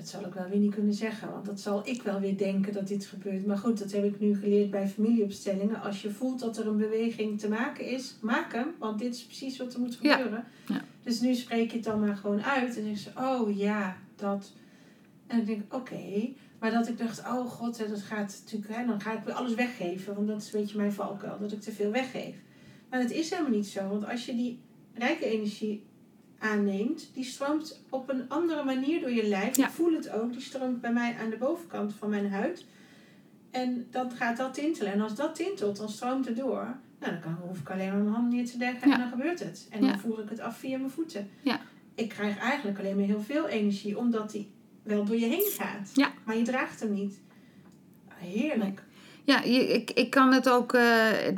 dat 0.00 0.08
zal 0.08 0.26
ik 0.26 0.34
wel 0.34 0.48
weer 0.48 0.58
niet 0.58 0.74
kunnen 0.74 0.94
zeggen. 0.94 1.32
Want 1.32 1.46
dat 1.46 1.60
zal 1.60 1.88
ik 1.88 2.02
wel 2.02 2.20
weer 2.20 2.36
denken 2.36 2.72
dat 2.72 2.88
dit 2.88 3.06
gebeurt. 3.06 3.46
Maar 3.46 3.58
goed, 3.58 3.78
dat 3.78 3.92
heb 3.92 4.04
ik 4.04 4.20
nu 4.20 4.36
geleerd 4.36 4.70
bij 4.70 4.88
familieopstellingen. 4.88 5.82
Als 5.82 6.02
je 6.02 6.10
voelt 6.10 6.40
dat 6.40 6.58
er 6.58 6.66
een 6.66 6.76
beweging 6.76 7.40
te 7.40 7.48
maken 7.48 7.86
is, 7.86 8.16
maak 8.20 8.52
hem. 8.52 8.66
Want 8.78 8.98
dit 8.98 9.14
is 9.14 9.24
precies 9.24 9.58
wat 9.58 9.74
er 9.74 9.80
moet 9.80 9.94
gebeuren. 9.94 10.44
Ja. 10.66 10.84
Dus 11.02 11.20
nu 11.20 11.34
spreek 11.34 11.70
je 11.70 11.76
het 11.76 11.84
dan 11.84 12.00
maar 12.00 12.16
gewoon 12.16 12.42
uit. 12.42 12.76
En 12.76 12.84
dan 12.84 12.96
zeg 12.96 13.14
je, 13.14 13.20
oh 13.20 13.56
ja, 13.56 13.96
dat. 14.16 14.52
En 15.26 15.38
ik 15.38 15.46
denk, 15.46 15.74
oké. 15.74 16.32
Maar 16.58 16.70
dat 16.70 16.88
ik 16.88 16.98
dacht, 16.98 17.20
oh 17.20 17.46
god, 17.46 17.88
dat 17.88 18.02
gaat 18.02 18.40
natuurlijk, 18.44 18.74
hè, 18.74 18.86
dan 18.86 19.00
ga 19.00 19.12
ik 19.12 19.24
weer 19.24 19.34
alles 19.34 19.54
weggeven. 19.54 20.14
Want 20.14 20.26
dat 20.26 20.42
is 20.42 20.52
een 20.52 20.60
beetje 20.60 20.76
mijn 20.76 20.92
valkuil, 20.92 21.38
dat 21.38 21.52
ik 21.52 21.60
te 21.60 21.72
veel 21.72 21.90
weggeef. 21.90 22.34
Maar 22.90 23.00
het 23.00 23.10
is 23.10 23.30
helemaal 23.30 23.50
niet 23.50 23.66
zo. 23.66 23.88
Want 23.88 24.06
als 24.06 24.26
je 24.26 24.34
die 24.34 24.60
rijke 24.94 25.24
energie 25.24 25.84
aanneemt, 26.40 27.10
die 27.14 27.24
stroomt 27.24 27.80
op 27.90 28.08
een 28.08 28.28
andere 28.28 28.64
manier 28.64 29.00
door 29.00 29.10
je 29.10 29.28
lijf. 29.28 29.56
Ja. 29.56 29.66
Ik 29.66 29.72
voel 29.72 29.92
het 29.92 30.10
ook. 30.10 30.32
Die 30.32 30.40
stroomt 30.40 30.80
bij 30.80 30.92
mij 30.92 31.16
aan 31.20 31.30
de 31.30 31.36
bovenkant 31.36 31.94
van 31.94 32.10
mijn 32.10 32.30
huid. 32.30 32.64
En 33.50 33.86
dan 33.90 34.10
gaat 34.10 34.36
dat 34.36 34.54
tintelen. 34.54 34.92
En 34.92 35.00
als 35.00 35.14
dat 35.14 35.34
tintelt, 35.34 35.76
dan 35.76 35.88
stroomt 35.88 36.26
het 36.26 36.36
door. 36.36 36.76
Nou, 37.00 37.12
dan 37.12 37.20
kan, 37.20 37.36
hoef 37.46 37.58
ik 37.60 37.70
alleen 37.70 37.88
maar 37.88 38.02
mijn 38.02 38.14
hand 38.14 38.32
neer 38.32 38.46
te 38.46 38.58
leggen 38.58 38.88
Ja. 38.88 38.94
en 38.94 39.00
dan 39.00 39.10
gebeurt 39.10 39.38
het. 39.40 39.66
En 39.70 39.80
dan 39.80 39.98
voer 39.98 40.20
ik 40.22 40.28
het 40.28 40.40
af 40.40 40.58
via 40.58 40.78
mijn 40.78 40.90
voeten. 40.90 41.30
Ja. 41.42 41.60
Ik 41.94 42.08
krijg 42.08 42.38
eigenlijk 42.38 42.78
alleen 42.78 42.96
maar 42.96 43.04
heel 43.04 43.20
veel 43.22 43.48
energie, 43.48 43.98
omdat 43.98 44.30
die 44.30 44.50
wel 44.82 45.04
door 45.04 45.16
je 45.18 45.26
heen 45.26 45.50
gaat. 45.58 45.92
Maar 46.24 46.36
je 46.36 46.44
draagt 46.44 46.80
hem 46.80 46.92
niet. 46.92 47.20
Heerlijk. 48.08 48.82
Ja, 49.30 49.42
ik, 49.42 49.90
ik 49.90 50.10
kan 50.10 50.32
het 50.32 50.48
ook 50.48 50.72
eh, 50.72 51.26
eh, 51.28 51.34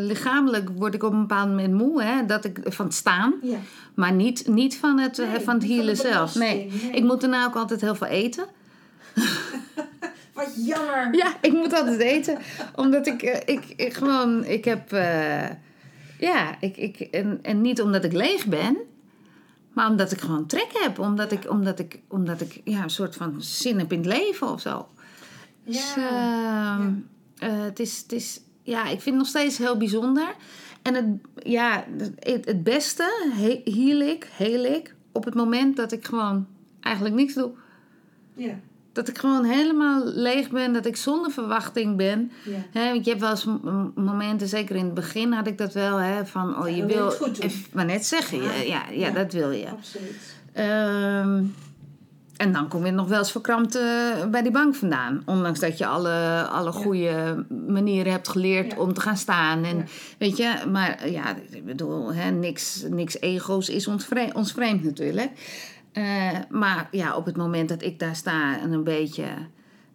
lichamelijk 0.00 0.68
word 0.76 0.94
ik 0.94 1.02
op 1.02 1.12
een 1.12 1.20
bepaald 1.20 1.48
moment 1.48 1.72
moe, 1.74 2.02
hè, 2.02 2.26
dat 2.26 2.44
ik 2.44 2.58
van 2.64 2.84
het 2.86 2.94
staan, 2.94 3.34
Ja. 3.42 3.58
maar 3.94 4.12
niet, 4.12 4.48
niet 4.48 4.76
van 4.76 4.98
het, 4.98 5.18
eh, 5.18 5.32
Nee, 5.32 5.40
van 5.40 5.54
het 5.54 5.64
healen 5.64 5.96
zelf. 5.96 6.34
Nee. 6.34 6.66
Ik 6.92 7.02
moet 7.02 7.20
daarna 7.20 7.44
ook 7.44 7.54
altijd 7.56 7.80
heel 7.80 7.94
veel 7.94 8.06
eten. 8.06 8.44
Wat 10.34 10.52
jammer. 10.66 11.14
Ja, 11.14 11.34
ik 11.40 11.52
moet 11.52 11.72
altijd 11.72 12.00
eten, 12.00 12.38
omdat 12.74 13.06
ik, 13.06 13.22
ik, 13.44 13.64
ik 13.76 13.94
gewoon, 13.94 14.44
ik 14.44 14.64
heb, 14.64 14.90
ja, 16.18 16.56
ik, 16.60 16.76
ik, 16.76 16.98
en, 17.00 17.38
en 17.42 17.60
niet 17.60 17.80
omdat 17.82 18.04
ik 18.04 18.12
leeg 18.12 18.46
ben, 18.46 18.76
maar 19.72 19.90
omdat 19.90 20.12
ik 20.12 20.20
gewoon 20.20 20.46
trek 20.46 20.68
heb, 20.72 20.98
omdat 20.98 21.32
ik, 21.32 21.50
omdat 21.50 21.78
ik, 21.78 22.00
omdat 22.08 22.40
ik 22.40 22.60
ja, 22.64 22.82
een 22.82 22.90
soort 22.90 23.16
van 23.16 23.34
zin 23.38 23.78
heb 23.78 23.92
in 23.92 23.98
het 23.98 24.06
leven 24.06 24.48
of 24.48 24.60
zo. 24.60 24.86
Dus, 25.66 25.94
Ja. 25.94 26.76
ehm, 26.78 26.92
eh, 27.38 27.62
het, 27.64 27.80
is, 27.80 27.98
het 28.02 28.12
is, 28.12 28.40
ja, 28.62 28.82
ik 28.82 28.88
vind 29.00 29.04
het 29.04 29.14
nog 29.14 29.26
steeds 29.26 29.58
heel 29.58 29.76
bijzonder. 29.76 30.34
En 30.82 30.94
het, 30.94 31.04
ja, 31.50 31.84
het, 32.18 32.44
het 32.44 32.62
beste 32.62 33.30
he- 33.34 33.60
heel 33.72 34.00
ik, 34.00 34.28
heel 34.32 34.64
ik 34.64 34.94
op 35.12 35.24
het 35.24 35.34
moment 35.34 35.76
dat 35.76 35.92
ik 35.92 36.04
gewoon 36.06 36.46
eigenlijk 36.80 37.14
niks 37.14 37.34
doe. 37.34 37.50
Ja. 38.34 38.54
Dat 38.92 39.08
ik 39.08 39.18
gewoon 39.18 39.44
helemaal 39.44 40.02
leeg 40.04 40.50
ben, 40.50 40.72
dat 40.72 40.86
ik 40.86 40.96
zonder 40.96 41.30
verwachting 41.30 41.96
ben. 41.96 42.32
Ja. 42.72 42.90
Want 42.92 43.04
je 43.04 43.10
hebt 43.10 43.22
wel 43.22 43.30
eens 43.30 43.46
momenten, 43.94 44.48
zeker 44.48 44.76
in 44.76 44.84
het 44.84 44.94
begin 44.94 45.32
had 45.32 45.46
ik 45.46 45.58
dat 45.58 45.72
wel, 45.74 45.96
hè, 45.96 46.26
van 46.26 46.58
oh 46.62 46.76
je 46.76 46.86
wil 46.86 47.12
maar 47.72 47.84
net 47.84 48.06
zeggen, 48.06 48.42
ja, 48.42 48.52
ja, 48.52 48.62
ja, 48.64 48.82
Ja. 48.90 49.10
dat 49.10 49.32
wil 49.32 49.50
je. 49.50 49.68
Absoluut. 49.70 50.34
Ehm, 50.52 51.44
en 52.36 52.52
dan 52.52 52.68
kom 52.68 52.86
je 52.86 52.92
nog 52.92 53.08
wel 53.08 53.18
eens 53.18 53.30
verkrampt 53.32 53.74
eh, 53.74 54.26
bij 54.30 54.42
die 54.42 54.50
bank 54.52 54.74
vandaan. 54.74 55.22
Ondanks 55.24 55.60
dat 55.60 55.78
je 55.78 55.86
alle, 55.86 56.46
alle 56.50 56.72
goede 56.72 57.44
manieren 57.68 58.12
hebt 58.12 58.28
geleerd 58.28 58.72
Ja. 58.72 58.78
om 58.78 58.92
te 58.92 59.00
gaan 59.00 59.16
staan. 59.16 59.64
En, 59.64 59.76
Ja. 59.76 59.84
Weet 60.18 60.36
je, 60.36 60.64
maar 60.72 61.10
ja, 61.10 61.36
ik 61.50 61.64
bedoel, 61.64 62.14
hè, 62.14 62.30
niks, 62.30 62.84
niks 62.90 63.20
ego's 63.20 63.68
is 63.68 63.86
ons, 63.86 64.04
vre- 64.04 64.30
ons 64.32 64.52
vreemd 64.52 64.82
natuurlijk. 64.84 65.30
Eh, 65.92 66.30
maar 66.50 66.88
ja, 66.90 67.16
op 67.16 67.24
het 67.26 67.36
moment 67.36 67.68
dat 67.68 67.82
ik 67.82 67.98
daar 67.98 68.16
sta 68.16 68.60
en 68.60 68.72
een 68.72 68.84
beetje 68.84 69.26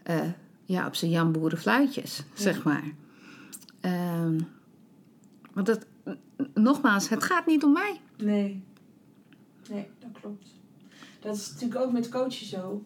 eh, 0.03 0.19
ja, 0.65 0.87
op 0.87 0.95
zijn 0.95 1.11
jamboerenfluitjes, 1.11 2.23
zeg 2.33 2.63
maar. 2.63 2.83
Ehm, 3.81 4.39
want 5.53 5.67
dat, 5.67 5.85
nogmaals, 6.53 7.09
het 7.09 7.23
gaat 7.23 7.45
niet 7.45 7.63
om 7.63 7.71
mij. 7.71 7.99
Nee. 8.17 8.63
Nee, 9.69 9.87
dat 9.99 10.09
klopt. 10.21 10.49
Dat 11.21 11.35
is 11.35 11.51
natuurlijk 11.51 11.81
ook 11.81 11.91
met 11.91 12.09
coachen 12.09 12.45
zo. 12.45 12.83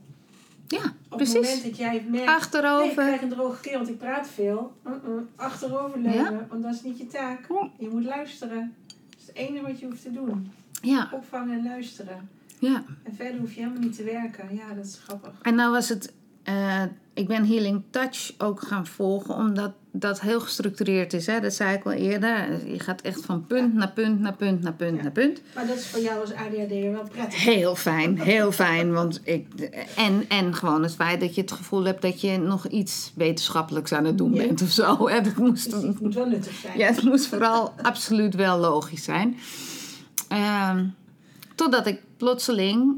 Ja, 0.67 0.93
Op 1.09 1.17
precies. 1.17 1.33
het 1.33 1.43
moment 1.43 1.63
dat 1.63 1.77
jij 1.77 1.93
merkt... 1.93 2.09
Nee, 2.09 2.21
ik 2.21 2.29
Achterover. 2.29 2.93
krijg 3.03 3.21
een 3.21 3.29
droge 3.29 3.61
keel, 3.61 3.73
want 3.77 3.89
ik 3.89 3.97
praat 3.97 4.27
veel. 4.27 4.73
Uh-uh. 4.87 5.21
Achterover 5.35 5.99
leunen, 5.99 6.47
want 6.49 6.63
dat 6.63 6.73
is 6.73 6.83
niet 6.83 6.97
je 6.97 7.07
taak. 7.07 7.47
Je 7.77 7.89
moet 7.89 8.03
luisteren. 8.03 8.73
Dat 9.09 9.19
is 9.19 9.27
het 9.27 9.35
enige 9.35 9.63
wat 9.65 9.79
je 9.79 9.85
hoeft 9.85 10.01
te 10.01 10.11
doen. 10.11 10.51
Ja, 10.81 11.09
Opvangen 11.13 11.57
en 11.57 11.63
luisteren. 11.63 12.29
ja. 12.59 12.83
En 13.03 13.15
verder 13.15 13.39
hoef 13.39 13.53
je 13.53 13.59
helemaal 13.59 13.81
niet 13.81 13.95
te 13.95 14.03
werken. 14.03 14.55
Ja, 14.55 14.73
dat 14.73 14.85
is 14.85 14.99
grappig. 15.03 15.31
En 15.41 15.55
nou 15.55 15.71
was 15.71 15.89
het... 15.89 16.13
eh, 16.43 16.83
ik 17.13 17.27
ben 17.27 17.45
Healing 17.47 17.83
Touch 17.89 18.33
ook 18.37 18.61
gaan 18.61 18.85
volgen, 18.87 19.35
omdat 19.35 19.71
dat 19.99 20.21
heel 20.21 20.39
gestructureerd 20.39 21.13
is. 21.13 21.25
Hè? 21.25 21.39
Dat 21.39 21.53
zei 21.53 21.75
ik 21.75 21.83
al 21.85 21.91
eerder. 21.91 22.67
Je 22.71 22.79
gaat 22.79 23.01
echt 23.01 23.25
van 23.25 23.45
punt 23.47 23.73
naar 23.73 23.91
punt 23.91 24.19
naar 24.19 24.33
punt 24.33 24.61
naar 24.61 24.73
punt 24.73 24.95
Ja. 24.97 25.01
naar 25.03 25.11
punt. 25.11 25.41
Maar 25.55 25.67
dat 25.67 25.77
is 25.77 25.87
voor 25.87 25.99
jou 26.01 26.19
als 26.21 26.33
ADHD'er 26.33 26.91
wel 26.91 27.07
prettig. 27.11 27.43
Heel 27.43 27.75
fijn, 27.75 28.19
heel 28.19 28.51
fijn. 28.51 28.93
Want 28.93 29.21
ik, 29.23 29.47
en, 29.95 30.25
en 30.29 30.53
gewoon 30.55 30.83
het 30.83 30.95
feit 30.95 31.19
dat 31.19 31.35
je 31.35 31.41
het 31.41 31.51
gevoel 31.51 31.83
hebt 31.85 32.01
dat 32.01 32.21
je 32.21 32.37
nog 32.37 32.67
iets 32.67 33.11
wetenschappelijks 33.15 33.91
aan 33.93 34.05
het 34.05 34.17
doen 34.17 34.33
Ja. 34.33 34.45
bent 34.47 34.61
of 34.61 34.69
zo. 34.69 35.07
Hè? 35.09 35.21
Dat 35.21 35.35
moest, 35.37 35.71
Dus 35.71 35.83
het 35.83 35.99
moet 35.99 36.13
wel 36.13 36.25
nuttig 36.27 36.53
zijn. 36.53 36.77
ja, 36.77 36.87
het 36.87 37.03
moest 37.03 37.27
vooral 37.27 37.73
absoluut 37.81 38.35
wel 38.35 38.57
logisch 38.59 39.03
zijn. 39.03 39.37
Ehm, 40.27 40.85
totdat 41.55 41.87
ik 41.87 42.01
plotseling 42.17 42.93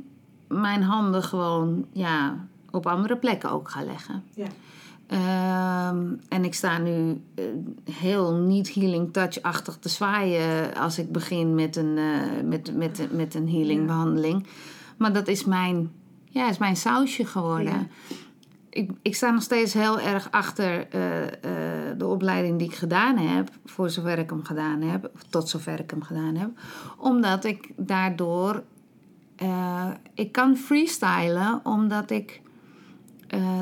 mijn 0.48 0.82
handen 0.84 1.24
gewoon 1.24 1.86
ja, 1.91 2.45
op 2.72 2.88
andere 2.88 3.16
plekken 3.18 3.50
ook 3.52 3.70
ga 3.70 3.84
leggen. 3.84 4.24
Ja. 4.36 4.48
Ehm, 5.08 6.14
en 6.30 6.43
ik 6.43 6.53
sta 6.53 6.78
nu 6.78 7.22
eh, 7.36 7.43
heel 7.91 8.34
niet 8.34 8.74
healing 8.74 9.14
touch-achtig 9.14 9.78
te 9.78 9.89
zwaaien 9.89 10.76
als 10.76 10.99
ik 10.99 11.12
begin 11.12 11.55
met 11.55 11.76
een, 11.76 11.97
eh, 11.97 12.43
met, 12.43 12.76
met, 12.76 13.08
met 13.12 13.36
een 13.36 13.49
healing 13.49 13.80
Ja. 13.80 13.86
behandeling. 13.86 14.47
Maar 14.97 15.14
dat 15.14 15.28
is 15.28 15.45
mijn, 15.45 15.91
ja, 16.26 16.49
is 16.49 16.58
mijn 16.58 16.76
sausje 16.76 17.26
geworden. 17.26 17.74
Ja. 17.74 17.88
Ik, 18.70 18.91
ik 19.01 19.16
sta 19.16 19.32
nog 19.32 19.41
steeds 19.41 19.74
heel 19.74 19.99
erg 19.99 20.32
achter 20.32 20.88
eh, 20.88 20.91
de 21.97 22.05
opleiding 22.05 22.60
die 22.60 22.68
ik 22.68 22.76
gedaan 22.76 23.18
heb, 23.18 23.49
voor 23.66 23.89
zover 23.89 24.20
ik 24.20 24.30
hem 24.30 24.43
gedaan 24.43 24.82
heb, 24.82 25.12
of 25.14 25.24
tot 25.30 25.49
zover 25.49 25.80
ik 25.80 25.89
hem 25.89 26.01
gedaan 26.01 26.36
heb. 26.36 26.49
Omdat 26.97 27.43
ik 27.43 27.70
daardoor, 27.76 28.64
ik 30.14 30.32
kan 30.32 30.58
freestylen 30.58 31.60
omdat 31.64 32.10
ik 32.10 32.41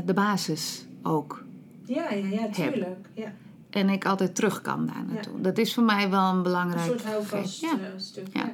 de 0.05 0.13
basis 0.13 0.85
ook. 1.05 1.43
Ja, 1.85 2.11
ja, 2.11 2.27
ja, 2.27 2.49
tuurlijk. 2.49 3.07
Ja. 3.13 3.33
En 3.69 3.89
ik 3.89 4.05
altijd 4.05 4.35
terug 4.35 4.61
kan 4.61 4.85
daar 4.85 5.05
naartoe. 5.05 5.41
Dat 5.41 5.57
is 5.57 5.73
voor 5.73 5.83
mij 5.83 6.09
wel 6.09 6.29
een 6.29 6.35
Een 6.35 6.43
belangrijk 6.43 6.85
soort 6.85 7.03
houvast 7.03 7.61
Ja. 7.61 7.71
eh, 7.71 7.87
stuk. 7.97 8.27
Ja. 8.33 8.53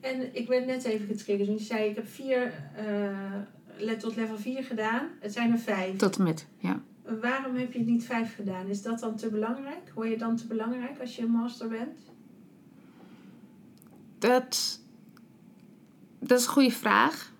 En 0.00 0.36
ik 0.36 0.48
werd 0.48 0.66
net 0.66 0.84
even 0.84 1.06
getriggerd. 1.06 1.48
Want 1.48 1.60
je 1.60 1.64
zei, 1.66 1.88
ik 1.88 1.96
heb 1.96 2.08
vier 2.08 2.52
eh, 2.76 3.92
tot 3.98 4.16
level 4.16 4.38
4 4.38 4.62
gedaan. 4.64 5.06
Het 5.20 5.32
zijn 5.32 5.52
er 5.52 5.58
vijf. 5.58 5.96
Tot 5.96 6.16
en 6.16 6.22
met, 6.24 6.46
ja. 6.58 6.80
Waarom 7.20 7.56
heb 7.56 7.72
je 7.72 7.78
niet 7.80 8.04
vijf 8.04 8.34
gedaan? 8.34 8.66
Is 8.66 8.82
dat 8.82 9.00
dan 9.00 9.16
te 9.16 9.28
belangrijk? 9.28 9.90
Hoor 9.94 10.06
je 10.06 10.16
dan 10.18 10.36
te 10.36 10.46
belangrijk 10.46 11.00
als 11.00 11.16
je 11.16 11.22
een 11.22 11.30
master 11.30 11.68
bent? 11.68 11.98
Dat, 14.18 14.80
dat 16.18 16.38
is 16.38 16.46
een 16.46 16.52
goede 16.52 16.70
vraag. 16.70 17.32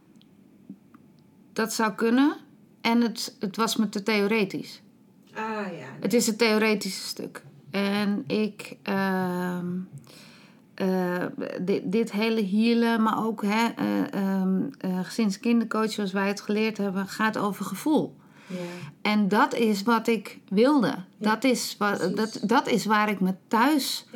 Dat 1.53 1.73
zou 1.73 1.93
kunnen. 1.95 2.37
En 2.85 3.01
het, 3.01 3.37
het 3.41 3.57
was 3.57 3.77
me 3.77 3.89
te 3.89 4.03
theoretisch. 4.03 4.83
Ah 5.35 5.43
ja. 5.79 5.87
Het 6.01 6.13
is 6.15 6.27
het 6.27 6.39
theoretische 6.39 7.07
stuk. 7.07 7.43
En 7.71 8.25
ik. 8.27 8.77
ehm, 8.83 9.67
eh, 10.75 11.25
dit, 11.61 11.83
dit 11.85 12.13
hele 12.13 12.47
healen, 12.47 13.03
maar 13.03 13.27
ook 13.27 13.43
hè, 13.43 13.67
eh, 13.77 14.13
ehm, 14.13 14.63
eh, 14.79 14.99
gezins- 15.03 15.41
kindercoach, 15.41 15.91
zoals 15.91 16.13
wij 16.13 16.29
het 16.29 16.41
geleerd 16.41 16.77
hebben, 16.77 17.07
gaat 17.09 17.39
over 17.39 17.65
gevoel. 17.65 18.17
ja. 18.47 18.57
En 19.03 19.29
dat 19.29 19.55
is 19.55 19.83
wat 19.83 20.07
ik 20.07 20.39
wilde. 20.49 20.87
Ja, 20.87 21.05
dat, 21.19 21.45
is 21.45 21.77
wat, 21.79 21.97
precies. 21.99 22.15
dat, 22.17 22.41
dat 22.43 22.67
is 22.69 22.85
waar 22.85 23.09
ik 23.09 23.21
me 23.21 23.35
thuis. 23.49 24.07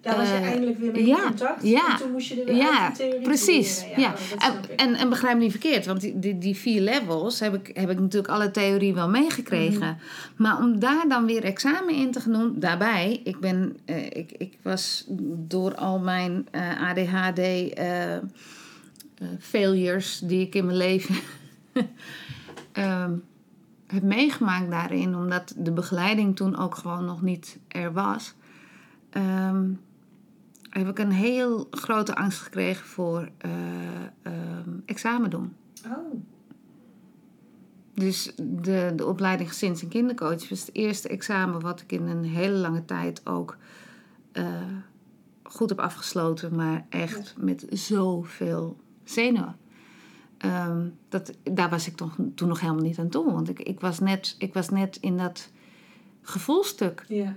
Daar 0.00 0.16
was 0.16 0.28
je 0.28 0.34
Eh, 0.34 0.42
eindelijk 0.46 0.78
weer 0.78 0.92
mee 0.92 1.06
ja, 1.06 1.16
in 1.16 1.22
contact. 1.28 1.62
ja, 1.62 1.90
En 1.92 1.96
toen 1.98 2.10
moest 2.12 2.28
je 2.28 2.40
er 2.40 2.44
weer 2.46 2.54
Ja, 2.56 2.84
uit 2.84 2.96
de 2.96 3.02
theorie 3.02 3.20
precies. 3.22 3.84
leren. 3.84 4.00
Ja. 4.00 4.14
En, 4.38 4.76
en, 4.76 4.94
en 4.94 5.08
begrijp 5.08 5.36
me 5.36 5.42
niet 5.42 5.50
verkeerd, 5.50 5.86
want 5.86 6.00
die, 6.00 6.18
die, 6.18 6.38
die 6.38 6.56
vier 6.56 6.80
levels 6.80 7.40
heb 7.40 7.54
ik, 7.54 7.76
heb 7.76 7.90
ik 7.90 7.98
natuurlijk 8.00 8.32
alle 8.32 8.50
theorie 8.50 8.94
wel 8.94 9.08
meegekregen. 9.08 9.78
Mhm. 9.86 10.42
Maar 10.42 10.58
om 10.58 10.78
daar 10.78 11.04
dan 11.08 11.26
weer 11.26 11.44
examen 11.44 11.94
in 11.94 12.10
te 12.12 12.20
gaan 12.20 12.32
doen, 12.32 12.52
daarbij, 12.60 13.20
ik, 13.24 13.40
ben, 13.40 13.76
eh, 13.84 14.04
ik, 14.06 14.32
ik 14.38 14.58
was 14.62 15.04
door 15.48 15.74
al 15.74 15.98
mijn 15.98 16.48
eh, 16.50 16.88
ADHD 16.88 17.40
failures 19.38 20.18
die 20.24 20.40
ik 20.46 20.54
in 20.54 20.64
mijn 20.64 20.76
leven 20.76 21.14
ehm, 22.72 23.12
heb 23.86 24.02
meegemaakt 24.02 24.70
daarin, 24.70 25.14
omdat 25.16 25.54
de 25.56 25.72
begeleiding 25.72 26.36
toen 26.36 26.56
ook 26.58 26.74
gewoon 26.74 27.04
nog 27.04 27.22
niet 27.22 27.58
er 27.68 27.92
was. 27.92 28.34
ehm, 29.10 29.64
heb 30.70 30.88
ik 30.88 30.98
een 30.98 31.12
heel 31.12 31.66
grote 31.70 32.14
angst 32.14 32.40
gekregen 32.40 32.86
voor 32.86 33.28
ehm, 33.38 34.70
examen 34.84 35.30
doen. 35.30 35.56
Oh, 35.86 36.22
Dus 37.94 38.32
de, 38.36 38.92
de 38.96 39.06
opleiding 39.06 39.48
gezins- 39.48 39.82
en 39.82 39.88
kindercoach 39.88 40.48
was 40.48 40.60
het 40.60 40.74
eerste 40.74 41.08
examen 41.08 41.60
wat 41.60 41.80
ik 41.80 41.92
in 41.92 42.06
een 42.06 42.24
hele 42.24 42.56
lange 42.56 42.84
tijd 42.84 43.26
ook 43.26 43.56
eh, 44.32 44.44
goed 45.42 45.68
heb 45.68 45.78
afgesloten, 45.80 46.54
maar 46.54 46.86
echt 46.88 47.34
met 47.38 47.66
zoveel 47.70 48.76
zenuwen. 49.04 49.56
Ehm, 50.38 50.88
dat, 51.08 51.32
daar 51.42 51.70
was 51.70 51.86
ik 51.86 51.96
toch, 51.96 52.16
toen 52.34 52.48
nog 52.48 52.60
helemaal 52.60 52.82
niet 52.82 52.98
aan 52.98 53.08
toe, 53.08 53.32
want 53.32 53.48
ik, 53.48 53.60
ik, 53.60 53.80
was 53.80 53.98
net, 53.98 54.34
ik 54.38 54.54
was 54.54 54.68
net 54.68 54.96
in 55.00 55.16
dat 55.16 55.50
gevoelstuk. 56.22 57.04
ja. 57.08 57.36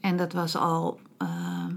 En 0.00 0.16
dat 0.16 0.32
was 0.32 0.56
al, 0.56 1.00
ehm, 1.18 1.72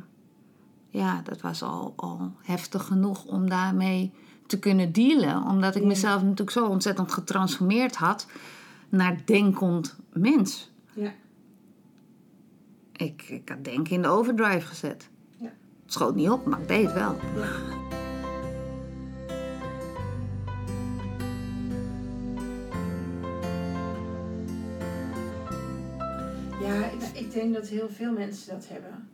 ja, 0.89 1.21
dat 1.21 1.41
was 1.41 1.63
al, 1.63 1.93
al 1.95 2.31
heftig 2.41 2.85
genoeg 2.85 3.25
om 3.25 3.49
daarmee 3.49 4.11
te 4.47 4.59
kunnen 4.59 4.91
dealen. 4.91 5.43
Omdat 5.43 5.75
ik 5.75 5.83
mezelf 5.83 6.21
natuurlijk 6.21 6.51
zo 6.51 6.65
ontzettend 6.67 7.11
getransformeerd 7.11 7.95
had 7.95 8.27
naar 8.89 9.17
denkend 9.25 9.95
mens. 10.13 10.71
Ja. 10.93 11.11
Ik, 12.91 13.21
ik 13.29 13.49
had 13.49 13.63
denken 13.63 13.91
in 13.95 14.01
de 14.01 14.07
overdrive 14.07 14.67
gezet. 14.67 15.09
Ja. 15.37 15.45
Het 15.83 15.93
schoot 15.93 16.15
niet 16.15 16.29
op, 16.29 16.45
maar 16.45 16.59
ik 16.61 16.67
deed 16.67 16.85
het 16.85 16.93
wel. 16.93 17.15
Ja. 17.35 17.47
Ja, 26.61 26.85
ik- 26.85 27.17
ik 27.17 27.31
denk 27.31 27.53
dat 27.53 27.67
heel 27.67 27.89
veel 27.89 28.11
mensen 28.13 28.53
dat 28.53 28.67
hebben. 28.67 29.09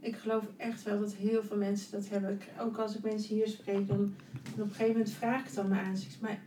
Ik 0.00 0.16
geloof 0.16 0.44
echt 0.56 0.82
wel 0.82 1.00
dat 1.00 1.14
heel 1.14 1.42
veel 1.42 1.56
mensen 1.56 1.90
dat 1.90 2.08
hebben. 2.08 2.40
Ook 2.60 2.76
als 2.76 2.96
ik 2.96 3.02
mensen 3.02 3.34
hier 3.34 3.48
spreek, 3.48 3.88
dan, 3.88 4.14
op 4.52 4.58
een 4.58 4.70
gegeven 4.70 4.92
moment 4.92 5.10
vraag 5.10 5.40
ik 5.40 5.46
het 5.46 5.54
dan 5.54 5.68
maar 5.68 5.84
aan. 5.84 5.96
Maar 6.20 6.40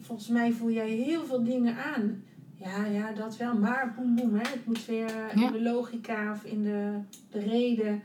volgens 0.00 0.28
mij 0.28 0.52
voel 0.52 0.70
jij 0.70 0.90
heel 0.90 1.24
veel 1.24 1.44
dingen 1.44 1.76
aan. 1.76 2.22
Ja, 2.56 2.84
ja, 2.84 3.12
dat 3.12 3.36
wel. 3.36 3.58
Maar 3.58 3.94
boem, 3.96 4.14
boem. 4.14 4.34
Hè. 4.34 4.48
Het 4.48 4.66
moet 4.66 4.86
weer 4.86 5.32
in 5.34 5.52
de 5.52 5.62
logica 5.62 6.32
of 6.32 6.44
in 6.44 6.62
de, 6.62 6.98
de 7.30 7.38
reden. 7.38 8.02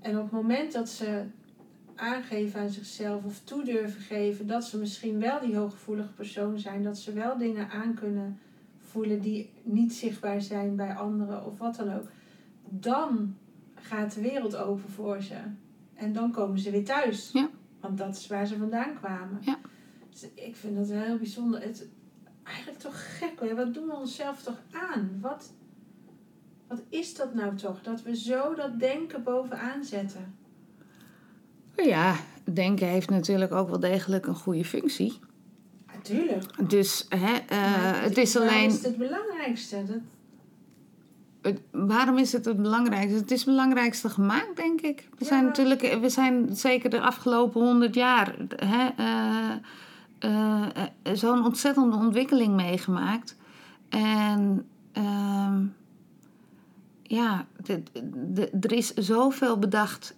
En 0.00 0.16
op 0.16 0.22
het 0.22 0.32
moment 0.32 0.72
dat 0.72 0.88
ze 0.88 1.24
aangeven 1.94 2.60
aan 2.60 2.70
zichzelf 2.70 3.24
of 3.24 3.40
toe 3.44 3.64
durven 3.64 4.00
geven 4.00 4.46
dat 4.46 4.64
ze 4.64 4.78
misschien 4.78 5.20
wel 5.20 5.40
die 5.40 5.56
hooggevoelige 5.56 6.12
persoon 6.12 6.58
zijn, 6.58 6.82
dat 6.82 6.98
ze 6.98 7.12
wel 7.12 7.38
dingen 7.38 7.70
aan 7.70 7.94
kunnen 7.94 8.38
voelen 8.78 9.20
die 9.20 9.50
niet 9.62 9.92
zichtbaar 9.92 10.40
zijn 10.40 10.76
bij 10.76 10.94
anderen 10.94 11.46
of 11.46 11.58
wat 11.58 11.76
dan 11.76 11.94
ook, 11.94 12.06
dan 12.68 13.34
gaat 13.80 14.14
de 14.14 14.20
wereld 14.20 14.56
open 14.56 14.90
voor 14.90 15.22
ze. 15.22 15.36
En 15.94 16.12
dan 16.12 16.32
komen 16.32 16.58
ze 16.58 16.70
weer 16.70 16.84
thuis. 16.84 17.30
Ja. 17.32 17.48
Want 17.80 17.98
dat 17.98 18.16
is 18.16 18.26
waar 18.26 18.46
ze 18.46 18.56
vandaan 18.56 18.94
kwamen. 18.94 19.38
Ja. 19.40 19.58
Dus 20.10 20.28
ik 20.34 20.56
vind 20.56 20.76
dat 20.76 20.88
heel 20.88 21.16
bijzonder. 21.16 21.62
Het, 21.62 21.88
eigenlijk 22.42 22.78
toch 22.78 23.18
gek. 23.18 23.40
Hè? 23.40 23.54
Wat 23.54 23.74
doen 23.74 23.86
we 23.86 23.96
onszelf 23.96 24.42
toch 24.42 24.60
aan? 24.72 25.18
Wat, 25.20 25.52
wat 26.68 26.82
is 26.88 27.14
dat 27.14 27.34
nou 27.34 27.54
toch? 27.54 27.82
Dat 27.82 28.02
we 28.02 28.16
zo 28.16 28.54
dat 28.54 28.80
denken 28.80 29.22
bovenaan 29.22 29.84
zetten. 29.84 30.36
Ja, 31.76 32.16
denken 32.52 32.88
heeft 32.88 33.10
natuurlijk 33.10 33.52
ook 33.52 33.68
wel 33.68 33.80
degelijk 33.80 34.26
een 34.26 34.34
goede 34.34 34.64
functie. 34.64 35.18
Natuurlijk. 35.94 36.70
Dus 36.70 37.06
hè, 37.08 37.34
eh, 37.48 38.02
het 38.02 38.16
is 38.16 38.36
alleen. 38.36 38.70
is 38.70 38.82
het 38.82 38.96
belangrijkste? 38.96 39.84
Dat, 39.84 40.00
waarom 41.70 42.18
is 42.18 42.32
het 42.32 42.44
het 42.44 42.62
belangrijkste? 42.62 43.18
Het 43.18 43.30
is 43.30 43.38
het 43.38 43.48
belangrijkste 43.48 44.08
gemaakt, 44.08 44.56
denk 44.56 44.80
ik. 44.80 45.08
We 45.10 45.16
Ja. 45.18 45.26
zijn 45.26 45.44
natuurlijk, 45.44 45.98
we 46.00 46.08
zijn 46.08 46.56
zeker 46.56 46.90
de 46.90 47.00
afgelopen 47.00 47.60
honderd 47.60 47.94
jaar 47.94 48.34
hè, 48.56 48.88
eh, 48.96 49.50
eh, 50.18 50.62
eh, 51.02 51.14
zo'n 51.14 51.44
ontzettende 51.44 51.96
ontwikkeling 51.96 52.54
meegemaakt. 52.54 53.36
En 53.88 54.66
ehm, 54.92 55.64
ja, 57.02 57.46
er 58.60 58.72
is 58.72 58.94
zoveel 58.94 59.58
bedacht, 59.58 60.16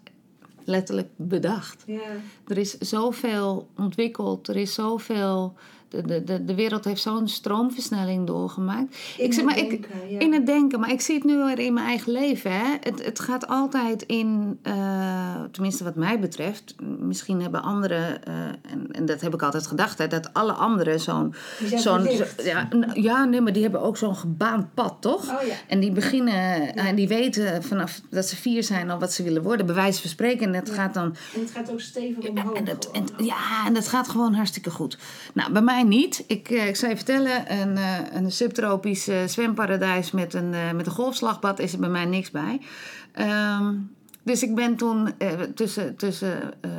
letterlijk 0.64 1.09
bedacht. 1.16 1.83
ja. 1.87 2.01
Er 2.47 2.59
is 2.59 2.78
zoveel 2.78 3.68
ontwikkeld, 3.76 4.49
er 4.49 4.57
is 4.57 4.74
zoveel. 4.74 5.55
De, 5.91 6.24
de, 6.24 6.45
de, 6.45 6.55
wereld 6.55 6.84
heeft 6.84 7.03
zo'n 7.03 7.28
stroomversnelling 7.28 8.26
doorgemaakt. 8.26 8.97
In 9.16 9.24
ik 9.24 9.32
zeg 9.32 9.45
het 9.45 9.45
maar, 9.45 9.59
ik, 9.59 9.88
ja. 10.09 10.18
in 10.18 10.32
het 10.32 10.47
denken, 10.47 10.80
maar 10.80 10.91
ik 10.91 11.01
zie 11.01 11.14
het 11.14 11.24
nu 11.24 11.36
weer 11.36 11.59
in 11.59 11.72
mijn 11.74 11.86
eigen 11.86 12.12
leven. 12.12 12.53
Hè. 12.53 12.76
Het, 12.80 13.05
het 13.05 13.20
gaat 13.20 13.47
altijd 13.47 14.03
in, 14.03 14.59
eh, 14.62 15.43
tenminste 15.51 15.84
wat 15.84 15.95
mij 15.95 16.20
betreft, 16.20 16.74
misschien 16.99 17.43
hebben 17.43 17.62
anderen, 17.62 18.24
eh, 18.24 18.34
en, 18.45 18.86
en 18.91 19.07
dat 19.07 19.20
heb 19.20 19.34
ik 19.34 19.43
altijd 19.43 19.66
gedacht, 19.66 19.99
hè, 19.99 20.07
dat 20.07 20.34
alle 20.34 20.53
anderen 20.53 21.01
zo'n. 21.01 21.34
Ja, 22.45 22.68
ja, 22.95 23.24
nee, 23.24 23.41
maar 23.41 23.53
die 23.53 23.62
hebben 23.62 23.82
ook 23.82 23.97
zo'n 23.97 24.16
gebaand 24.16 24.74
pad, 24.74 24.97
toch? 25.01 25.22
Oh 25.22 25.47
ja. 25.47 25.55
En 25.68 25.80
die 25.80 25.93
beginnen, 25.93 26.74
en 26.74 26.95
die 26.95 27.09
weten 27.09 27.62
vanaf 27.62 28.01
dat 28.11 28.26
ze 28.26 28.36
vier 28.36 28.62
zijn 28.62 28.91
al 28.91 28.99
wat 28.99 29.12
ze 29.12 29.22
willen 29.22 29.43
worden, 29.43 29.66
bij 29.66 29.74
wijze 29.74 30.01
van 30.01 30.11
spreken. 30.11 30.47
En 30.47 30.53
dat 30.53 30.70
gaat 30.70 30.95
dan 30.95 31.14
En 31.34 31.41
het 31.41 31.51
gaat 31.51 31.70
ook 31.72 31.80
stevig 31.80 32.28
omhoog. 32.28 32.57
en 32.57 32.64
dat, 32.64 32.91
en, 32.91 33.07
gewoon. 33.07 33.26
ja, 33.26 33.66
en 33.66 33.74
dat 33.74 33.88
gaat 33.88 34.09
gewoon 34.09 34.34
hartstikke 34.34 34.70
goed. 34.70 34.99
Nou, 35.34 35.53
bij 35.53 35.62
mij 35.62 35.80
niet. 35.85 36.24
Ik, 36.26 36.51
eh, 36.51 36.68
ik 36.68 36.76
zou 36.76 36.91
je 36.91 36.97
vertellen, 36.97 37.53
een, 37.61 37.76
eh, 37.76 37.99
een 38.12 38.33
subtropisch 38.33 39.09
eh, 39.09 39.24
zwemparadijs 39.26 40.11
met 40.11 40.35
een, 40.35 40.51
met 40.76 40.87
een 40.87 40.93
golfslagbad 40.93 41.59
is 41.59 41.72
er 41.72 41.78
bij 41.78 41.89
mij 41.89 42.05
niks 42.05 42.31
bij. 42.31 42.61
Ehm, 43.12 43.74
dus 44.22 44.43
ik 44.43 44.55
ben 44.55 44.76
toen 44.76 45.14
tussen, 45.55 45.97
tussen 45.97 46.62
eh, 46.62 46.70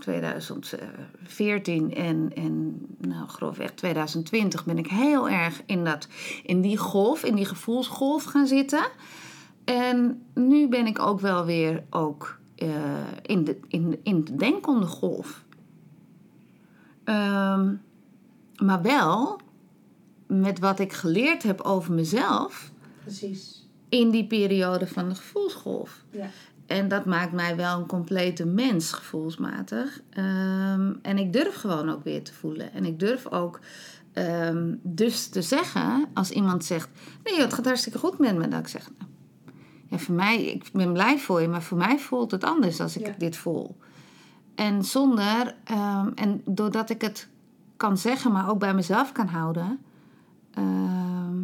2014 0.00 1.94
en, 1.94 2.30
en 2.34 2.80
nou, 2.98 3.28
grofweg 3.28 3.70
2020 3.70 4.64
ben 4.64 4.78
ik 4.78 4.86
heel 4.86 5.28
erg 5.28 5.62
in, 5.66 5.84
dat, 5.84 6.08
in 6.42 6.60
die 6.60 6.76
golf, 6.76 7.24
in 7.24 7.34
die 7.34 7.44
gevoelsgolf 7.44 8.24
gaan 8.24 8.46
zitten. 8.46 8.88
En 9.64 10.22
nu 10.34 10.68
ben 10.68 10.86
ik 10.86 10.98
ook 10.98 11.20
wel 11.20 11.44
weer 11.44 11.82
ook, 11.90 12.38
in, 13.22 13.44
de, 13.44 13.58
in, 13.68 14.00
in 14.02 14.24
de 14.24 14.36
denkende 14.36 14.86
golf. 14.86 15.44
Ehm, 17.04 17.74
maar 18.60 18.82
wel 18.82 19.40
met 20.26 20.58
wat 20.58 20.78
ik 20.78 20.92
geleerd 20.92 21.42
heb 21.42 21.60
over 21.60 21.92
mezelf 21.92 22.70
Precies. 23.02 23.68
in 23.88 24.10
die 24.10 24.26
periode 24.26 24.86
van 24.86 25.08
de 25.08 25.14
gevoelsgolf. 25.14 26.04
Ja. 26.10 26.28
En 26.66 26.88
dat 26.88 27.04
maakt 27.04 27.32
mij 27.32 27.56
wel 27.56 27.78
een 27.78 27.86
complete 27.86 28.46
mens, 28.46 28.92
gevoelsmatig. 28.92 30.00
Ehm, 30.10 30.92
en 31.02 31.18
ik 31.18 31.32
durf 31.32 31.54
gewoon 31.54 31.90
ook 31.90 32.04
weer 32.04 32.22
te 32.24 32.32
voelen. 32.34 32.72
En 32.72 32.84
ik 32.84 32.98
durf 32.98 33.26
ook 33.26 33.60
ehm, 34.12 34.74
dus 34.82 35.28
te 35.28 35.42
zeggen, 35.42 36.08
als 36.14 36.30
iemand 36.30 36.64
zegt... 36.64 36.88
Nee, 37.24 37.40
het 37.40 37.54
gaat 37.54 37.64
hartstikke 37.64 37.98
goed 37.98 38.18
met 38.18 38.36
me. 38.36 38.48
Dat 38.48 38.60
ik 38.60 38.68
zeg, 38.68 38.88
nou, 38.98 39.10
ja, 39.88 39.98
voor 39.98 40.14
mij, 40.14 40.44
ik 40.44 40.70
ben 40.72 40.92
blij 40.92 41.18
voor 41.18 41.40
je, 41.40 41.48
maar 41.48 41.62
voor 41.62 41.78
mij 41.78 41.98
voelt 41.98 42.30
het 42.30 42.44
anders 42.44 42.80
als 42.80 42.96
ik 42.96 43.06
Ja. 43.06 43.14
dit 43.18 43.36
voel. 43.36 43.76
En 44.54 44.84
zonder, 44.84 45.54
ehm, 45.64 46.08
en 46.14 46.42
doordat 46.44 46.90
ik 46.90 47.02
het 47.02 47.28
kan 47.80 47.98
zeggen, 47.98 48.32
maar 48.32 48.50
ook 48.50 48.58
bij 48.58 48.74
mezelf 48.74 49.12
kan 49.12 49.26
houden... 49.26 49.78
ehm, 50.50 51.38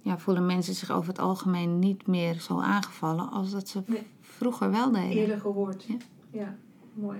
ja, 0.00 0.18
voelen 0.18 0.46
mensen 0.46 0.74
zich 0.74 0.90
over 0.90 1.08
het 1.08 1.18
algemeen 1.18 1.78
niet 1.78 2.06
meer 2.06 2.40
zo 2.40 2.60
aangevallen 2.60 3.30
als 3.30 3.50
dat 3.50 3.68
ze 3.68 3.82
Nee. 3.86 4.06
vroeger 4.20 4.70
wel 4.70 4.90
deden. 4.90 5.10
Eerder 5.10 5.40
gehoord. 5.40 5.84
Ja. 5.84 5.96
Ja. 6.30 6.56
mooi. 6.94 7.18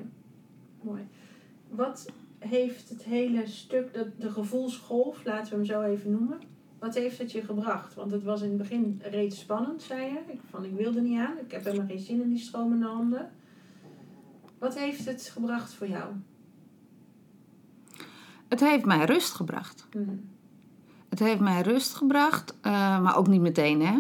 Mooi. 0.80 1.08
Wat, 1.70 2.12
heeft 2.38 2.88
het 2.88 3.02
hele 3.02 3.46
stuk, 3.46 3.92
de, 3.94 4.10
de 4.18 4.30
gevoelsgolf, 4.30 5.24
laten 5.24 5.50
we 5.50 5.56
hem 5.56 5.64
zo 5.64 5.82
even 5.82 6.10
noemen, 6.10 6.38
wat 6.78 6.94
heeft 6.94 7.18
het 7.18 7.32
je 7.32 7.42
gebracht? 7.42 7.94
Want 7.94 8.10
het 8.10 8.22
was 8.22 8.42
in 8.42 8.48
het 8.48 8.58
begin 8.58 9.00
reeds 9.02 9.38
spannend, 9.38 9.82
zei 9.82 10.02
je. 10.02 10.20
Ik, 10.32 10.40
van, 10.50 10.64
ik 10.64 10.74
wilde 10.74 11.00
niet 11.00 11.18
aan, 11.18 11.38
ik 11.38 11.50
heb 11.50 11.64
helemaal 11.64 11.86
geen 11.86 11.98
zin 11.98 12.22
in 12.22 12.28
die 12.28 12.38
stromende 12.38 12.86
handen. 12.86 13.30
Wat 14.58 14.78
heeft 14.78 15.04
het 15.04 15.30
gebracht 15.32 15.72
voor 15.72 15.88
jou? 15.88 16.12
Het 18.52 18.60
heeft 18.60 18.84
mij 18.84 19.04
rust 19.04 19.34
gebracht. 19.34 19.86
Mhm. 19.92 20.10
Het 21.08 21.18
heeft 21.18 21.40
mij 21.40 21.62
rust 21.62 21.94
gebracht, 21.94 22.54
eh, 22.60 23.00
maar 23.00 23.16
ook 23.16 23.26
niet 23.26 23.40
meteen, 23.40 23.80
hè? 23.80 23.92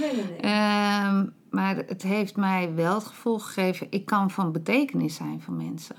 Nee, 0.00 0.14
nee, 0.14 0.24
nee. 0.24 0.36
Ehm, 0.36 1.26
maar 1.50 1.76
het 1.76 2.02
heeft 2.02 2.36
mij 2.36 2.74
wel 2.74 2.94
het 2.94 3.04
gevoel 3.04 3.38
gegeven, 3.38 3.86
ik 3.90 4.06
kan 4.06 4.30
van 4.30 4.52
betekenis 4.52 5.14
zijn 5.14 5.42
voor 5.42 5.54
mensen. 5.54 5.96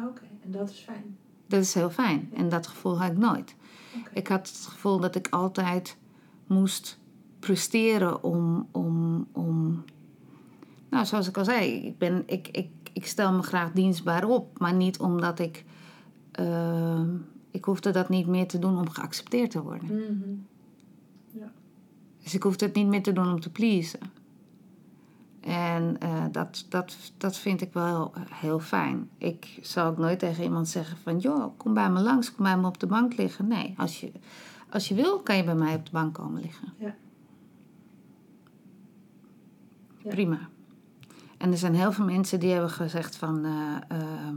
Oké, 0.00 0.22
en 0.44 0.50
dat 0.50 0.70
is 0.70 0.78
fijn. 0.78 1.16
Dat 1.46 1.60
is 1.60 1.74
heel 1.74 1.90
fijn. 1.90 2.30
En 2.34 2.48
dat 2.48 2.66
gevoel 2.66 3.00
had 3.00 3.10
ik 3.10 3.18
nooit. 3.18 3.54
Ik 4.12 4.28
had 4.28 4.48
het 4.48 4.66
gevoel 4.66 5.00
dat 5.00 5.14
ik 5.14 5.28
altijd 5.30 5.96
moest 6.46 6.98
presteren 7.38 8.22
om. 8.22 8.68
om, 8.70 9.26
om 9.32 9.84
nou, 10.90 11.06
zoals 11.06 11.28
ik 11.28 11.36
al 11.36 11.44
zei, 11.44 11.86
ik, 11.86 11.98
ben, 11.98 12.22
ik, 12.26 12.48
ik, 12.48 12.70
ik 12.92 13.06
stel 13.06 13.32
me 13.32 13.42
graag 13.42 13.72
dienstbaar 13.72 14.28
op, 14.28 14.58
maar 14.58 14.74
niet 14.74 14.98
omdat 14.98 15.38
ik. 15.38 15.64
Ehm, 16.36 17.16
ik 17.50 17.64
hoefde 17.64 17.90
dat 17.90 18.08
niet 18.08 18.26
meer 18.26 18.48
te 18.48 18.58
doen 18.58 18.78
om 18.78 18.88
geaccepteerd 18.88 19.50
te 19.50 19.62
worden. 19.62 19.86
Mhm. 19.86 20.34
Dus 22.22 22.34
ik 22.34 22.42
hoefde 22.42 22.64
het 22.64 22.74
niet 22.74 22.86
meer 22.86 23.02
te 23.02 23.12
doen 23.12 23.32
om 23.32 23.40
te 23.40 23.50
pleasen. 23.50 24.00
En 25.40 25.96
eh, 26.00 26.24
dat, 26.32 26.66
dat, 26.68 26.96
dat 27.16 27.36
vind 27.36 27.60
ik 27.60 27.72
wel 27.72 28.12
heel 28.30 28.60
fijn. 28.60 29.10
Ik 29.18 29.58
zou 29.62 29.90
ook 29.90 29.98
nooit 29.98 30.18
tegen 30.18 30.44
iemand 30.44 30.68
zeggen 30.68 30.96
van... 30.98 31.18
joh, 31.18 31.58
kom 31.58 31.74
bij 31.74 31.90
me 31.90 32.00
langs, 32.00 32.34
kom 32.34 32.44
bij 32.44 32.58
me 32.58 32.66
op 32.66 32.80
de 32.80 32.86
bank 32.86 33.16
liggen. 33.16 33.48
Nee, 33.48 33.74
als 33.76 34.00
je, 34.00 34.12
als 34.70 34.88
je 34.88 34.94
wil, 34.94 35.20
kan 35.20 35.36
je 35.36 35.44
bij 35.44 35.54
mij 35.54 35.74
op 35.74 35.84
de 35.84 35.90
bank 35.92 36.14
komen 36.14 36.40
liggen. 36.40 36.72
Ja. 36.78 36.94
Ja. 39.98 40.10
Prima. 40.10 40.48
En 41.38 41.50
er 41.50 41.58
zijn 41.58 41.74
heel 41.74 41.92
veel 41.92 42.04
mensen 42.04 42.40
die 42.40 42.50
hebben 42.50 42.70
gezegd 42.70 43.16
van... 43.16 43.44
eh, 43.44 43.76
ehm, 43.98 44.36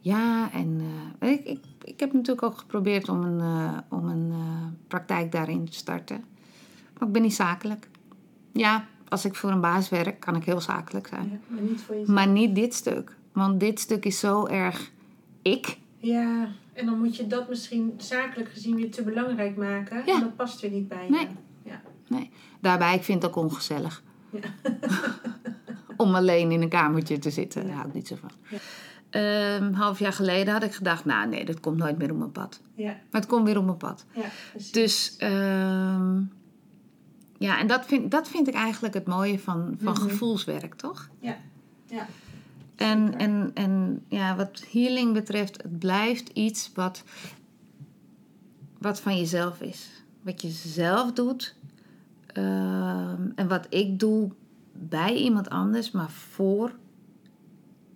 ja, 0.00 0.52
en 0.52 0.80
eh, 1.18 1.30
ik, 1.30 1.44
ik, 1.44 1.64
ik 1.84 2.00
heb 2.00 2.12
natuurlijk 2.12 2.42
ook 2.42 2.58
geprobeerd 2.58 3.08
om 3.08 3.22
een, 3.22 3.40
eh, 3.40 3.78
om 3.88 4.08
een 4.08 4.30
eh, 4.30 4.66
praktijk 4.88 5.32
daarin 5.32 5.64
te 5.64 5.72
starten. 5.72 6.24
Maar 6.98 7.08
ik 7.08 7.14
ben 7.14 7.22
niet 7.22 7.34
zakelijk. 7.34 7.88
Ja, 8.52 8.86
als 9.08 9.24
ik 9.24 9.34
voor 9.34 9.50
een 9.50 9.60
baas 9.60 9.88
werk, 9.88 10.20
kan 10.20 10.36
ik 10.36 10.44
heel 10.44 10.60
zakelijk 10.60 11.06
zijn. 11.06 11.30
Ja, 11.30 11.38
maar 11.46 11.62
niet 11.62 11.80
voor 11.80 11.94
jezelf. 11.94 12.14
Maar 12.14 12.28
niet 12.28 12.54
dit 12.54 12.74
stuk. 12.74 13.16
Want 13.32 13.60
dit 13.60 13.80
stuk 13.80 14.04
is 14.04 14.18
zo 14.18 14.46
erg 14.46 14.90
ik. 15.42 15.78
Ja, 15.98 16.48
en 16.72 16.86
dan 16.86 16.98
moet 16.98 17.16
je 17.16 17.26
dat 17.26 17.48
misschien 17.48 17.94
zakelijk 17.96 18.50
gezien 18.50 18.74
weer 18.74 18.90
te 18.90 19.02
belangrijk 19.02 19.56
maken. 19.56 20.02
Ja. 20.06 20.14
En 20.14 20.20
dat 20.20 20.36
past 20.36 20.60
weer 20.60 20.70
niet 20.70 20.88
bij 20.88 21.04
je. 21.04 21.10
Nee. 21.10 21.28
Ja. 21.62 21.80
Daarbij, 22.60 22.94
ik 22.94 23.02
vind 23.02 23.22
het 23.22 23.30
ook 23.30 23.44
ongezellig. 23.44 24.02
Ja. 24.30 24.40
Om 25.96 26.14
alleen 26.14 26.52
in 26.52 26.62
een 26.62 26.68
kamertje 26.68 27.18
te 27.18 27.30
zitten. 27.30 27.66
Daar 27.66 27.74
hou 27.74 27.88
ik 27.88 27.94
niet 27.94 28.08
zo 28.08 28.16
van. 28.20 28.30
Ja. 29.10 29.18
Ehm, 29.56 29.62
een 29.64 29.74
half 29.74 29.98
jaar 29.98 30.12
geleden 30.12 30.52
had 30.52 30.62
ik 30.62 30.74
gedacht, 30.74 31.04
nou 31.04 31.28
nee, 31.28 31.44
dat 31.44 31.60
komt 31.60 31.76
nooit 31.76 31.98
meer 31.98 32.10
op 32.10 32.18
mijn 32.18 32.32
pad. 32.32 32.60
Ja, 32.74 32.84
Maar 33.10 33.20
het 33.20 33.26
komt 33.26 33.44
weer 33.46 33.58
op 33.58 33.64
mijn 33.64 33.76
pad. 33.76 34.04
ja. 34.12 34.24
Dus 34.72 35.16
ehm, 35.18 36.20
ja, 37.38 37.58
en 37.58 37.66
dat 37.66 37.86
vind, 37.86 38.10
dat 38.10 38.28
vind 38.28 38.48
ik 38.48 38.54
eigenlijk 38.54 38.94
het 38.94 39.06
mooie 39.06 39.38
van, 39.38 39.76
van 39.82 39.92
Mhm. 39.92 40.02
gevoelswerk, 40.02 40.74
toch? 40.74 41.08
Ja, 41.20 41.36
ja. 41.86 42.06
En, 42.76 43.18
en, 43.18 43.50
en 43.54 44.04
ja, 44.08 44.36
wat 44.36 44.64
healing 44.72 45.12
betreft, 45.12 45.62
het 45.62 45.78
blijft 45.78 46.28
iets 46.28 46.70
wat, 46.74 47.04
wat 48.78 49.00
van 49.00 49.16
jezelf 49.16 49.60
is. 49.60 49.88
Wat 50.22 50.42
je 50.42 50.48
zelf 50.48 51.12
doet 51.12 51.54
ehm, 52.26 53.22
en 53.34 53.48
wat 53.48 53.66
ik 53.70 53.98
doe 53.98 54.30
bij 54.72 55.14
iemand 55.14 55.48
anders, 55.48 55.90
maar 55.90 56.10
voor. 56.10 56.72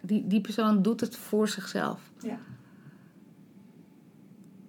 Die, 0.03 0.27
die 0.27 0.41
persoon 0.41 0.83
doet 0.83 1.01
het 1.01 1.17
voor 1.17 1.49
zichzelf. 1.49 2.01
Ja. 2.23 2.39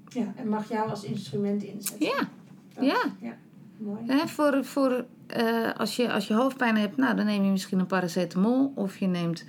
Ja, 0.07 0.33
en 0.35 0.47
mag 0.47 0.69
jou 0.69 0.89
als 0.89 1.03
instrument 1.03 1.63
inzetten. 1.63 2.05
Ja, 2.07 2.29
Dat- 2.73 2.85
ja. 2.85 3.03
ja. 3.21 3.35
Mooi. 3.77 4.27
Voor, 4.27 4.65
voor, 4.65 5.05
eh, 5.27 5.71
als, 5.77 5.95
je, 5.95 6.11
als 6.13 6.27
je 6.27 6.33
hoofdpijn 6.33 6.77
hebt, 6.77 6.97
nou, 6.97 7.15
dan 7.15 7.25
neem 7.25 7.43
je 7.43 7.51
misschien 7.51 7.79
een 7.79 7.85
paracetamol. 7.85 8.71
Of 8.75 8.97
je 8.97 9.07
neemt, 9.07 9.45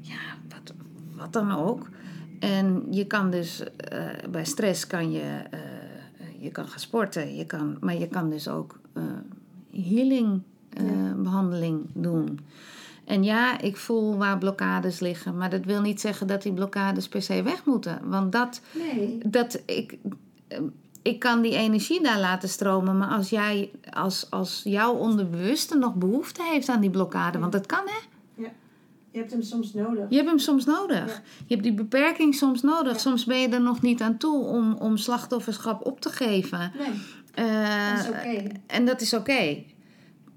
ja, 0.00 0.16
wat, 0.48 0.74
wat 1.16 1.32
dan 1.32 1.50
ook. 1.52 1.88
En 2.40 2.86
je 2.90 3.06
kan 3.06 3.30
dus, 3.30 3.62
eh, 3.76 4.06
bij 4.30 4.44
stress 4.44 4.86
kan 4.86 5.10
je, 5.12 5.42
eh, 5.50 5.60
je 6.38 6.50
kan 6.50 6.68
gaan 6.68 6.78
sporten. 6.78 7.36
Je 7.36 7.44
kan, 7.46 7.76
maar 7.80 7.94
je 7.98 8.08
kan 8.08 8.30
dus 8.30 8.48
ook 8.48 8.80
healing 9.70 10.42
eh, 10.70 10.86
Ja. 10.86 11.12
behandeling 11.14 11.80
doen. 11.92 12.38
En 13.04 13.24
ja, 13.24 13.60
ik 13.60 13.76
voel 13.76 14.16
waar 14.16 14.38
blokkades 14.38 15.00
liggen. 15.00 15.36
Maar 15.36 15.50
dat 15.50 15.64
wil 15.64 15.80
niet 15.80 16.00
zeggen 16.00 16.26
dat 16.26 16.42
die 16.42 16.52
blokkades 16.52 17.08
per 17.08 17.22
se 17.22 17.42
weg 17.42 17.64
moeten. 17.64 17.98
Want 18.04 18.32
dat, 18.32 18.60
Nee. 18.72 19.18
dat 19.26 19.62
ik, 19.66 19.96
eh, 20.48 20.58
ik 21.02 21.18
kan 21.18 21.42
die 21.42 21.54
energie 21.56 22.02
daar 22.02 22.20
laten 22.20 22.48
stromen. 22.48 22.98
Maar 22.98 23.08
als 23.08 23.30
jij, 23.30 23.70
als, 23.90 24.26
als 24.30 24.60
jouw 24.64 24.92
onderbewuste 24.94 25.78
nog 25.78 25.94
behoefte 25.94 26.42
heeft 26.42 26.68
aan 26.68 26.80
die 26.80 26.90
blokkade, 26.90 27.38
want 27.38 27.52
dat 27.52 27.66
kan 27.66 27.82
hè. 27.86 28.12
Je 29.10 29.20
hebt 29.20 29.32
hem 29.32 29.42
soms 29.42 29.74
nodig. 29.74 30.04
Je 30.08 30.16
hebt 30.16 30.28
hem 30.28 30.38
soms 30.38 30.64
nodig. 30.64 31.06
Ja. 31.06 31.22
Je 31.46 31.54
hebt 31.54 31.62
die 31.62 31.74
beperking 31.74 32.34
soms 32.34 32.62
nodig. 32.62 32.92
Ja. 32.92 32.98
Soms 32.98 33.24
ben 33.24 33.38
je 33.40 33.48
er 33.48 33.60
nog 33.60 33.82
niet 33.82 34.00
aan 34.00 34.16
toe 34.16 34.44
om, 34.44 34.72
om 34.74 34.96
slachtofferschap 34.96 35.86
op 35.86 36.00
te 36.00 36.08
geven. 36.08 36.72
Nee, 36.78 36.88
Eh, 37.34 37.90
dat 37.96 38.04
is 38.04 38.08
oké. 38.08 38.46
En 38.66 38.84
dat 38.86 39.00
is 39.00 39.14
oké. 39.14 39.62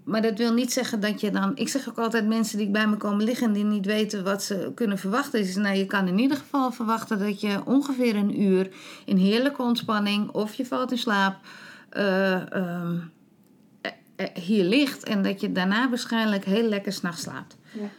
Maar 0.08 0.22
dat 0.22 0.38
wil 0.38 0.54
niet 0.54 0.74
zeggen 0.74 1.00
dat 1.00 1.22
je 1.22 1.32
dan. 1.32 1.52
Ik 1.56 1.70
zeg 1.70 1.90
ook 1.90 1.98
altijd 1.98 2.28
mensen 2.28 2.58
die 2.58 2.70
bij 2.70 2.88
me 2.88 2.98
komen 2.98 3.26
liggen 3.26 3.48
en 3.48 3.54
die 3.54 3.64
niet 3.64 3.86
weten 3.86 4.24
wat 4.24 4.44
ze 4.44 4.72
kunnen 4.76 4.98
verwachten. 4.98 5.40
Is 5.40 5.56
nou, 5.56 5.76
je 5.76 5.86
kan 5.86 6.08
in 6.08 6.20
ieder 6.20 6.38
geval 6.38 6.72
verwachten 6.72 7.20
dat 7.20 7.42
je 7.42 7.66
ongeveer 7.66 8.16
een 8.16 8.42
uur 8.42 8.70
in 9.06 9.18
heerlijke 9.18 9.62
ontspanning 9.62 10.30
of 10.30 10.54
je 10.54 10.66
valt 10.66 10.92
in 10.92 10.98
slaap 10.98 11.36
eh, 11.90 12.54
ehm, 12.54 12.98
eh, 13.82 13.92
eh, 14.16 14.36
hier 14.36 14.64
ligt 14.64 15.04
en 15.04 15.24
dat 15.24 15.42
je 15.42 15.52
daarna 15.52 15.90
waarschijnlijk 15.90 16.46
heel 16.46 16.70
lekker 16.70 16.94
s'nachts 16.94 17.22
slaapt. 17.22 17.58
Ja. 17.74 17.90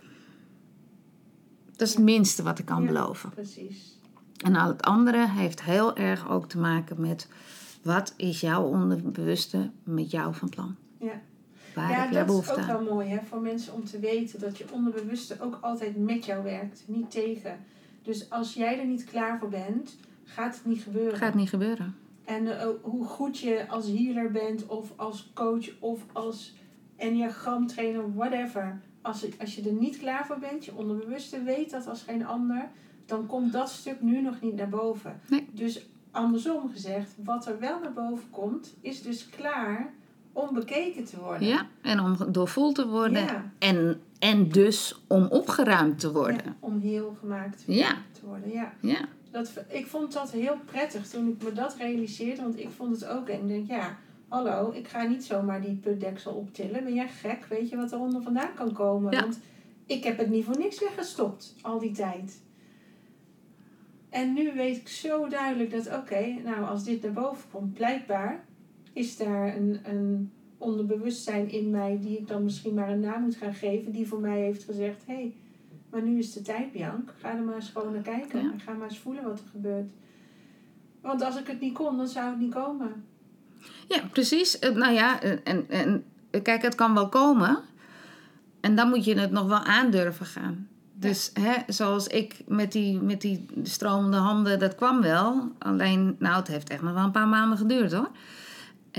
Dat 1.77 1.89
is 1.89 1.95
het 1.95 2.05
minste 2.05 2.43
wat 2.43 2.59
ik 2.59 2.65
kan 2.65 2.83
Ja. 2.83 2.87
beloven. 2.87 3.31
Precies. 3.31 3.99
En 4.45 4.57
al 4.57 4.69
het 4.69 4.83
andere 4.83 5.29
heeft 5.29 5.63
heel 5.63 5.97
erg 5.97 6.29
ook 6.29 6.49
te 6.49 6.59
maken 6.59 7.01
met 7.01 7.29
wat 7.83 8.15
is 8.17 8.41
jouw 8.41 8.63
onderbewuste 8.63 9.71
met 9.85 10.11
jou 10.11 10.35
van 10.35 10.49
plan? 10.49 10.77
Ja. 11.01 11.21
Waar 11.81 11.91
ja, 11.91 12.01
heb 12.01 12.11
jij 12.13 12.25
dat 12.25 12.43
is 12.43 12.51
ook 12.51 12.61
wel 12.61 12.83
mooi 12.83 13.09
hè, 13.09 13.19
voor 13.25 13.41
mensen 13.41 13.75
om 13.75 13.85
te 13.85 13.99
weten 13.99 14.41
dat 14.41 14.59
je 14.59 14.65
onderbewuste 14.73 15.37
ook 15.41 15.59
altijd 15.61 15.97
met 15.97 16.25
jou 16.25 16.43
werkt, 16.43 16.83
niet 16.87 17.11
tegen. 17.11 17.59
Dus 18.03 18.31
als 18.31 18.55
jij 18.55 18.79
er 18.81 18.87
niet 18.87 19.05
klaar 19.05 19.39
voor 19.39 19.49
bent, 19.49 19.97
gaat 20.25 20.55
het 20.55 20.65
niet 20.65 20.83
gebeuren. 20.83 21.19
Gaat 21.19 21.35
niet 21.35 21.49
gebeuren. 21.49 21.95
En 22.25 22.61
eh, 22.61 22.69
hoe 22.83 23.05
goed 23.05 23.39
je 23.39 23.69
als 23.69 23.87
healer 23.87 24.31
bent, 24.31 24.67
of 24.67 24.93
als 24.97 25.31
coach, 25.35 25.69
of 25.81 26.01
als 26.13 26.55
enneagramtrainer, 26.97 28.15
whatever. 28.15 28.81
Als, 29.03 29.21
je- 29.21 29.33
als 29.41 29.55
je 29.55 29.63
er 29.63 29.73
niet 29.73 29.99
klaar 29.99 30.27
voor 30.27 30.39
bent, 30.39 30.65
je 30.65 30.75
onderbewuste 30.77 31.43
weet 31.43 31.71
dat 31.71 31.87
als 31.87 32.03
geen 32.03 32.27
ander, 32.27 32.69
dan 33.07 33.27
komt 33.27 33.53
dat 33.53 33.71
stuk 33.71 34.01
nu 34.03 34.21
nog 34.21 34.41
niet 34.41 34.55
naar 34.57 34.69
boven. 34.69 35.21
Nee. 35.29 35.47
Dus 35.53 35.87
andersom 36.11 36.71
gezegd, 36.71 37.15
wat 37.25 37.47
er 37.47 37.59
wel 37.59 37.81
naar 37.81 37.93
boven 37.93 38.31
komt, 38.31 38.75
is 38.81 39.03
dus 39.03 39.29
klaar 39.29 39.93
om 40.39 40.55
bekeken 40.55 41.05
te 41.05 41.21
worden. 41.21 41.49
Ja, 41.49 41.67
en 41.83 42.01
om 42.01 42.17
doorvoeld 42.33 42.75
te 42.75 42.89
worden. 42.89 43.23
Ja. 43.23 43.51
En, 43.59 44.01
en 44.19 44.49
dus 44.49 45.01
om 45.07 45.27
opgeruimd 45.27 45.99
te 45.99 46.13
worden. 46.13 46.43
Ja, 46.45 46.57
om 46.61 46.81
heel 46.81 47.17
gemaakt 47.21 47.63
Ja. 47.67 47.97
te 48.13 48.27
worden. 48.27 48.51
Ja. 48.51 48.73
Ja. 48.81 49.09
Dat, 49.31 49.53
ik 49.69 49.87
vond 49.87 50.13
dat 50.13 50.31
heel 50.31 50.57
prettig 50.65 51.09
toen 51.09 51.29
ik 51.29 51.43
me 51.43 51.53
dat 51.53 51.77
realiseerde, 51.77 52.43
want 52.43 52.59
ik 52.59 52.71
vond 52.77 53.01
het 53.01 53.07
ook. 53.11 53.29
En 53.29 53.41
ik 53.41 53.49
denk, 53.49 53.67
ja, 53.69 53.97
hallo, 54.29 54.73
ik 54.73 54.89
ga 54.89 55.03
niet 55.03 55.25
zomaar 55.25 55.61
die 55.61 55.75
putdeksel 55.75 56.33
optillen. 56.33 56.85
Ben 56.85 56.95
jij 56.95 57.09
gek? 57.09 57.45
Weet 57.49 57.69
je 57.69 57.77
wat 57.77 57.93
er 57.93 57.99
onder 57.99 58.23
vandaan 58.23 58.55
kan 58.55 58.73
komen? 58.73 59.13
Ja. 59.13 59.21
Want 59.21 59.41
ik 59.87 60.05
heb 60.05 60.19
het 60.19 60.31
niet 60.31 60.45
voor 60.45 60.59
niks 60.59 60.81
weggestopt, 60.81 61.55
al 61.63 61.79
die 61.79 61.93
tijd. 61.93 62.41
En 64.11 64.33
nu 64.33 64.53
weet 64.55 64.77
ik 64.77 64.89
zo 64.89 65.29
duidelijk 65.29 65.71
dat, 65.71 65.87
oké, 65.97 66.27
nou 66.45 66.65
als 66.65 66.85
dit 66.85 67.03
naar 67.03 67.13
boven 67.13 67.51
komt, 67.53 67.75
blijkbaar 67.75 68.45
is 68.99 69.17
daar 69.17 69.57
een, 69.57 69.81
een 69.85 70.33
onderbewustzijn 70.59 71.51
in 71.51 71.71
mij 71.71 71.99
die 72.01 72.19
ik 72.19 72.29
dan 72.29 72.45
misschien 72.45 72.75
maar 72.75 72.91
een 72.91 73.01
naam 73.01 73.23
moet 73.23 73.37
gaan 73.37 73.55
geven, 73.55 73.93
die 73.93 74.09
voor 74.09 74.21
mij 74.21 74.41
heeft 74.41 74.65
gezegd, 74.65 75.07
hé, 75.07 75.15
hey, 75.15 75.35
maar 75.91 76.03
nu 76.03 76.19
is 76.19 76.33
de 76.33 76.43
tijd, 76.43 76.73
Bianc. 76.73 77.13
Ga 77.19 77.37
er 77.37 77.43
maar 77.43 77.55
eens 77.55 77.71
gewoon 77.71 77.93
naar 77.93 78.03
kijken. 78.03 78.43
Ja. 78.43 78.53
En 78.53 78.61
ga 78.61 78.73
maar 78.73 78.89
eens 78.89 78.99
voelen 78.99 79.25
wat 79.25 79.39
er 79.39 79.47
gebeurt. 79.51 79.91
Want 81.01 81.23
als 81.23 81.39
ik 81.39 81.47
het 81.47 81.61
niet 81.61 81.75
kon, 81.75 81.97
dan 81.97 82.09
zou 82.09 82.31
het 82.31 82.39
niet 82.39 82.55
komen. 82.55 83.05
Ja, 83.89 84.01
precies. 84.13 84.59
Eh, 84.59 84.75
Nou 84.75 84.93
ja, 84.93 85.21
eh, 85.23 85.31
en, 85.45 85.71
en 85.71 86.05
eh, 86.31 86.43
kijk, 86.43 86.63
het 86.63 86.75
kan 86.75 86.95
wel 86.95 87.09
komen. 87.09 87.59
En 88.61 88.75
dan 88.75 88.89
moet 88.89 89.05
je 89.05 89.19
het 89.19 89.31
nog 89.31 89.47
wel 89.47 89.59
aandurven 89.59 90.27
gaan. 90.27 90.69
Dus 90.95 91.31
hè, 91.41 91.55
zoals 91.67 92.07
ik 92.07 92.43
met 92.47 92.73
die, 92.73 93.01
met 93.01 93.21
die 93.21 93.47
stromende 93.63 94.17
handen, 94.17 94.59
dat 94.59 94.75
kwam 94.75 95.01
wel. 95.01 95.53
Alleen, 95.59 96.17
nou, 96.19 96.37
het 96.37 96.49
heeft 96.49 96.71
echt 96.71 96.83
nog 96.83 96.95
wel 96.95 97.05
een 97.05 97.11
paar 97.11 97.29
maanden 97.29 97.59
geduurd 97.59 97.93
hoor. 97.93 98.11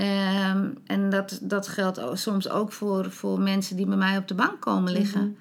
Ehm, 0.00 0.70
en 0.86 1.10
dat, 1.10 1.38
dat 1.42 1.68
geldt 1.68 2.00
soms 2.12 2.48
ook 2.48 2.72
voor, 2.72 3.10
voor 3.10 3.40
mensen 3.40 3.76
die 3.76 3.86
bij 3.86 3.96
mij 3.96 4.16
op 4.16 4.28
de 4.28 4.34
bank 4.34 4.60
komen 4.60 4.92
liggen. 4.92 5.20
Mhm. 5.20 5.32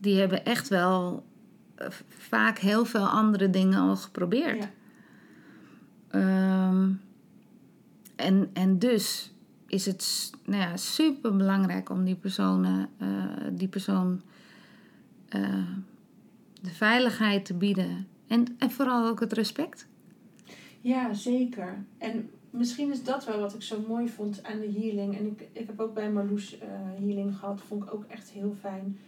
Die 0.00 0.18
hebben 0.18 0.44
echt 0.44 0.68
wel 0.68 1.24
eh, 1.74 1.86
vaak 2.08 2.58
heel 2.58 2.84
veel 2.84 3.06
andere 3.06 3.50
dingen 3.50 3.78
al 3.78 3.96
geprobeerd. 3.96 4.62
Ja. 4.62 4.70
Ehm, 6.08 6.90
en, 8.16 8.50
en 8.52 8.78
dus 8.78 9.32
is 9.66 9.86
het 9.86 10.30
nou 10.44 10.62
ja, 10.62 10.76
super 10.76 11.36
belangrijk 11.36 11.90
om 11.90 12.04
die, 12.04 12.16
personen, 12.16 12.88
eh, 12.98 13.08
die 13.52 13.68
persoon 13.68 14.20
eh, 15.28 15.68
de 16.60 16.70
veiligheid 16.70 17.44
te 17.44 17.54
bieden. 17.54 18.06
En, 18.26 18.46
en 18.58 18.70
vooral 18.70 19.08
ook 19.08 19.20
het 19.20 19.32
respect. 19.32 19.86
Ja, 20.80 21.14
zeker. 21.14 21.84
En 21.98 22.30
misschien 22.54 22.90
is 22.90 23.02
dat 23.02 23.24
wel 23.24 23.40
wat 23.40 23.54
ik 23.54 23.62
zo 23.62 23.84
mooi 23.88 24.08
vond 24.08 24.42
aan 24.42 24.60
de 24.60 24.72
healing. 24.72 25.18
En 25.18 25.26
ik, 25.26 25.48
ik 25.52 25.66
heb 25.66 25.80
ook 25.80 25.94
bij 25.94 26.10
Marloes 26.10 26.58
eh, 26.58 26.68
healing 26.98 27.36
gehad. 27.36 27.60
Vond 27.60 27.82
ik 27.82 27.94
ook 27.94 28.04
echt 28.04 28.30
heel 28.30 28.56
fijn. 28.60 28.98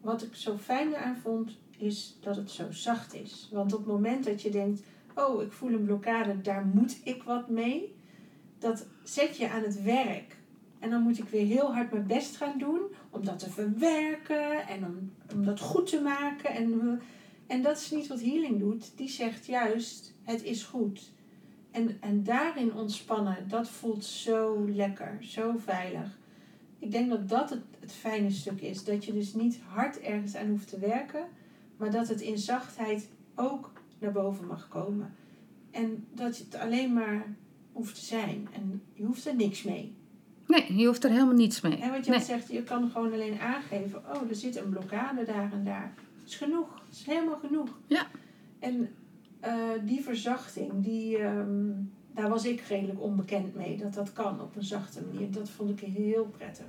Wat 0.00 0.22
ik 0.22 0.34
zo 0.34 0.56
fijn 0.56 0.88
eraan 0.88 1.16
vond, 1.16 1.58
is 1.78 2.16
dat 2.20 2.36
het 2.36 2.50
zo 2.50 2.70
zacht 2.70 3.14
is. 3.14 3.48
Want 3.52 3.72
op 3.72 3.78
het 3.78 3.88
moment 3.88 4.24
dat 4.24 4.42
je 4.42 4.50
denkt... 4.50 4.82
Oh, 5.14 5.42
ik 5.42 5.52
voel 5.52 5.72
een 5.72 5.84
blokkade, 5.84 6.40
daar 6.40 6.66
moet 6.74 7.00
ik 7.04 7.22
wat 7.22 7.48
mee. 7.48 7.94
Dat 8.58 8.86
zet 9.04 9.36
je 9.36 9.50
aan 9.50 9.62
het 9.62 9.82
werk. 9.82 10.36
En 10.78 10.90
dan 10.90 11.02
moet 11.02 11.18
ik 11.18 11.28
weer 11.28 11.46
heel 11.46 11.74
hard 11.74 11.92
mijn 11.92 12.06
best 12.06 12.36
gaan 12.36 12.58
doen 12.58 12.80
om 13.10 13.24
dat 13.24 13.38
te 13.38 13.50
verwerken 13.50 14.68
en 14.68 14.84
om, 14.84 15.12
om 15.34 15.44
dat 15.44 15.60
goed 15.60 15.86
te 15.86 16.00
maken. 16.00 16.50
En, 16.50 17.00
en 17.46 17.62
dat 17.62 17.76
is 17.76 17.90
niet 17.90 18.06
wat 18.06 18.20
healing 18.20 18.58
doet. 18.58 18.92
Die 18.96 19.08
zegt 19.08 19.46
juist, 19.46 20.14
het 20.22 20.42
is 20.42 20.62
goed. 20.62 21.12
En, 21.72 21.96
en 22.00 22.22
daarin 22.24 22.74
ontspannen, 22.74 23.36
dat 23.48 23.68
voelt 23.68 24.04
zo 24.04 24.68
lekker, 24.70 25.16
zo 25.20 25.54
veilig. 25.58 26.18
Ik 26.78 26.90
denk 26.90 27.10
dat 27.10 27.28
dat 27.28 27.50
het, 27.50 27.62
het 27.80 27.92
fijne 27.92 28.30
stuk 28.30 28.60
is. 28.60 28.84
Dat 28.84 29.04
je 29.04 29.12
dus 29.12 29.34
niet 29.34 29.60
hard 29.66 30.00
ergens 30.00 30.34
aan 30.36 30.48
hoeft 30.48 30.68
te 30.68 30.78
werken, 30.78 31.24
maar 31.76 31.90
dat 31.90 32.08
het 32.08 32.20
in 32.20 32.38
zachtheid 32.38 33.08
ook 33.34 33.72
naar 33.98 34.12
boven 34.12 34.46
mag 34.46 34.68
komen. 34.68 35.14
En 35.70 36.06
dat 36.14 36.38
het 36.38 36.54
alleen 36.54 36.92
maar 36.92 37.34
hoeft 37.72 37.94
te 37.94 38.04
zijn. 38.04 38.48
En 38.52 38.82
je 38.92 39.04
hoeft 39.04 39.26
er 39.26 39.34
niks 39.34 39.62
mee. 39.62 39.94
Nee, 40.46 40.76
je 40.76 40.86
hoeft 40.86 41.04
er 41.04 41.10
helemaal 41.10 41.34
niets 41.34 41.60
mee. 41.60 41.76
En 41.76 41.90
wat 41.90 42.04
je 42.04 42.10
Nee. 42.10 42.20
zegt, 42.20 42.48
je 42.50 42.62
kan 42.62 42.90
gewoon 42.90 43.12
alleen 43.12 43.38
aangeven: 43.40 43.98
oh, 44.14 44.28
er 44.28 44.34
zit 44.34 44.56
een 44.56 44.68
blokkade 44.70 45.24
daar 45.24 45.52
en 45.52 45.64
daar. 45.64 45.92
Dat 46.20 46.28
is 46.28 46.36
genoeg. 46.36 46.68
Dat 46.74 46.94
is 46.94 47.04
helemaal 47.06 47.38
genoeg. 47.38 47.78
Ja. 47.86 48.06
En 48.58 48.94
eh, 49.42 49.52
die 49.84 50.00
verzachting, 50.02 50.70
die, 50.76 51.18
ehm, 51.18 51.70
daar 52.14 52.28
was 52.28 52.44
ik 52.44 52.60
redelijk 52.60 53.00
onbekend 53.02 53.54
mee. 53.54 53.76
Dat 53.76 53.94
dat 53.94 54.12
kan 54.12 54.40
op 54.40 54.56
een 54.56 54.64
zachte 54.64 55.00
manier. 55.12 55.30
Dat 55.30 55.48
vond 55.50 55.70
ik 55.70 55.80
heel 55.94 56.24
prettig. 56.36 56.66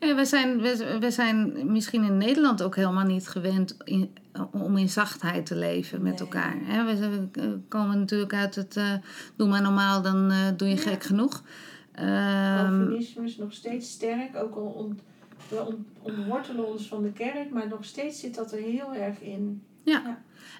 Ja, 0.00 0.14
we, 0.14 0.24
zijn, 0.24 0.60
we, 1.00 1.10
zijn 1.10 1.52
misschien 1.72 2.04
in 2.04 2.18
Nederland 2.18 2.62
ook 2.62 2.76
helemaal 2.76 3.04
niet 3.04 3.28
gewend 3.28 3.76
in, 3.84 4.10
om 4.52 4.76
in 4.76 4.88
zachtheid 4.88 5.46
te 5.46 5.56
leven 5.56 6.02
met 6.02 6.12
Nee. 6.12 6.20
elkaar. 6.20 6.56
We 6.96 7.58
komen 7.68 7.98
natuurlijk 7.98 8.34
uit 8.34 8.54
het 8.54 8.76
eh, 8.76 8.92
doe 9.36 9.48
maar 9.48 9.62
normaal, 9.62 10.02
dan 10.02 10.30
eh, 10.30 10.38
doe 10.56 10.68
je 10.68 10.74
Ja. 10.74 10.80
gek 10.80 11.02
genoeg. 11.02 11.42
Ehm, 11.94 12.56
Calvinisme 12.56 13.24
is 13.24 13.36
nog 13.36 13.52
steeds 13.52 13.90
sterk. 13.90 14.36
Ook 14.36 14.54
al 14.54 14.62
ont, 14.62 15.00
we 15.48 15.64
ont, 15.64 15.86
ontwortelen 16.02 16.72
ons 16.72 16.88
van 16.88 17.02
de 17.02 17.12
kerk, 17.12 17.50
maar 17.50 17.68
nog 17.68 17.84
steeds 17.84 18.20
zit 18.20 18.34
dat 18.34 18.52
er 18.52 18.58
heel 18.58 18.94
erg 18.94 19.20
in. 19.20 19.62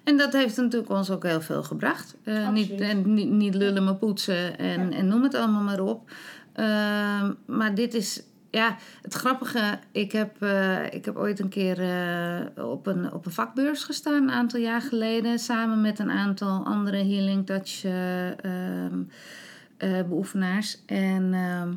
en 0.05 0.17
dat 0.17 0.33
heeft 0.33 0.57
natuurlijk 0.57 0.91
ons 0.91 1.11
ook 1.11 1.23
heel 1.23 1.41
veel 1.41 1.63
gebracht. 1.63 2.17
Eh, 2.23 2.51
niet, 2.51 2.71
en, 2.71 3.15
niet, 3.15 3.31
niet 3.31 3.55
lullen 3.55 3.85
maar 3.85 3.95
poetsen 3.97 4.59
en, 4.59 4.91
Ja. 4.91 4.97
en 4.97 5.07
noem 5.07 5.23
het 5.23 5.35
allemaal 5.35 5.63
maar 5.63 5.81
op. 5.81 6.11
Ehm, 6.53 7.33
maar 7.47 7.75
dit 7.75 7.95
is, 7.95 8.23
ja, 8.51 8.77
het 9.03 9.15
grappige. 9.15 9.79
Ik 9.93 10.13
heb, 10.13 10.43
eh, 10.43 10.93
ik 10.93 11.05
heb 11.05 11.17
ooit 11.17 11.41
een 11.41 11.49
keer 11.49 11.81
eh, 11.81 12.69
op, 12.71 12.87
een, 12.87 13.13
op 13.13 13.27
een 13.27 13.33
vakbeurs 13.33 13.85
gestaan, 13.85 14.23
een 14.23 14.31
aantal 14.31 14.61
jaar 14.61 14.81
geleden. 14.83 15.39
Samen 15.39 15.81
met 15.81 15.99
een 15.99 16.11
aantal 16.11 16.65
andere 16.65 16.97
Healing 16.97 17.47
Touch 17.47 17.85
eh, 17.85 18.87
eh, 19.77 20.03
beoefenaars. 20.09 20.79
En 20.87 21.35
ehm, 21.35 21.73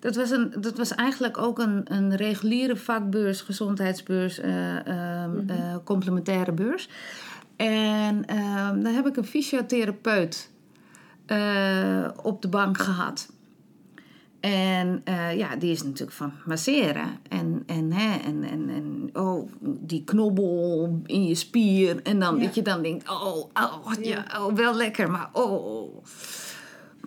dat, 0.00 0.16
was 0.16 0.30
een, 0.30 0.54
dat 0.60 0.76
was 0.76 0.94
eigenlijk 0.94 1.38
ook 1.38 1.58
een, 1.58 1.80
een 1.84 2.16
reguliere 2.16 2.76
vakbeurs, 2.76 3.40
gezondheidsbeurs, 3.40 4.38
eh, 4.38 4.86
ehm, 4.86 5.30
Mhm. 5.36 5.50
eh, 5.50 5.76
complementaire 5.84 6.52
beurs. 6.52 6.88
En 7.56 8.24
ehm 8.26 8.82
daar 8.82 8.92
heb 8.92 9.06
ik 9.06 9.16
een 9.16 9.24
fysiotherapeut 9.26 10.50
op 12.22 12.42
de 12.42 12.48
bank 12.48 12.78
gehad. 12.78 13.32
En 14.40 15.02
ja, 15.36 15.56
die 15.56 15.70
is 15.70 15.82
natuurlijk 15.82 16.12
van 16.12 16.32
masseren. 16.44 17.08
En, 17.28 17.62
en, 17.66 17.92
hè, 17.92 18.18
en, 18.18 18.42
en, 18.44 18.68
en 18.68 19.10
oh, 19.12 19.50
die 19.60 20.04
knobbel 20.04 21.00
in 21.06 21.24
je 21.26 21.34
spier. 21.34 22.02
En 22.02 22.18
dan 22.18 22.36
Ja. 22.36 22.44
dat 22.44 22.54
je 22.54 22.62
dan 22.62 22.82
denkt, 22.82 23.08
oh, 23.10 23.36
oh. 23.36 23.92
Ja. 24.02 24.24
oh, 24.38 24.54
wel 24.54 24.74
lekker, 24.74 25.10
maar 25.10 25.28
oh. 25.32 26.04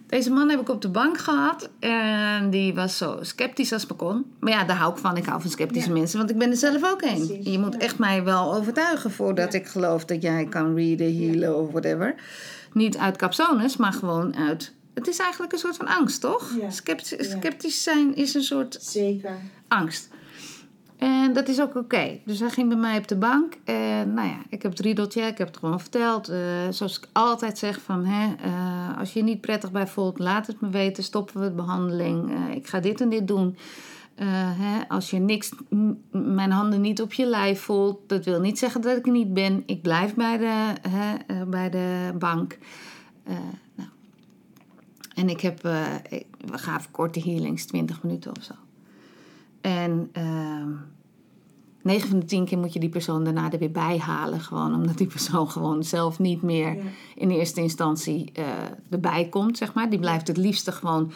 Deze 0.07 0.31
man 0.31 0.49
heb 0.49 0.59
ik 0.61 0.69
op 0.69 0.81
de 0.81 0.89
bank 0.89 1.17
gehad. 1.17 1.69
En 1.79 2.49
die 2.49 2.73
was 2.73 2.97
zo 2.97 3.17
sceptisch 3.21 3.73
als 3.73 3.87
maar 3.87 3.97
kon. 3.97 4.25
Maar 4.39 4.51
ja, 4.51 4.63
daar 4.63 4.75
hou 4.77 4.91
ik 4.93 4.97
van. 4.97 5.17
Ik 5.17 5.25
hou 5.25 5.41
van 5.41 5.49
sceptische 5.49 5.87
Ja. 5.89 5.95
mensen. 5.95 6.17
Want 6.17 6.29
ik 6.29 6.37
ben 6.37 6.49
er 6.51 6.57
zelf 6.57 6.91
ook 6.91 7.01
een. 7.01 7.25
Precies, 7.27 7.51
Je 7.51 7.59
moet 7.59 7.73
ja. 7.73 7.79
echt 7.79 7.97
mij 7.99 8.23
wel 8.23 8.55
overtuigen 8.55 9.11
voordat 9.11 9.53
Ja. 9.53 9.59
ik 9.59 9.67
geloof 9.67 10.05
dat 10.05 10.21
jij 10.21 10.45
kan 10.45 10.75
readen, 10.75 11.17
healen 11.17 11.57
of 11.57 11.69
whatever. 11.71 12.15
Niet 12.73 12.97
uit 12.97 13.17
capsones, 13.17 13.77
maar 13.77 13.93
gewoon 13.93 14.35
uit... 14.35 14.73
Het 14.93 15.07
is 15.07 15.17
eigenlijk 15.19 15.53
een 15.53 15.59
soort 15.59 15.75
van 15.75 15.87
angst, 15.87 16.21
toch? 16.21 16.51
Sceptisch, 16.69 17.29
sceptisch 17.29 17.83
zijn 17.83 18.15
is 18.15 18.33
een 18.33 18.43
soort 18.43 18.77
Zeker. 18.81 19.37
angst. 19.67 20.09
En 20.97 21.33
dat 21.33 21.47
is 21.47 21.61
ook 21.61 21.75
oké. 21.75 22.19
Dus 22.25 22.39
hij 22.39 22.49
ging 22.49 22.67
bij 22.67 22.77
mij 22.77 22.97
op 22.97 23.07
de 23.07 23.15
bank. 23.15 23.57
En 23.63 24.13
nou 24.13 24.27
ja, 24.27 24.37
ik 24.49 24.61
heb 24.61 24.71
het 24.71 24.79
riedeltje, 24.79 25.21
ik 25.21 25.37
heb 25.37 25.47
het 25.47 25.57
gewoon 25.57 25.79
verteld. 25.79 26.29
Eh, 26.29 26.39
zoals 26.69 26.97
ik 26.97 27.07
altijd 27.11 27.57
zeg 27.57 27.81
van, 27.81 28.05
hè, 28.05 28.35
eh, 28.35 28.99
als 28.99 29.13
je 29.13 29.19
je 29.19 29.25
niet 29.25 29.41
prettig 29.41 29.71
bij 29.71 29.87
voelt, 29.87 30.19
laat 30.19 30.47
het 30.47 30.61
me 30.61 30.69
weten. 30.69 31.03
Stoppen 31.03 31.41
we 31.41 31.47
de 31.47 31.55
behandeling. 31.55 32.31
Eh, 32.31 32.55
ik 32.55 32.67
ga 32.67 32.79
dit 32.79 33.01
en 33.01 33.09
dit 33.09 33.27
doen. 33.27 33.57
Hè, 34.15 34.87
als 34.87 35.09
je 35.09 35.19
niks, 35.19 35.51
mijn 36.11 36.51
handen 36.51 36.81
niet 36.81 37.01
op 37.01 37.13
je 37.13 37.25
lijf 37.25 37.61
voelt, 37.61 37.99
dat 38.07 38.25
wil 38.25 38.39
niet 38.39 38.59
zeggen 38.59 38.81
dat 38.81 38.97
ik 38.97 39.05
er 39.05 39.11
niet 39.11 39.33
ben. 39.33 39.63
Ik 39.65 39.81
blijf 39.81 40.13
bij 40.13 40.37
de, 40.37 40.73
hè, 40.89 41.45
bij 41.45 41.69
de 41.69 42.13
bank. 42.19 42.57
Nou. 43.75 43.89
En 45.15 45.29
ik 45.29 45.41
heb, 45.41 45.61
we 45.61 46.01
gaven 46.51 46.91
korte 46.91 47.19
healings, 47.19 47.65
20 47.65 48.03
minuten 48.03 48.31
of 48.37 48.43
zo. 48.43 48.53
En 49.65 50.09
ehm 50.11 50.69
9 51.81 52.09
van 52.09 52.19
de 52.19 52.25
10 52.25 52.45
keer 52.45 52.57
moet 52.57 52.73
je 52.73 52.79
die 52.79 52.89
persoon 52.89 53.23
daarna 53.23 53.51
er 53.51 53.59
weer 53.59 53.71
bij 53.71 53.97
halen. 53.97 54.39
Gewoon 54.39 54.73
omdat 54.73 54.97
die 54.97 55.07
persoon 55.07 55.49
gewoon 55.51 55.83
zelf 55.83 56.19
niet 56.19 56.41
meer 56.41 56.75
Ja. 56.75 56.81
in 57.15 57.29
eerste 57.29 57.61
instantie 57.61 58.31
eh, 58.33 58.43
erbij 58.89 59.27
komt, 59.29 59.57
zeg 59.57 59.73
maar. 59.73 59.89
Die 59.89 59.99
blijft 59.99 60.27
het 60.27 60.37
liefste 60.37 60.71
gewoon 60.71 61.11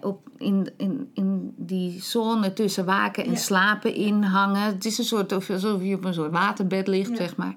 op, 0.00 0.28
in, 0.36 0.70
in, 0.76 1.10
in 1.14 1.54
die 1.56 2.02
zone 2.02 2.52
tussen 2.52 2.84
waken 2.84 3.24
en 3.24 3.30
Ja. 3.30 3.36
slapen 3.36 3.94
in 3.94 4.22
hangen. 4.22 4.62
Het 4.62 4.84
is 4.84 4.98
een 4.98 5.04
soort, 5.04 5.32
of 5.32 5.50
alsof 5.50 5.82
je 5.82 5.94
op 5.94 6.04
een 6.04 6.14
soort 6.14 6.32
waterbed 6.32 6.86
ligt, 6.88 7.10
Ja. 7.10 7.16
zeg 7.16 7.36
maar. 7.36 7.56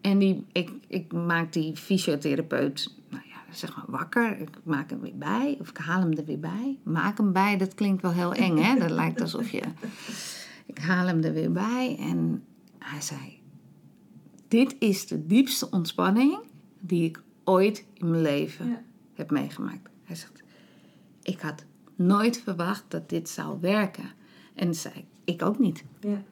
En 0.00 0.18
die, 0.18 0.44
ik, 0.52 0.70
ik 0.88 1.12
maak 1.12 1.52
die 1.52 1.76
fysiotherapeut 1.76 2.94
nou 3.10 3.22
zeg 3.56 3.76
maar 3.76 3.84
wakker. 3.88 4.38
Ik 4.40 4.50
maak 4.64 4.90
hem 4.90 5.00
weer 5.00 5.18
bij. 5.18 5.56
Of 5.60 5.70
ik 5.70 5.76
haal 5.76 6.00
hem 6.00 6.12
er 6.12 6.24
weer 6.24 6.40
bij. 6.40 6.78
Maak 6.82 7.18
hem 7.18 7.32
bij, 7.32 7.56
dat 7.56 7.74
klinkt 7.74 8.02
wel 8.02 8.12
heel 8.12 8.32
eng, 8.34 8.56
hè? 8.56 8.78
Dat 8.78 8.90
lijkt 8.90 9.20
alsof 9.20 9.50
je... 9.50 9.62
Ik 10.66 10.78
haal 10.78 11.06
hem 11.06 11.22
er 11.22 11.32
weer 11.32 11.52
bij 11.52 11.96
en 11.98 12.44
hij 12.78 13.00
zei... 13.00 13.40
Dit 14.48 14.76
is 14.78 15.06
de 15.06 15.26
diepste 15.26 15.70
ontspanning 15.70 16.38
die 16.80 17.04
ik 17.04 17.22
ooit 17.44 17.84
in 17.94 18.10
mijn 18.10 18.22
leven 18.22 18.68
Ja. 18.68 18.82
heb 19.14 19.30
meegemaakt. 19.30 19.88
Hij 20.04 20.16
zegt, 20.16 20.42
ik 21.22 21.40
had 21.40 21.64
nooit 21.94 22.40
verwacht 22.40 22.84
dat 22.88 23.08
dit 23.08 23.28
zou 23.28 23.60
werken. 23.60 24.10
En 24.54 24.74
zei 24.74 24.94
ik, 24.94 25.04
ik 25.24 25.42
ook 25.42 25.58
niet. 25.58 25.84
Ja. 26.00 26.22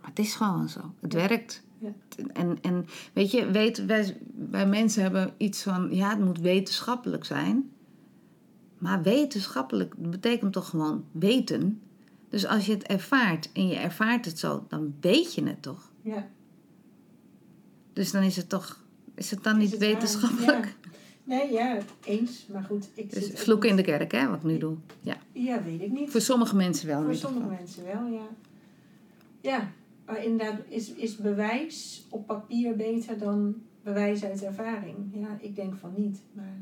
Maar 0.00 0.08
het 0.08 0.18
is 0.18 0.34
gewoon 0.34 0.68
zo. 0.68 0.94
Het 1.00 1.12
werkt. 1.12 1.62
Ja. 1.84 2.24
En, 2.32 2.58
en 2.62 2.86
weet 3.12 3.30
je, 3.30 3.50
weet, 3.50 3.84
wij, 3.86 4.16
wij 4.50 4.66
mensen 4.66 5.02
hebben 5.02 5.34
iets 5.36 5.62
van, 5.62 5.88
ja, 5.94 6.10
het 6.10 6.24
moet 6.24 6.40
wetenschappelijk 6.40 7.24
zijn. 7.24 7.70
Maar 8.78 9.02
wetenschappelijk 9.02 9.94
betekent 9.96 10.52
toch 10.52 10.68
gewoon 10.68 11.04
weten. 11.12 11.80
Dus 12.28 12.46
als 12.46 12.66
je 12.66 12.72
het 12.72 12.82
ervaart 12.82 13.52
en 13.52 13.66
je 13.66 13.76
ervaart 13.76 14.24
het 14.24 14.38
zo, 14.38 14.64
dan 14.68 14.94
weet 15.00 15.34
je 15.34 15.42
het 15.46 15.62
toch. 15.62 15.90
Ja. 16.02 16.28
Dus 17.92 18.10
dan 18.10 18.22
is 18.22 18.36
het 18.36 18.48
toch, 18.48 18.82
Is 19.14 19.30
het 19.30 19.42
dan 19.42 19.56
Is 19.56 19.62
niet 19.62 19.70
het 19.70 19.80
wetenschappelijk? 19.80 20.64
Ja. 20.64 20.90
Nee, 21.24 21.52
ja, 21.52 21.78
eens. 22.04 22.46
Maar 22.52 22.62
goed, 22.62 22.88
ik 22.94 23.10
Dus 23.10 23.24
zit 23.24 23.32
ook 23.32 23.38
vloek 23.38 23.64
in 23.64 23.76
de 23.76 23.82
kerk, 23.82 24.12
hè, 24.12 24.28
wat 24.28 24.36
ik 24.36 24.42
nu 24.42 24.58
doe. 24.58 24.76
Ja. 25.00 25.16
Ja, 25.32 25.62
weet 25.62 25.80
ik 25.80 25.92
niet. 25.92 26.10
Voor 26.10 26.20
sommige 26.20 26.56
mensen 26.56 26.86
wel. 26.86 27.02
Voor 27.02 27.14
sommige 27.14 27.46
mensen 27.46 27.84
wel, 27.84 28.06
ja. 28.06 28.26
Ja, 29.40 29.72
maar 30.06 30.24
inderdaad, 30.24 30.60
is, 30.68 30.92
is 30.92 31.16
bewijs 31.16 32.06
op 32.10 32.26
papier 32.26 32.76
beter 32.76 33.18
dan 33.18 33.62
bewijs 33.82 34.24
uit 34.24 34.42
ervaring? 34.42 34.96
Ja, 35.12 35.38
ik 35.40 35.56
denk 35.56 35.74
van 35.74 35.92
niet. 35.96 36.22
Maar 36.32 36.56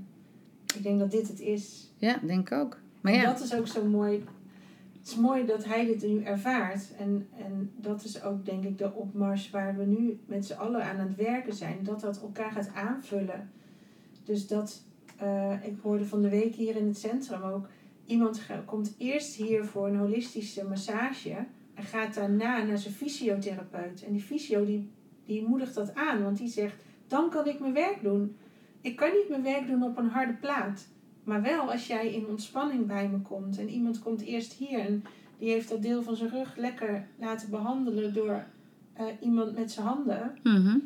ik 0.75 0.83
denk 0.83 0.99
dat 0.99 1.11
dit 1.11 1.29
het 1.29 1.41
is. 1.41 1.91
Ja, 1.97 2.19
denk 2.27 2.51
ik 2.51 2.59
ook. 2.59 2.79
Maar 3.01 3.13
En 3.13 3.19
ja, 3.19 3.33
dat 3.33 3.41
is 3.41 3.55
ook 3.55 3.67
zo 3.67 3.85
mooi. 3.85 4.25
Het 4.99 5.11
is 5.11 5.17
mooi 5.17 5.47
dat 5.47 5.65
hij 5.65 5.87
dit 5.87 6.03
nu 6.03 6.23
ervaart. 6.23 6.95
En, 6.99 7.29
en 7.37 7.73
dat 7.77 8.05
is 8.05 8.23
ook, 8.23 8.45
denk 8.45 8.65
ik, 8.65 8.79
de 8.79 8.93
opmars 8.93 9.51
waar 9.51 9.77
we 9.77 9.85
nu 9.85 10.21
met 10.27 10.47
z'n 10.47 10.53
allen 10.53 10.85
aan 10.85 10.99
het 10.99 11.17
werken 11.17 11.55
zijn. 11.55 11.79
Dat 11.83 12.01
dat 12.01 12.21
elkaar 12.21 12.53
gaat 12.53 12.75
aanvullen. 12.75 13.51
Dus 14.25 14.47
dat, 14.47 14.83
eh, 15.17 15.53
ik 15.63 15.77
hoorde 15.83 16.05
van 16.05 16.23
de 16.23 16.29
week 16.29 16.55
hier 16.55 16.77
in 16.77 16.87
het 16.87 16.99
centrum 16.99 17.43
ook. 17.43 17.69
Iemand 18.07 18.41
komt 18.65 18.95
eerst 18.99 19.35
hier 19.35 19.65
voor 19.65 19.87
een 19.87 19.97
holistische 19.97 20.65
massage. 20.65 21.37
Gaat 21.83 22.15
daarna 22.15 22.63
naar 22.63 22.79
zijn 22.79 22.95
fysiotherapeut. 22.95 24.05
En 24.05 24.13
die 24.13 24.23
fysio 24.23 24.65
die, 24.65 24.91
die 25.25 25.47
moedigt 25.49 25.75
dat 25.75 25.95
aan. 25.95 26.23
Want 26.23 26.39
die 26.39 26.49
zegt, 26.49 26.85
dan 27.07 27.31
kan 27.31 27.47
ik 27.47 27.61
mijn 27.61 27.73
werk 27.73 28.03
doen. 28.03 28.37
Ik 28.81 28.97
kan 28.97 29.11
niet 29.11 29.29
mijn 29.29 29.43
werk 29.43 29.67
doen 29.67 29.83
op 29.83 29.97
een 29.97 30.09
harde 30.09 30.33
plaat. 30.33 30.89
Maar 31.25 31.43
wel 31.43 31.71
als 31.71 31.87
jij 31.87 32.13
in 32.13 32.27
ontspanning 32.27 32.87
bij 32.87 33.09
me 33.09 33.19
komt. 33.19 33.59
En 33.59 33.69
iemand 33.69 33.99
komt 33.99 34.23
eerst 34.23 34.53
hier 34.53 34.79
en 34.79 35.05
die 35.39 35.51
heeft 35.51 35.69
dat 35.69 35.83
deel 35.83 36.03
van 36.03 36.17
zijn 36.17 36.31
rug 36.31 36.57
lekker 36.57 37.07
laten 37.19 37.51
behandelen 37.51 38.15
door 38.15 38.45
eh, 38.93 39.07
iemand 39.21 39.55
met 39.55 39.71
zijn 39.71 39.87
handen. 39.87 40.39
mhm. 40.43 40.79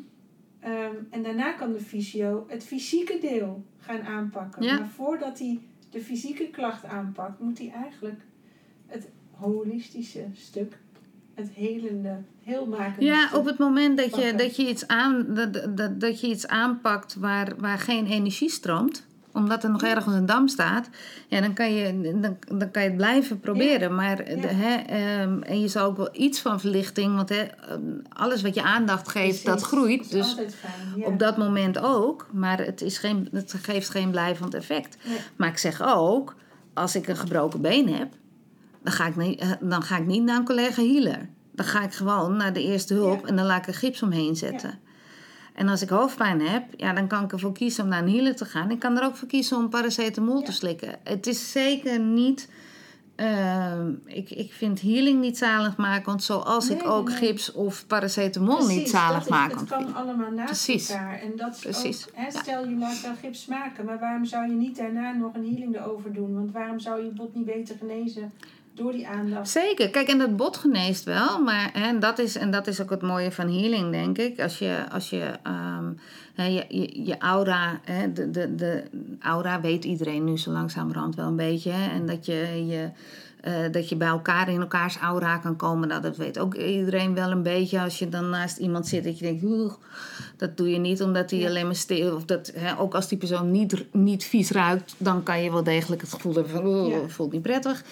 Ehm, 0.59 0.95
en 1.09 1.23
daarna 1.23 1.51
kan 1.51 1.73
de 1.73 1.79
fysio 1.79 2.45
het 2.47 2.63
fysieke 2.63 3.17
deel 3.21 3.65
gaan 3.77 4.01
aanpakken. 4.01 4.63
Ja. 4.63 4.77
Maar 4.77 4.87
voordat 4.87 5.39
hij 5.39 5.59
de 5.89 6.01
fysieke 6.01 6.49
klacht 6.49 6.85
aanpakt, 6.85 7.39
moet 7.39 7.57
hij 7.57 7.71
eigenlijk 7.71 8.21
het 8.85 9.09
holistische 9.31 10.25
stuk, 10.33 10.79
het 11.37 11.49
helende, 11.53 12.17
heelmakende 12.43 13.05
ja 13.05 13.29
op 13.33 13.45
het 13.45 13.57
moment 13.57 13.97
dat 13.97 14.15
je, 14.15 14.33
dat 14.35 14.55
je, 14.55 14.67
iets, 14.67 14.87
aan, 14.87 15.25
dat, 15.29 15.77
dat, 15.77 15.99
dat 15.99 16.21
je 16.21 16.27
iets 16.27 16.47
aanpakt 16.47 17.15
waar, 17.15 17.53
waar 17.57 17.79
geen 17.79 18.05
energie 18.05 18.49
stroomt, 18.49 19.05
omdat 19.33 19.63
er 19.63 19.69
nog 19.69 19.83
ergens 19.83 20.15
een 20.15 20.25
dam 20.25 20.47
staat, 20.47 20.89
ja, 21.27 21.41
dan, 21.41 21.53
kan 21.53 21.73
je, 21.73 22.01
dan, 22.21 22.37
dan 22.57 22.71
kan 22.71 22.81
je 22.81 22.87
het 22.87 22.97
blijven 22.97 23.39
proberen. 23.39 23.95
Maar, 23.95 24.15
de, 24.15 24.47
hè, 24.47 24.75
ehm, 24.75 25.41
en 25.41 25.59
je 25.59 25.67
zou 25.67 25.89
ook 25.89 25.97
wel 25.97 26.09
iets 26.11 26.39
van 26.39 26.59
verlichting, 26.59 27.15
want 27.15 27.29
hè, 27.29 27.45
alles 28.09 28.41
wat 28.41 28.55
je 28.55 28.63
aandacht 28.63 29.07
geeft, 29.07 29.45
dat 29.45 29.61
groeit. 29.61 30.01
Dat 30.01 30.11
Dus 30.11 30.29
altijd 30.29 30.55
fijn. 30.55 30.99
Ja. 30.99 31.05
op 31.05 31.19
dat 31.19 31.37
moment 31.37 31.79
ook, 31.79 32.27
maar 32.31 32.59
het, 32.59 32.81
is 32.81 32.97
geen, 32.97 33.29
het 33.31 33.53
geeft 33.61 33.89
geen 33.89 34.11
blijvend 34.11 34.53
effect. 34.53 34.97
Maar 35.35 35.49
ik 35.49 35.57
zeg 35.57 35.81
ook, 35.81 36.35
als 36.73 36.95
ik 36.95 37.07
een 37.07 37.17
gebroken 37.17 37.61
been 37.61 37.93
heb, 37.93 38.13
dan 38.83 38.93
ga 38.93 39.05
ik 39.07 39.15
niet, 39.15 39.39
eh, 39.39 39.51
dan 39.61 39.81
ga 39.83 39.97
ik 39.97 40.05
niet 40.05 40.23
naar 40.23 40.37
een 40.37 40.45
collega 40.45 40.81
healer. 40.81 41.29
Dan 41.51 41.65
ga 41.65 41.83
ik 41.83 41.93
gewoon 41.93 42.35
naar 42.37 42.53
de 42.53 42.63
eerste 42.63 42.93
hulp 42.93 43.21
Ja. 43.21 43.27
en 43.27 43.35
dan 43.35 43.45
laat 43.45 43.57
ik 43.61 43.67
er 43.67 43.73
gips 43.73 44.03
omheen 44.03 44.35
zetten. 44.35 44.79
En 45.53 45.67
als 45.67 45.81
ik 45.81 45.89
hoofdpijn 45.89 46.41
heb, 46.41 46.63
ja, 46.75 46.93
dan 46.93 47.07
kan 47.07 47.23
ik 47.23 47.31
ervoor 47.31 47.53
kiezen 47.53 47.83
om 47.83 47.89
naar 47.89 48.03
een 48.03 48.09
healer 48.11 48.35
te 48.35 48.45
gaan. 48.45 48.71
Ik 48.71 48.79
kan 48.79 48.97
er 48.97 49.03
ook 49.05 49.15
voor 49.15 49.27
kiezen 49.27 49.57
om 49.57 49.69
paracetamol 49.69 50.39
te 50.41 50.51
Ja. 50.51 50.57
slikken. 50.57 50.95
Het 51.03 51.27
is 51.27 51.51
zeker 51.51 51.99
niet... 51.99 52.49
ehm, 53.15 53.91
ik, 54.05 54.29
ik 54.29 54.53
vind 54.53 54.81
healing 54.81 55.19
niet 55.21 55.37
zaligmakend, 55.37 56.23
zoals 56.23 56.69
Nee, 56.69 56.77
ik 56.77 56.87
ook 56.87 57.07
nee. 57.07 57.17
gips 57.17 57.51
of 57.51 57.87
paracetamol 57.87 58.57
niet 58.57 58.65
Precies, 58.65 58.83
is- 58.83 58.89
zaligmakend 58.91 59.59
Het 59.59 59.69
kan 59.69 59.95
allemaal 59.95 60.31
naast 60.31 60.45
Precies. 60.65 60.89
elkaar. 60.89 61.19
En 61.21 61.31
dat 61.35 61.53
is 61.55 61.59
Precies, 61.59 62.07
ook, 62.07 62.15
hè, 62.15 62.23
ja. 62.23 62.29
stel 62.29 62.67
je 62.67 62.75
laat 62.75 63.01
wel 63.01 63.15
gips 63.21 63.45
maken, 63.45 63.85
maar 63.85 63.99
waarom 63.99 64.25
zou 64.25 64.47
je 64.47 64.53
niet 64.55 64.75
daarna 64.77 65.11
nog 65.13 65.33
een 65.35 65.45
healing 65.49 65.75
erover 65.75 66.13
doen? 66.13 66.33
Want 66.33 66.51
waarom 66.51 66.79
zou 66.79 67.03
je 67.03 67.09
bot 67.11 67.35
niet 67.35 67.45
beter 67.45 67.75
genezen 67.79 68.31
door 68.77 68.91
die 68.91 69.07
aandacht? 69.07 69.49
Zeker. 69.49 69.89
Kijk, 69.89 70.07
en 70.07 70.17
dat 70.17 70.35
bot 70.35 70.57
geneest 70.57 71.03
wel. 71.03 71.43
Maar 71.43 71.69
hè, 71.73 71.87
en 71.87 71.99
dat, 71.99 72.19
is, 72.19 72.35
en 72.35 72.51
dat 72.51 72.67
is 72.67 72.81
ook 72.81 72.89
het 72.89 73.01
mooie 73.01 73.31
van 73.31 73.47
healing, 73.49 73.91
denk 73.91 74.17
ik. 74.17 74.39
Als 74.41 74.59
je, 74.59 74.85
als 74.91 75.09
je, 75.09 75.31
ehm, 75.43 75.85
hè, 76.35 76.45
je, 76.45 76.65
je, 76.69 77.03
je 77.05 77.17
aura, 77.17 77.79
hè, 77.83 78.13
de, 78.13 78.31
de, 78.31 78.55
de 78.55 78.83
aura 79.19 79.61
weet 79.61 79.85
iedereen 79.85 80.23
nu 80.23 80.37
zo 80.37 80.51
langzamerhand 80.51 81.15
wel 81.15 81.27
een 81.27 81.35
beetje. 81.35 81.71
Hè, 81.71 81.89
en 81.91 82.05
dat 82.05 82.25
je, 82.25 82.65
je, 82.67 82.89
eh, 83.41 83.53
dat 83.71 83.89
je 83.89 83.95
bij 83.95 84.07
elkaar 84.07 84.49
in 84.49 84.61
elkaars 84.61 84.97
aura 84.97 85.37
kan 85.37 85.55
komen. 85.55 85.87
Nou, 85.87 86.01
dat 86.01 86.17
weet 86.17 86.39
ook 86.39 86.55
iedereen 86.55 87.13
wel 87.13 87.31
een 87.31 87.43
beetje. 87.43 87.79
Als 87.81 87.99
je 87.99 88.09
dan 88.09 88.29
naast 88.29 88.57
iemand 88.57 88.87
zit, 88.87 89.03
dat 89.03 89.19
je 89.19 89.25
denkt, 89.25 89.43
"Oeh, 89.43 89.73
dat 90.37 90.57
doe 90.57 90.69
je 90.69 90.77
niet 90.79 91.01
omdat 91.01 91.29
hij 91.31 91.39
Ja. 91.39 91.47
alleen 91.47 91.65
maar 91.65 91.75
stil... 91.75 92.15
Of 92.15 92.25
dat, 92.25 92.51
hè, 92.55 92.79
ook 92.79 92.95
als 92.95 93.07
die 93.07 93.17
persoon 93.17 93.51
niet, 93.51 93.85
niet 93.91 94.23
vies 94.23 94.51
ruikt, 94.51 94.95
dan 94.97 95.23
kan 95.23 95.43
je 95.43 95.51
wel 95.51 95.63
degelijk 95.63 96.01
het 96.01 96.13
gevoel 96.13 96.33
hebben 96.33 96.51
van, 96.51 96.87
Ja. 96.87 97.07
voelt 97.07 97.31
niet 97.31 97.41
prettig. 97.41 97.83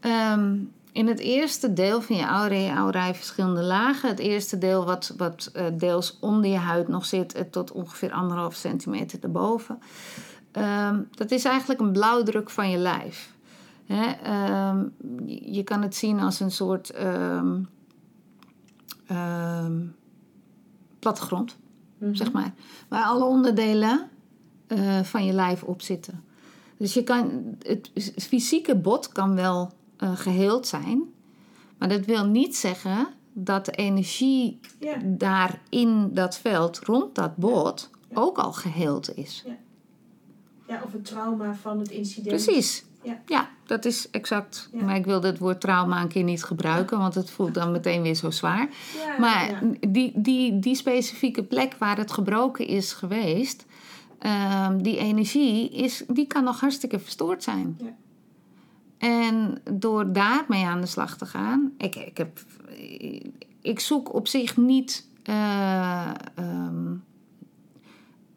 Ehm, 0.00 0.56
in 0.92 1.06
het 1.06 1.18
eerste 1.18 1.72
deel 1.72 2.00
van 2.00 2.16
je 2.16 2.24
aura 2.70 3.02
heeft 3.02 3.18
verschillende 3.18 3.62
lagen. 3.62 4.08
Het 4.08 4.18
eerste 4.18 4.58
deel 4.58 4.84
wat, 4.84 5.14
wat 5.16 5.50
eh, 5.52 5.66
deels 5.72 6.18
onder 6.20 6.50
je 6.50 6.56
huid 6.56 6.88
nog 6.88 7.04
zit, 7.04 7.34
eh, 7.34 7.42
tot 7.50 7.72
ongeveer 7.72 8.12
anderhalf 8.12 8.54
centimeter 8.54 9.18
erboven. 9.22 9.78
Ehm, 10.52 11.00
dat 11.10 11.30
is 11.30 11.44
eigenlijk 11.44 11.80
een 11.80 11.92
blauwdruk 11.92 12.50
van 12.50 12.70
je 12.70 12.78
lijf. 12.78 13.34
Ehm, 13.86 14.84
je, 15.26 15.62
kan 15.64 15.82
het 15.82 15.96
zien 15.96 16.20
als 16.20 16.40
een 16.40 16.50
soort 16.50 16.92
plattegrond, 20.98 21.56
Mhm. 21.98 22.14
zeg 22.14 22.32
maar. 22.32 22.52
Waar 22.88 23.04
alle 23.04 23.24
onderdelen 23.24 24.08
eh, 24.66 25.00
van 25.02 25.24
je 25.24 25.32
lijf 25.32 25.62
op 25.62 25.82
zitten. 25.82 26.24
Dus 26.76 26.94
je 26.94 27.02
kan, 27.02 27.30
het 27.62 27.90
fysieke 28.16 28.76
bot 28.76 29.08
kan 29.08 29.34
wel 29.34 29.72
eh, 30.00 30.16
geheeld 30.16 30.66
zijn. 30.66 31.02
Maar 31.78 31.88
dat 31.88 32.04
wil 32.04 32.26
niet 32.26 32.56
zeggen 32.56 33.08
dat 33.32 33.64
de 33.64 33.72
energie 33.72 34.60
Ja, 34.78 34.96
daar 35.04 35.60
in 35.68 36.14
dat 36.14 36.38
veld, 36.38 36.78
rond 36.78 37.14
dat 37.14 37.36
bot, 37.36 37.90
ook 38.12 38.38
al 38.38 38.52
geheeld 38.52 39.16
is. 39.16 39.44
ja, 40.68 40.82
of 40.84 40.92
het 40.92 41.04
trauma 41.04 41.54
van 41.54 41.78
het 41.78 41.90
incident. 41.90 42.44
Precies. 42.44 42.84
Ja. 43.26 43.48
dat 43.66 43.84
is 43.84 44.10
exact. 44.10 44.68
Ja. 44.72 44.82
Maar 44.84 44.96
ik 44.96 45.04
wil 45.04 45.22
het 45.22 45.38
woord 45.38 45.60
trauma 45.60 46.00
een 46.02 46.08
keer 46.08 46.22
niet 46.22 46.44
gebruiken, 46.44 46.98
want 46.98 47.14
het 47.14 47.30
voelt 47.30 47.54
dan 47.54 47.72
meteen 47.72 48.02
weer 48.02 48.14
zo 48.14 48.30
zwaar. 48.30 48.68
Ja, 48.96 49.18
Maar 49.18 49.50
ja. 49.50 49.60
die, 49.88 50.12
die, 50.14 50.58
die 50.58 50.74
specifieke 50.74 51.44
plek 51.44 51.74
waar 51.78 51.96
het 51.96 52.12
gebroken 52.12 52.66
is 52.66 52.92
geweest, 52.92 53.66
ehm, 54.18 54.82
die 54.82 54.96
energie, 54.96 55.70
is, 55.70 56.04
die 56.08 56.26
kan 56.26 56.44
nog 56.44 56.60
hartstikke 56.60 56.98
verstoord 56.98 57.42
zijn. 57.42 57.78
Ja. 57.80 57.94
En 59.00 59.58
door 59.72 60.12
daarmee 60.12 60.64
aan 60.66 60.80
de 60.80 60.86
slag 60.86 61.16
te 61.16 61.26
gaan, 61.26 61.72
ik, 61.78 61.94
ik, 61.96 62.16
heb, 62.16 62.40
ik 63.60 63.80
zoek 63.80 64.14
op 64.14 64.28
zich 64.28 64.56
niet 64.56 65.08
eh, 65.22 66.10
ehm, 66.34 66.94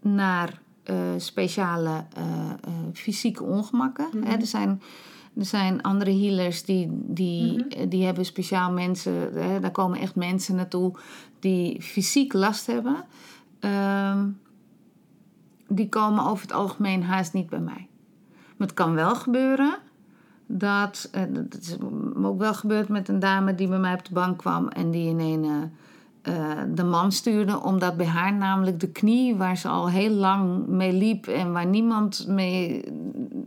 naar 0.01 0.61
eh, 0.83 0.95
speciale 1.17 2.05
eh, 2.15 2.51
fysieke 2.93 3.43
ongemakken. 3.43 4.07
Mhm. 4.13 4.27
Hè, 4.27 4.35
er 4.35 4.45
zijn 4.45 4.81
er 5.37 5.45
zijn 5.45 5.81
andere 5.81 6.11
healers 6.11 6.63
die, 6.63 6.87
die, 6.91 7.53
Mhm. 7.53 7.89
die 7.89 8.05
hebben 8.05 8.25
speciaal 8.25 8.71
mensen, 8.71 9.13
hè, 9.33 9.59
daar 9.59 9.71
komen 9.71 9.99
echt 9.99 10.15
mensen 10.15 10.55
naartoe 10.55 10.93
die 11.39 11.81
fysiek 11.81 12.33
last 12.33 12.67
hebben. 12.67 13.05
Ehm, 13.59 14.27
die 15.67 15.89
komen 15.89 16.25
over 16.25 16.41
het 16.41 16.55
algemeen 16.55 17.03
haast 17.03 17.33
niet 17.33 17.49
bij 17.49 17.59
mij. 17.59 17.87
Maar 18.57 18.67
het 18.67 18.73
kan 18.73 18.93
wel 18.93 19.15
gebeuren 19.15 19.77
dat, 20.57 21.09
eh, 21.11 21.21
dat 21.29 21.61
is 21.61 21.77
me 22.13 22.27
ook 22.27 22.39
wel 22.39 22.53
gebeurd 22.53 22.87
met 22.89 23.07
een 23.07 23.19
dame 23.19 23.55
die 23.55 23.67
bij 23.67 23.79
mij 23.79 23.93
op 23.93 24.05
de 24.05 24.13
bank 24.13 24.37
kwam 24.37 24.67
en 24.67 24.91
die 24.91 25.09
in 25.09 25.19
een 25.19 25.43
eh, 25.43 25.61
eh, 26.23 26.57
de 26.73 26.83
man 26.83 27.11
stuurde, 27.11 27.61
omdat 27.61 27.97
bij 27.97 28.05
haar 28.05 28.33
namelijk 28.33 28.79
de 28.79 28.91
knie, 28.91 29.35
waar 29.35 29.57
ze 29.57 29.67
al 29.67 29.89
heel 29.89 30.09
lang 30.09 30.67
mee 30.67 30.93
liep 30.93 31.27
en 31.27 31.51
waar 31.51 31.65
niemand 31.65 32.27
mee, 32.27 32.83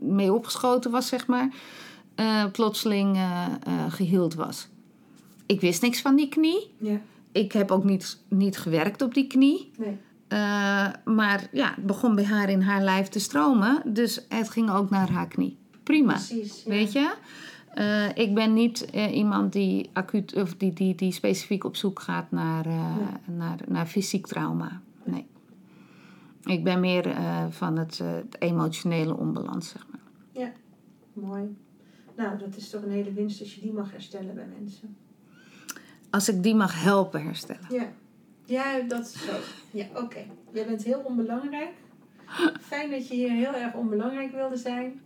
mee 0.01 0.33
opgeschoten 0.33 0.91
was, 0.91 1.07
zeg 1.09 1.27
maar, 1.27 1.49
plotseling 2.53 3.17
eh, 3.17 3.47
geheeld 3.89 4.35
was. 4.35 4.69
Ik 5.47 5.61
wist 5.61 5.83
niks 5.83 6.01
van 6.01 6.17
die 6.17 6.29
knie. 6.29 6.75
Ja, 6.79 7.01
Ik 7.33 7.53
heb 7.53 7.71
ook 7.71 7.85
niet, 7.85 8.19
niet 8.29 8.59
gewerkt 8.59 9.03
op 9.03 9.15
die 9.15 9.27
knie. 9.27 9.71
nee. 9.79 9.99
Maar 11.05 11.49
ja, 11.53 11.73
het 11.75 11.87
begon 11.87 12.15
bij 12.15 12.25
haar 12.25 12.49
in 12.49 12.61
haar 12.61 12.83
lijf 12.83 13.09
te 13.09 13.19
stromen. 13.19 13.83
Dus 13.85 14.25
het 14.29 14.51
ging 14.51 14.71
ook 14.71 14.91
naar 14.91 15.11
haar 15.11 15.29
knie. 15.29 15.59
Prima. 15.87 16.13
Precies. 16.13 16.63
ja. 16.63 16.71
Weet 16.71 16.93
je? 16.93 17.15
Eh, 17.75 18.09
ik 18.15 18.35
ben 18.35 18.53
niet 18.53 18.91
eh, 18.91 19.17
iemand 19.17 19.53
die 19.53 19.91
acuut 19.93 20.35
of 20.35 20.55
die, 20.55 20.73
die, 20.73 20.95
die 20.95 21.13
specifiek 21.13 21.65
op 21.65 21.77
zoek 21.77 22.01
gaat 22.01 22.31
naar, 22.31 22.67
eh, 22.67 22.97
naar, 23.25 23.59
naar 23.69 23.87
fysiek 23.87 24.27
trauma. 24.27 24.81
Nee. 25.05 25.27
Ik 26.45 26.65
ben 26.65 26.81
meer 26.81 27.17
van 27.51 27.77
het, 27.77 27.99
het 27.99 28.37
emotionele 28.39 29.17
onbalans, 29.17 29.69
zeg 29.69 29.87
maar. 29.91 30.53
Mooi. 31.13 31.57
Nou, 32.17 32.39
dat 32.39 32.57
is 32.57 32.71
toch 32.71 32.83
een 32.83 32.91
hele 32.91 33.13
winst 33.13 33.41
als 33.41 33.55
je 33.55 33.61
die 33.61 33.73
mag 33.73 33.91
herstellen 33.91 34.35
bij 34.35 34.47
mensen. 34.59 34.97
Als 36.11 36.29
ik 36.29 36.43
die 36.43 36.55
mag 36.55 36.83
helpen 36.83 37.23
herstellen. 37.23 37.67
Ja, 37.71 37.93
Ja, 38.45 38.81
dat 38.81 39.07
is 39.07 39.25
zo. 39.27 39.33
Ja, 39.71 39.87
oké. 39.95 40.25
Jij 40.53 40.67
bent 40.67 40.85
heel 40.85 41.01
onbelangrijk. 41.05 41.73
Fijn 42.61 42.91
dat 42.91 43.09
je 43.09 43.15
hier 43.15 43.31
heel 43.31 43.55
erg 43.55 43.75
onbelangrijk 43.75 44.33
wilde 44.33 44.57
zijn. 44.57 45.01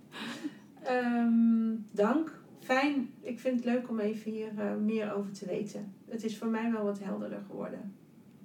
Ehm, 0.83 1.75
dank. 1.93 2.39
Fijn. 2.61 3.11
Ik 3.21 3.41
vind 3.41 3.57
het 3.57 3.65
leuk 3.65 3.89
om 3.89 3.99
even 3.99 4.31
hier 4.31 4.53
uh, 4.59 4.65
meer 4.85 5.15
over 5.15 5.33
te 5.33 5.47
weten. 5.47 5.93
Het 6.09 6.25
is 6.25 6.39
voor 6.39 6.49
mij 6.49 6.73
wel 6.73 6.85
wat 6.85 6.99
helderder 6.99 7.43
geworden. 7.47 7.95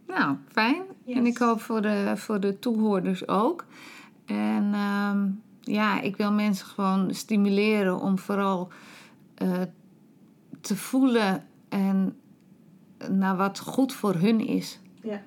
Nou, 0.08 0.36
fijn. 0.52 0.84
Yes. 1.04 1.16
En 1.16 1.26
ik 1.26 1.38
hoop 1.38 1.62
voor 1.62 1.82
de, 1.82 2.14
voor 2.16 2.40
de 2.40 2.60
toehoorders 2.60 3.28
ook. 3.28 3.66
En 4.26 4.74
ehm, 4.74 5.28
ja, 5.62 6.02
ik 6.02 6.18
wil 6.18 6.32
mensen 6.32 6.66
gewoon 6.66 7.14
stimuleren 7.14 8.00
om 8.00 8.20
vooral 8.20 8.72
uh, 9.44 9.62
te 10.62 10.76
voelen 10.76 11.44
en 11.70 12.16
naar 13.12 13.36
wat 13.36 13.60
goed 13.60 13.94
voor 13.94 14.14
hun 14.14 14.48
is. 14.48 14.80
Ja. 15.02 15.22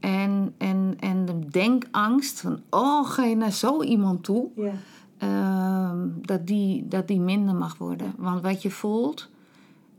En, 0.00 0.54
en, 0.58 0.96
en 1.00 1.24
de 1.24 1.38
denkangst 1.48 2.40
van, 2.40 2.62
oh, 2.70 3.10
ga 3.10 3.24
je 3.24 3.36
naar 3.36 3.52
zo 3.52 3.82
iemand 3.82 4.24
toe? 4.24 4.48
Ja. 4.56 4.72
Ehm, 5.18 6.08
dat, 6.20 6.46
die, 6.46 6.88
dat 6.88 7.08
die 7.08 7.20
minder 7.20 7.54
mag 7.54 7.78
worden. 7.78 8.14
Want 8.16 8.42
wat 8.42 8.62
je 8.62 8.70
voelt 8.70 9.28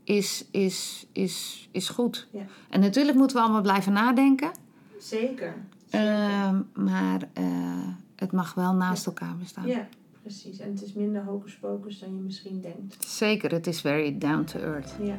is, 0.04 0.44
is, 0.50 1.06
is, 1.12 1.68
is 1.70 1.88
goed. 1.88 2.28
Ja. 2.30 2.46
En 2.68 2.80
natuurlijk 2.80 3.16
moeten 3.16 3.36
we 3.36 3.42
allemaal 3.42 3.62
blijven 3.62 3.92
nadenken. 3.92 4.50
Zeker. 4.98 5.54
Ehm, 5.90 6.60
maar 6.74 7.28
uh, 7.40 7.88
het 8.16 8.32
mag 8.32 8.54
wel 8.54 8.74
naast 8.74 9.04
ja. 9.04 9.10
elkaar 9.10 9.36
bestaan. 9.36 9.66
Ja, 9.66 9.88
precies. 10.22 10.58
En 10.58 10.70
het 10.70 10.82
is 10.82 10.92
minder 10.92 11.24
hocus 11.24 11.56
pocus 11.56 11.98
dan 11.98 12.14
je 12.16 12.20
misschien 12.20 12.60
denkt. 12.60 13.04
Zeker, 13.04 13.50
het 13.50 13.66
is 13.66 13.80
very 13.80 14.18
down 14.18 14.44
to 14.44 14.58
earth. 14.58 14.96
Ja. 15.02 15.18